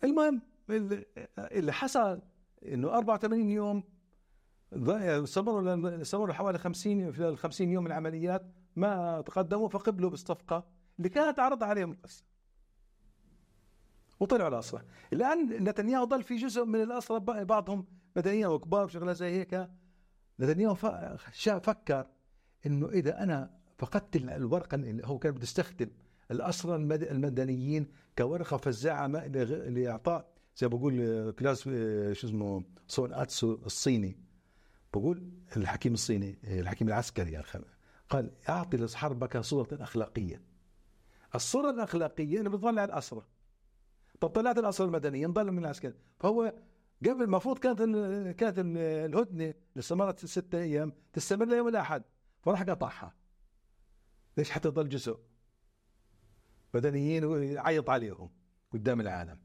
المهم 0.04 0.42
اللي 1.38 1.72
حصل 1.72 2.22
إنه 2.66 2.88
84 2.88 3.50
يوم 3.50 3.82
استمروا 4.72 6.02
استمروا 6.02 6.34
حوالي 6.34 6.58
50 6.58 7.12
في 7.12 7.36
50 7.36 7.70
يوم 7.70 7.84
من 7.84 7.90
العمليات 7.90 8.46
ما 8.76 9.20
تقدموا 9.20 9.68
فقبلوا 9.68 10.10
بالصفقه 10.10 10.73
اللي 10.98 11.08
كانت 11.08 11.38
عرض 11.38 11.62
عليهم 11.62 11.92
القصة 11.92 12.24
وطلعوا 14.20 14.48
الأسرى. 14.48 14.82
الآن 15.12 15.64
نتنياهو 15.64 16.06
ظل 16.06 16.22
في 16.22 16.36
جزء 16.36 16.64
من 16.64 16.82
الأسرى 16.82 17.20
بعضهم. 17.44 17.86
مدنيين 18.16 18.46
وكبار 18.46 18.84
وشغلة 18.84 19.12
زي 19.12 19.30
هيك. 19.30 19.70
نتنياهو 20.40 20.74
فكر 21.60 22.06
إنه 22.66 22.88
إذا 22.88 23.22
أنا 23.22 23.58
فقدت 23.78 24.16
الورقة 24.16 24.74
اللي 24.74 25.06
هو 25.06 25.18
كان 25.18 25.32
بده 25.32 25.42
يستخدم 25.42 25.90
الأسرى 26.30 26.76
المدنيين 26.76 27.86
كورقة 28.18 28.56
فزاعة 28.56 29.06
لاعطاء 29.06 30.34
زي 30.56 30.68
بقول 30.68 31.30
كلاس 31.38 31.62
شو 32.12 32.26
اسمه 32.26 32.64
صون 32.88 33.14
أتسو 33.14 33.54
الصيني. 33.66 34.18
بقول 34.94 35.30
الحكيم 35.56 35.92
الصيني 35.92 36.38
الحكيم 36.44 36.88
العسكري 36.88 37.42
قال 38.10 38.30
أعطي 38.48 38.76
لحربك 38.76 39.38
صورة 39.38 39.68
أخلاقية. 39.72 40.53
الصورة 41.34 41.70
الأخلاقية 41.70 42.40
انه 42.40 42.50
بتطلع 42.50 42.84
الاسرى 42.84 43.22
طب 44.20 44.28
طلعت 44.28 44.58
الاسرى 44.58 44.86
المدنية 44.86 45.26
نضل 45.26 45.52
من 45.52 45.58
العسكري 45.58 45.94
فهو 46.20 46.52
قبل 47.06 47.22
المفروض 47.22 47.58
كانت 47.58 47.82
كانت 48.38 48.58
الهدنة 48.58 49.44
اللي 49.44 49.54
استمرت 49.78 50.26
ستة 50.26 50.58
أيام 50.58 50.92
تستمر 51.12 51.44
ليوم 51.44 51.68
الأحد. 51.68 52.02
فراح 52.42 52.62
قطعها. 52.62 53.14
ليش؟ 54.36 54.50
حتى 54.50 54.68
يضل 54.68 54.88
جزء. 54.88 55.18
مدنيين 56.74 57.24
ويعيط 57.24 57.90
عليهم 57.90 58.30
قدام 58.72 59.00
العالم. 59.00 59.38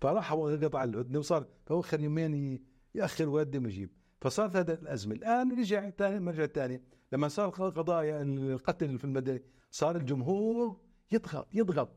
فراح 0.00 0.32
هو 0.32 0.48
قطع 0.48 0.84
الهدنة 0.84 1.18
وصار 1.18 1.46
فهو 1.66 1.82
خلي 1.82 2.04
يومين 2.04 2.64
يأخر 2.94 3.28
ويقدم 3.28 3.64
ويجيب 3.64 3.90
فصارت 4.20 4.56
هذه 4.56 4.72
الأزمة. 4.72 5.14
الآن 5.14 5.58
رجع 5.58 5.90
ثاني 5.90 6.20
مرجع 6.20 6.46
ثاني 6.46 6.82
لما 7.12 7.28
صار 7.28 7.48
قضايا 7.50 8.22
القتل 8.22 8.98
في 8.98 9.04
المدني 9.04 9.42
صار 9.70 9.96
الجمهور 9.96 10.80
يضغط 11.12 11.48
يضغط. 11.54 11.88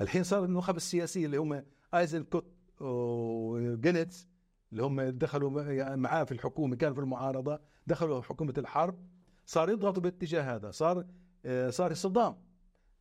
الحين 0.00 0.22
صار 0.22 0.44
النخب 0.44 0.76
السياسية 0.76 1.26
اللي 1.26 1.36
هم 1.36 1.64
ايزنكوت 1.94 2.44
وجانتس 2.80 4.28
اللي 4.72 4.82
هم 4.82 5.00
دخلوا 5.00 5.96
معاه 5.96 6.24
في 6.24 6.32
الحكومة 6.32 6.76
كانوا 6.76 6.94
في 6.94 7.00
المعارضة 7.00 7.60
دخلوا 7.86 8.22
حكومة 8.22 8.54
الحرب 8.58 8.98
صار 9.46 9.70
يضغطوا 9.70 10.02
باتجاه 10.02 10.56
هذا. 10.56 10.70
صار 10.70 11.06
آه، 11.44 11.70
صار 11.70 11.94
صدام 11.94 12.36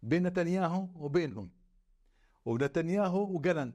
بين 0.03 0.27
نتنياهو 0.27 0.87
وبينهم. 0.95 1.51
ونتنياهو 2.45 3.35
وجلن. 3.35 3.73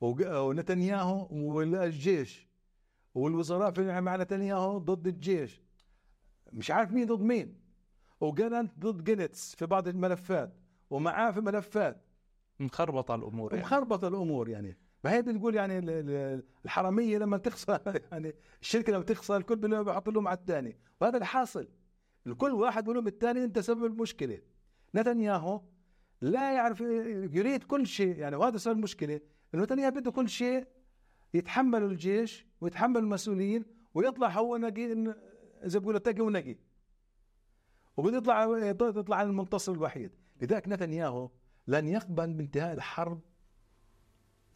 ونتنياهو 0.00 1.28
والجيش. 1.30 2.48
والوزراء 3.14 4.00
مع 4.00 4.16
نتنياهو 4.16 4.78
ضد 4.78 5.06
الجيش. 5.06 5.62
مش 6.52 6.70
عارف 6.70 6.92
مين 6.92 7.06
ضد 7.06 7.20
مين. 7.20 7.65
وجلنت 8.20 8.72
ضد 8.78 9.04
جينيتس 9.04 9.54
في 9.54 9.66
بعض 9.66 9.88
الملفات 9.88 10.56
ومعاه 10.90 11.30
في 11.30 11.40
ملفات. 11.40 12.02
مخربطة 12.60 13.14
الأمور 13.14 13.52
يعني. 13.52 13.64
مخربطة 13.64 14.08
الأمور 14.08 14.48
يعني. 14.48 14.78
فهي 15.02 15.22
بتقول 15.22 15.54
يعني 15.54 15.78
الحرامية 16.64 17.18
لما 17.18 17.36
تخسر 17.36 17.80
يعني 18.12 18.34
الشركة 18.60 18.92
لما 18.92 19.02
تخسر 19.02 19.36
الكل 19.36 19.84
بيحط 19.84 20.08
لهم 20.08 20.28
على 20.28 20.38
الثاني. 20.38 20.76
وهذا 21.00 21.14
اللي 21.14 21.26
حاصل 21.26 21.68
الكل 22.26 22.52
واحد 22.52 22.84
بيقول 22.84 23.06
الثاني 23.06 23.44
أنت 23.44 23.58
سبب 23.58 23.84
المشكلة. 23.84 24.38
نتنياهو 24.94 25.60
لا 26.20 26.52
يعرف 26.52 26.80
يريد 26.80 27.64
كل 27.64 27.86
شيء 27.86 28.16
يعني 28.16 28.36
وهذا 28.36 28.56
سبب 28.56 28.76
المشكلة 28.76 29.20
إنه 29.54 29.62
نتنياهو 29.62 29.90
بده 29.90 30.10
كل 30.10 30.28
شيء 30.28 30.66
يتحمل 31.34 31.82
الجيش 31.82 32.46
ويتحمل 32.60 32.96
المسؤولين 32.96 33.64
ويطلع 33.94 34.28
هو 34.28 34.56
نقي 34.56 35.14
زي 35.64 35.78
بيقولوا 35.78 36.00
تقي 36.00 36.20
ونقي 36.20 36.56
وبده 37.96 38.16
يطلع 38.16 38.58
يطلع 38.88 39.22
المنتصر 39.22 39.72
الوحيد. 39.72 40.10
لذلك 40.42 40.68
نتنياهو 40.68 41.30
لن 41.66 41.88
يقبل 41.88 42.32
بانتهاء 42.32 42.72
الحرب 42.72 43.20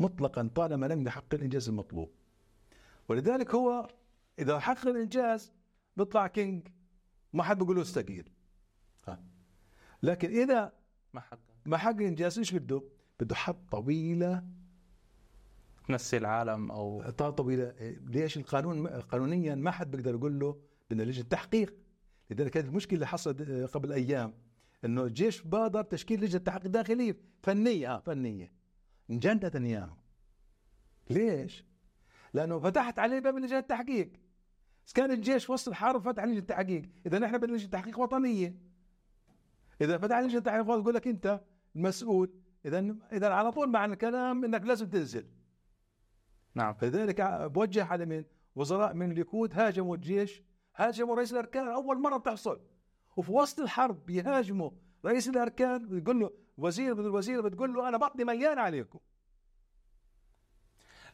مطلقا 0.00 0.50
طالما 0.54 0.86
لم 0.86 1.06
يحقق 1.06 1.34
الإنجاز 1.34 1.68
المطلوب. 1.68 2.10
ولذلك 3.08 3.54
هو 3.54 3.88
إذا 4.38 4.58
حقق 4.58 4.86
الإنجاز 4.86 5.52
بيطلع 5.96 6.26
كينج. 6.26 6.68
ما 7.32 7.42
حد 7.42 7.58
بيقول 7.58 7.76
له 7.76 7.82
استقيل. 7.82 8.30
لكن 10.02 10.30
إذا 10.30 10.72
ما 11.14 11.20
حقق. 11.20 11.38
ما 11.66 11.76
حقق 11.76 11.96
الإنجاز 11.96 12.38
إيش 12.38 12.54
بده؟ 12.54 12.82
بده 13.20 13.34
حرب 13.34 13.56
طويلة 13.70 14.44
تنسي 15.88 16.16
العالم 16.16 16.70
أو 16.70 17.10
طويلة. 17.10 17.74
ليش 18.06 18.36
القانون 18.36 18.86
قانونيا 18.86 19.54
ما 19.54 19.70
حد 19.70 19.90
بيقدر 19.90 20.14
يقول 20.14 20.38
له 20.40 20.60
بدنا 20.90 21.02
لجنة 21.02 21.24
تحقيق؟ 21.24 21.74
لذلك 22.30 22.50
كانت 22.50 22.68
المشكلة 22.68 22.94
اللي 22.94 23.06
حصلت 23.06 23.42
قبل 23.74 23.92
أيام 23.92 24.34
إنه 24.84 25.02
الجيش 25.02 25.42
بادر 25.42 25.82
تشكيل 25.82 26.24
لجنة 26.24 26.42
تحقيق 26.42 26.66
داخلية 26.66 27.16
فنية 27.42 27.94
آه 27.94 28.00
فنية. 28.00 28.52
انجن 29.10 29.36
نتنياهو 29.36 29.96
ليش؟ 31.10 31.64
لأنه 32.34 32.58
فتحت 32.58 32.98
عليه 32.98 33.18
باب 33.18 33.36
لجنة 33.38 33.58
التحقيق 33.58 34.12
كان 34.94 35.10
الجيش 35.10 35.50
وسط 35.50 35.68
الحرب 35.68 36.02
فتح 36.02 36.24
لجنة 36.24 36.38
التحقيق 36.38 36.82
إذا 37.06 37.18
نحن 37.18 37.38
بدنا 37.38 37.56
لجنة 37.56 37.70
تحقيق 37.70 37.98
وطنية. 37.98 38.54
إذا 39.80 39.98
فتح 39.98 40.18
لجنة 40.18 40.40
تحقيق 40.40 40.60
يقول 40.60 40.94
لك 40.94 41.08
أنت 41.08 41.40
المسؤول. 41.76 42.30
إذا 42.64 42.96
إذا 43.12 43.28
على 43.28 43.52
طول 43.52 43.70
مع 43.70 43.84
الكلام 43.84 44.44
إنك 44.44 44.62
لازم 44.62 44.88
تنزل. 44.88 45.26
نعم. 46.54 46.74
فلذلك 46.74 47.20
بوجه 47.52 47.84
على 47.84 48.06
من 48.06 48.24
وزراء 48.56 48.94
من 48.94 49.10
الليكود 49.10 49.54
هاجموا 49.54 49.96
الجيش 49.96 50.42
هاجموا 50.80 51.16
رئيس 51.16 51.32
الأركان 51.32 51.68
أول 51.68 52.00
مرة 52.00 52.16
بتحصل. 52.16 52.60
وفي 53.16 53.32
وسط 53.32 53.60
الحرب 53.60 54.06
بيهاجموا 54.06 54.70
رئيس 55.04 55.28
الأركان 55.28 55.88
بيقول 55.88 56.20
له 56.20 56.30
وزير 56.58 56.94
من 56.94 57.04
الوزير 57.04 57.40
بتقول 57.40 57.74
له 57.74 57.88
أنا 57.88 57.96
بطني 57.96 58.24
مليان 58.24 58.58
عليكم. 58.58 58.98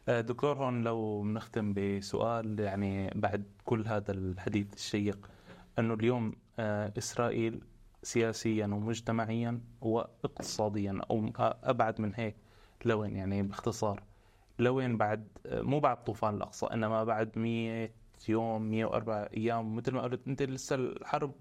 آه، 0.08 0.20
دكتور 0.20 0.56
هون 0.56 0.82
لو 0.82 1.22
بنختم 1.22 1.74
بسؤال 1.74 2.60
يعني 2.60 3.10
بعد 3.14 3.44
كل 3.64 3.86
هذا 3.86 4.12
الحديث 4.12 4.74
الشيق 4.74 5.30
إنه 5.78 5.94
اليوم 5.94 6.32
آه، 6.58 6.92
إسرائيل 6.98 7.64
سياسيا 8.02 8.66
ومجتمعيا 8.66 9.60
واقتصاديا 9.80 11.00
أو 11.10 11.30
أبعد 11.38 12.00
من 12.00 12.12
هيك 12.14 12.36
لوين؟ 12.84 13.16
يعني 13.16 13.42
باختصار 13.42 14.02
لوين 14.58 14.96
بعد؟ 14.96 15.28
آه، 15.46 15.62
مو 15.62 15.80
بعد 15.80 16.04
طوفان 16.04 16.34
الأقصى 16.34 16.66
إنما 16.66 17.04
بعد 17.04 17.38
100 17.38 17.90
يوم 18.28 18.70
104 18.70 19.16
أيام 19.36 19.76
مثل 19.76 19.92
ما 19.92 20.02
قلت 20.02 20.28
أنت 20.28 20.42
لسه 20.42 20.74
الحرب 20.74 21.34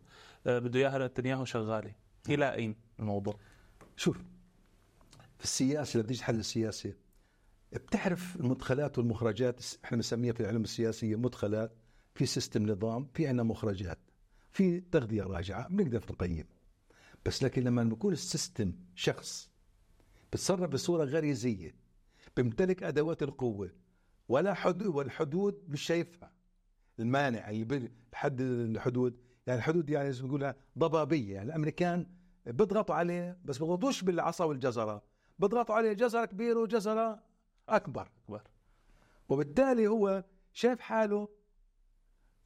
بده 0.45 0.79
إياها 0.79 1.07
نتنياهو 1.07 1.45
شغالة. 1.45 1.95
إلى 2.29 2.53
أين 2.53 2.75
الموضوع؟ 2.99 3.39
شوف 3.95 4.17
في 5.37 5.43
السياسة 5.43 5.97
لما 5.99 6.07
تيجي 6.07 6.19
تحل 6.19 6.35
السياسة؟ 6.39 6.93
بتعرف 7.73 8.35
المدخلات 8.35 8.97
والمخرجات 8.97 9.63
إحنا 9.85 9.95
بنسميها 9.97 10.33
في 10.33 10.39
العلم 10.39 10.61
السياسية 10.61 11.15
مدخلات 11.15 11.71
في 12.15 12.25
system 12.25 12.71
نظام 12.71 13.07
في 13.13 13.27
عندنا 13.27 13.43
مخرجات 13.43 13.99
في 14.51 14.79
تغذية 14.79 15.23
راجعة 15.23 15.67
بنقدر 15.67 16.03
نقيم. 16.09 16.45
بس 17.25 17.43
لكن 17.43 17.63
لما 17.63 17.83
بيكون 17.83 18.13
ال 18.13 18.22
system 18.22 18.73
شخص 18.95 19.49
بتصرف 20.33 20.69
بصورة 20.69 21.03
غريزية 21.05 21.75
بيمتلك 22.37 22.83
أدوات 22.83 23.23
القوة 23.23 23.71
ولا 24.29 24.53
حدود 24.53 24.87
والحدود 24.87 25.63
مش 25.67 25.81
شايفها. 25.81 26.31
المانع 26.99 27.49
اللي 27.49 27.91
بحدد 28.11 28.41
الحدود. 28.41 29.17
يعني 29.47 29.59
الحدود 29.59 29.89
يعني 29.89 30.09
ما 30.09 30.21
بنقول 30.21 30.53
ضبابية. 30.77 31.33
يعني 31.33 31.49
الأمريكان 31.49 32.07
بيضغطوا 32.45 32.95
عليه 32.95 33.37
بس 33.45 33.57
بيضغطوش 33.57 34.03
بالعصا 34.03 34.45
والجزرة. 34.45 35.03
بيضغطوا 35.39 35.75
عليه 35.75 35.93
جزرة 35.93 36.25
كبيرة 36.25 36.59
وجزرة 36.59 37.23
أكبر. 37.69 38.09
أكبر. 38.23 38.41
وبالتالي 39.29 39.87
هو 39.87 40.23
شايف 40.53 40.79
حاله. 40.79 41.27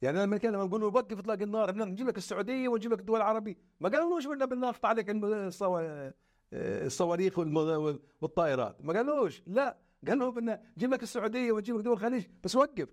يعني 0.02 0.22
لما 0.22 0.36
كان 0.36 0.52
لما 0.52 0.64
نقول 0.64 0.80
له 0.80 0.86
وقف 0.86 1.18
اطلاق 1.18 1.42
النار 1.42 1.70
بدنا 1.70 1.84
نجيب 1.84 2.08
لك 2.08 2.18
السعودية 2.18 2.68
ونجيب 2.68 2.92
لك 2.92 3.00
الدول 3.00 3.16
العربية. 3.16 3.56
ما 3.80 3.88
قالوش 3.88 4.26
بدنا 4.26 4.44
بنقطع 4.44 4.88
عليك 4.88 5.06
الصواريخ 6.52 7.38
والطائرات. 7.38 8.84
ما 8.84 8.92
قالوش. 8.92 9.42
لا. 9.46 9.76
قالوا 10.08 10.30
بدنا 10.30 10.62
نجيب 10.76 10.92
لك 10.92 11.02
السعودية 11.02 11.52
ونجيب 11.52 11.76
لك 11.76 11.84
دول 11.84 11.92
الخليج. 11.92 12.26
بس 12.44 12.56
وقف. 12.56 12.88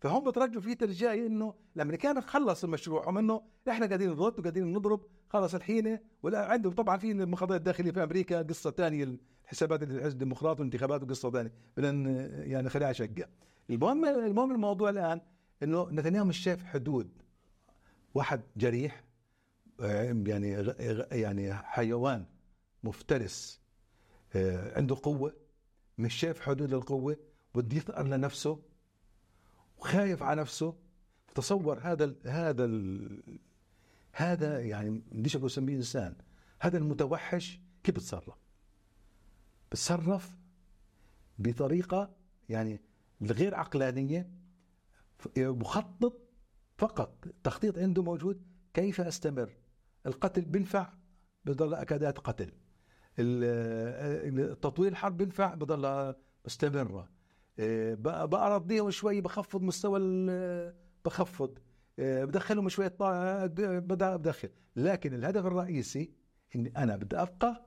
فهم 0.00 0.24
بترجوا 0.24 0.60
في 0.60 0.74
ترجاي 0.74 1.26
إنه 1.26 1.54
الامريكان 1.76 2.20
خلص 2.20 2.64
مشروعهم 2.64 3.18
إنه 3.18 3.42
إحنا 3.68 3.86
قاعدين 3.86 4.10
نضرب 4.10 4.38
وقاعدين 4.38 4.72
نضرب 4.72 5.06
خلص 5.28 5.54
الحين 5.54 5.98
ولا 6.22 6.46
عندهم. 6.46 6.72
طبعا 6.72 6.96
في 6.96 7.10
المخابرات 7.10 7.58
الداخلية 7.58 7.90
في 7.90 8.02
أمريكا 8.02 8.42
قصة 8.42 8.70
ثانية 8.70 9.18
الحسابات 9.44 9.82
الحزب 9.82 10.12
الديمقراطي 10.12 10.62
والانتخابات 10.62 11.02
وقصة 11.02 11.30
ثانية 11.30 11.52
بدنا 11.76 12.10
يعني 12.44 12.68
خليها 12.68 12.92
شقة. 12.92 13.26
المهم 13.70 14.04
المهم 14.04 14.52
الموضوع 14.52 14.90
الآن 14.90 15.20
إنه 15.62 15.90
نتنياهو 15.90 16.24
مش 16.24 16.38
شايف 16.38 16.64
حدود. 16.64 17.10
واحد 18.14 18.40
جريح 18.56 19.04
يعني 19.80 20.50
يعني 21.12 21.54
حيوان 21.54 22.24
مفترس 22.84 23.60
آه، 24.34 24.76
عنده 24.78 24.96
قوة 25.02 25.34
مش 25.98 26.14
شايف 26.14 26.40
حدود 26.40 26.70
للقوة 26.74 27.16
بده 27.54 27.76
يثأر 27.76 28.06
لنفسه. 28.06 28.62
وخايف 29.78 30.22
على 30.22 30.40
نفسه 30.40 30.76
تصور 31.34 31.78
هذا 31.78 32.04
ال 32.04 32.16
هذا 32.26 32.64
ال 32.64 33.40
هذا 34.12 34.60
يعني 34.60 34.90
بديش 35.12 35.36
أقول 35.36 35.46
أسميه 35.46 35.76
إنسان 35.76 36.16
هذا 36.60 36.78
المتوحش 36.78 37.60
كيف 37.84 37.94
بتصرف؟ 37.94 38.38
بتصرف 39.70 40.36
بطريقة 41.38 42.16
يعني 42.48 42.80
غير 43.22 43.54
عقلانية 43.54 44.30
مخطط 45.36 46.20
فقط 46.78 47.26
التخطيط 47.26 47.78
عنده 47.78 48.02
موجود 48.02 48.42
كيف 48.74 49.00
أستمر؟ 49.00 49.56
القتل 50.06 50.44
بينفع؟ 50.44 50.92
بضل 51.44 51.74
أكادات 51.74 52.18
قتل. 52.18 52.52
تطوير 54.54 54.92
الحرب 54.92 55.16
بينفع؟ 55.16 55.54
بضل 55.54 56.14
مستمره 56.46 57.08
بأرضيهم 57.58 58.90
شوي 58.90 59.20
بخفض 59.20 59.62
مستوى 59.62 60.00
بخفض. 61.04 61.58
آه، 61.98 62.24
بدخلهم 62.24 62.68
شوية 62.68 62.94
بدخل. 63.80 64.48
لكن 64.76 65.14
الهدف 65.14 65.46
الرئيسي 65.46 66.10
إني 66.56 66.72
أنا 66.76 66.96
بدي 66.96 67.16
أبقى 67.16 67.66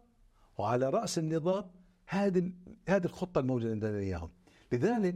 وعلى 0.57 0.89
رأس 0.89 1.19
النظام 1.19 1.71
هذه 2.07 2.51
هذه 2.87 3.05
الخطة 3.05 3.39
الموجودة 3.39 3.71
عندنا 3.71 3.97
إياهم. 3.97 4.31
لذلك 4.71 5.15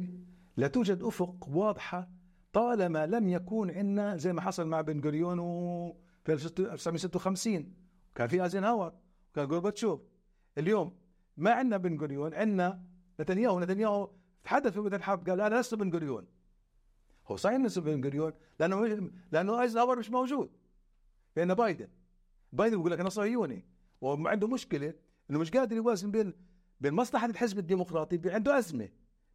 لا 0.57 0.67
توجد 0.67 1.03
أفق 1.03 1.49
واضحة 1.49 2.09
طالما 2.53 3.05
لم 3.05 3.29
يكون 3.29 3.71
عندنا 3.71 4.17
زي 4.17 4.33
ما 4.33 4.41
حصل 4.41 4.67
مع 4.67 4.81
بن 4.81 4.99
غوريون 4.99 5.37
في 6.23 6.33
1956 6.33 7.73
كان 8.15 8.27
في 8.27 8.43
أيزنهاور 8.43 8.93
وكان 9.31 9.47
جورباتشوف 9.47 10.01
اليوم 10.57 10.95
ما 11.37 11.51
عندنا 11.51 11.77
بن 11.77 11.99
غوريون 11.99 12.33
عندنا 12.33 12.83
نتنياهو. 13.19 13.59
نتنياهو 13.59 14.09
تحدث 14.43 14.73
في 14.73 14.79
بدايه 14.79 14.99
الحرب 14.99 15.29
قال 15.29 15.41
أنا 15.41 15.59
لست 15.59 15.75
بن 15.75 15.93
غوريون 15.93 16.25
هو 17.27 17.35
صحيح 17.35 17.55
انه 17.55 17.69
بن 17.77 18.03
غوريون 18.03 18.33
لأنه 18.59 19.09
لأنه 19.31 19.61
ايزنهاور 19.61 19.99
مش 19.99 20.09
موجود. 20.09 20.51
لأن 21.35 21.53
بايدن 21.53 21.87
بايدن 22.53 22.77
بيقول 22.77 22.91
لك 22.91 22.99
أنا 22.99 23.09
صهيوني 23.09 23.65
وعنده 24.01 24.47
مشكلة 24.47 24.93
إنه 25.29 25.39
مش 25.39 25.51
قادر 25.51 25.75
يوازن 25.75 26.11
بين 26.11 26.33
بين 26.81 26.93
مصلحة 26.93 27.25
الحزب 27.25 27.59
الديمقراطي 27.59 28.21
عنده 28.25 28.57
أزمة 28.57 28.89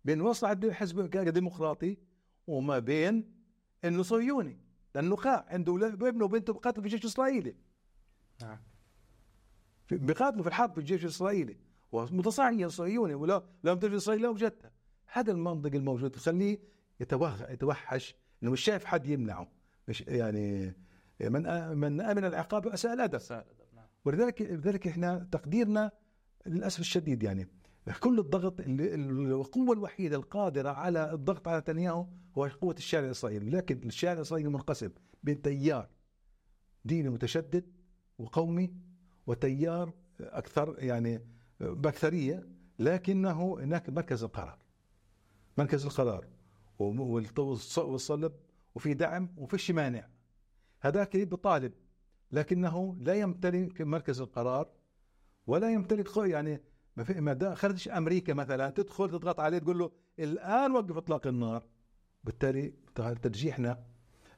بين 0.05 0.23
مصلحة 0.23 0.53
الحزب 0.53 1.01
الديمقراطي 1.01 1.97
وما 2.47 2.79
بين 2.79 3.35
إنه 3.85 4.03
صهيوني. 4.03 4.59
لأنه 4.95 5.17
خاع 5.17 5.47
عنده 5.49 5.87
ابنه 5.87 6.25
وبنته 6.25 6.53
بقاتلوا 6.53 6.83
في 6.83 6.87
الجيش 6.87 7.01
الاسرائيلي 7.01 7.57
نعم. 8.43 8.59
بقاتلوا 9.91 10.43
في 10.43 10.49
الحرب 10.49 10.73
في 10.73 10.79
الجيش 10.79 11.05
الاسرائيلي 11.05 11.57
ومتصاعيا 11.93 12.69
صهيوني 12.69 13.15
ولا 13.15 13.43
لم 13.65 13.79
تجد 13.79 13.93
إسرائيل 13.93 14.23
لا 14.23 14.29
وجدتها 14.29 14.71
هذا 15.13 15.33
المنطق 15.33 15.75
الموجود 15.75 16.13
بخليه 16.13 16.59
يتوحش 17.51 18.17
إنه 18.43 18.51
مش 18.51 18.61
شايف 18.61 18.85
حد 18.85 19.07
يمنعه. 19.07 19.49
مش 19.89 20.01
يعني 20.01 20.75
من 21.21 21.43
من 21.79 22.01
آمن 22.01 22.25
العقاب 22.25 22.67
أساء 22.67 22.93
الأدب 22.95 23.21
نعم. 23.77 23.85
ولذلك 24.05 24.43
لذلك 24.43 24.87
إحنا 24.87 25.29
تقديرنا 25.33 25.91
للأسف 26.47 26.81
الشديد 26.81 27.23
يعني. 27.23 27.49
كل 28.01 28.19
الضغط 28.19 28.55
القوة 28.61 29.73
الوحيدة 29.73 30.17
القادرة 30.17 30.71
على 30.71 31.13
الضغط 31.13 31.49
على 31.49 31.59
نتنياهو 31.59 32.07
هو 32.39 32.45
قوة 32.45 32.75
الشارع 32.75 33.07
الإسرائيلي. 33.07 33.51
لكن 33.51 33.89
الشارع 33.89 34.13
الإسرائيلي 34.13 34.49
منقسم 34.49 34.91
بين 35.23 35.43
تيار 35.43 35.89
ديني 36.85 37.09
متشدد 37.09 37.65
وقومي 38.19 38.75
وتيار 39.27 39.93
أكثر 40.21 40.77
يعني 40.79 41.21
باكثريه 41.61 42.49
لكنه 42.79 43.59
هناك 43.61 43.91
مركز 43.91 44.23
القرار. 44.23 44.59
مركز 45.59 45.85
القرار. 45.87 46.27
والصلب 46.79 48.33
وفي 48.75 48.95
دعم 48.95 49.35
وفيش 49.37 49.71
مانع. 49.71 50.09
هذاك 50.81 51.17
بطالب 51.17 51.73
لكنه 52.33 52.97
لا 53.01 53.15
يمتلك 53.15 53.83
مركز 53.83 54.21
القرار 54.21 54.69
ولا 55.47 55.73
يمتلك 55.73 56.17
يعني 56.17 56.61
ما 56.97 57.05
في 57.05 57.21
ما 57.21 57.55
خرجش 57.55 57.89
أمريكا 57.89 58.35
مثلا 58.35 58.71
تدخل 58.71 59.11
تضغط 59.11 59.41
عليه 59.41 59.59
تقول 59.59 59.79
له 59.79 59.91
الآن 60.19 60.73
وقف 60.73 60.97
إطلاق 60.97 61.27
النار. 61.27 61.63
بالتالي 62.25 62.73
ترجيحنا 62.95 63.85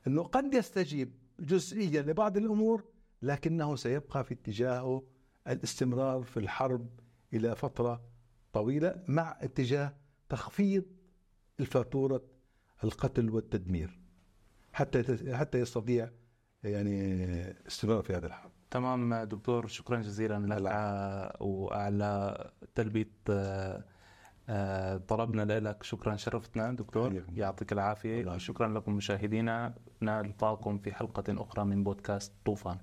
إنه 0.06 0.22
قد 0.22 0.54
يستجيب 0.54 1.12
جزئيا 1.40 2.02
لبعض 2.02 2.36
الأمور 2.36 2.84
لكنه 3.22 3.76
سيبقى 3.76 4.24
في 4.24 4.34
اتجاهه 4.34 5.02
الاستمرار 5.48 6.22
في 6.22 6.36
الحرب 6.36 6.88
إلى 7.32 7.56
فترة 7.56 8.02
طويلة 8.52 9.04
مع 9.08 9.38
اتجاه 9.40 9.94
تخفيض 10.28 10.84
الفاتورة 11.60 12.22
القتل 12.84 13.30
والتدمير. 13.30 14.00
حتى 14.72 15.34
حتى 15.34 15.58
يستطيع 15.58 16.10
يعني 16.62 17.22
استمرار 17.66 18.02
في 18.02 18.16
هذا 18.16 18.26
الحرب. 18.26 18.50
تمام 18.70 19.14
دكتور 19.14 19.66
شكرا 19.66 20.00
جزيلا 20.00 20.54
لك 20.54 21.40
وعلى 21.40 22.50
تلبية 22.74 23.10
آه، 23.30 23.84
آه، 24.48 24.96
طلبنا 24.96 25.60
لك. 25.60 25.82
شكرا 25.82 26.16
شرفتنا 26.16 26.72
دكتور. 26.72 27.24
يعطيك 27.34 27.72
العافية. 27.72 28.38
شكرا 28.38 28.68
لكم 28.68 28.92
مشاهدينا. 28.92 29.74
نلقاكم 30.02 30.78
في 30.78 30.92
حلقة 30.92 31.24
أخرى 31.28 31.64
من 31.64 31.84
بودكاست 31.84 32.32
طوفان. 32.44 32.78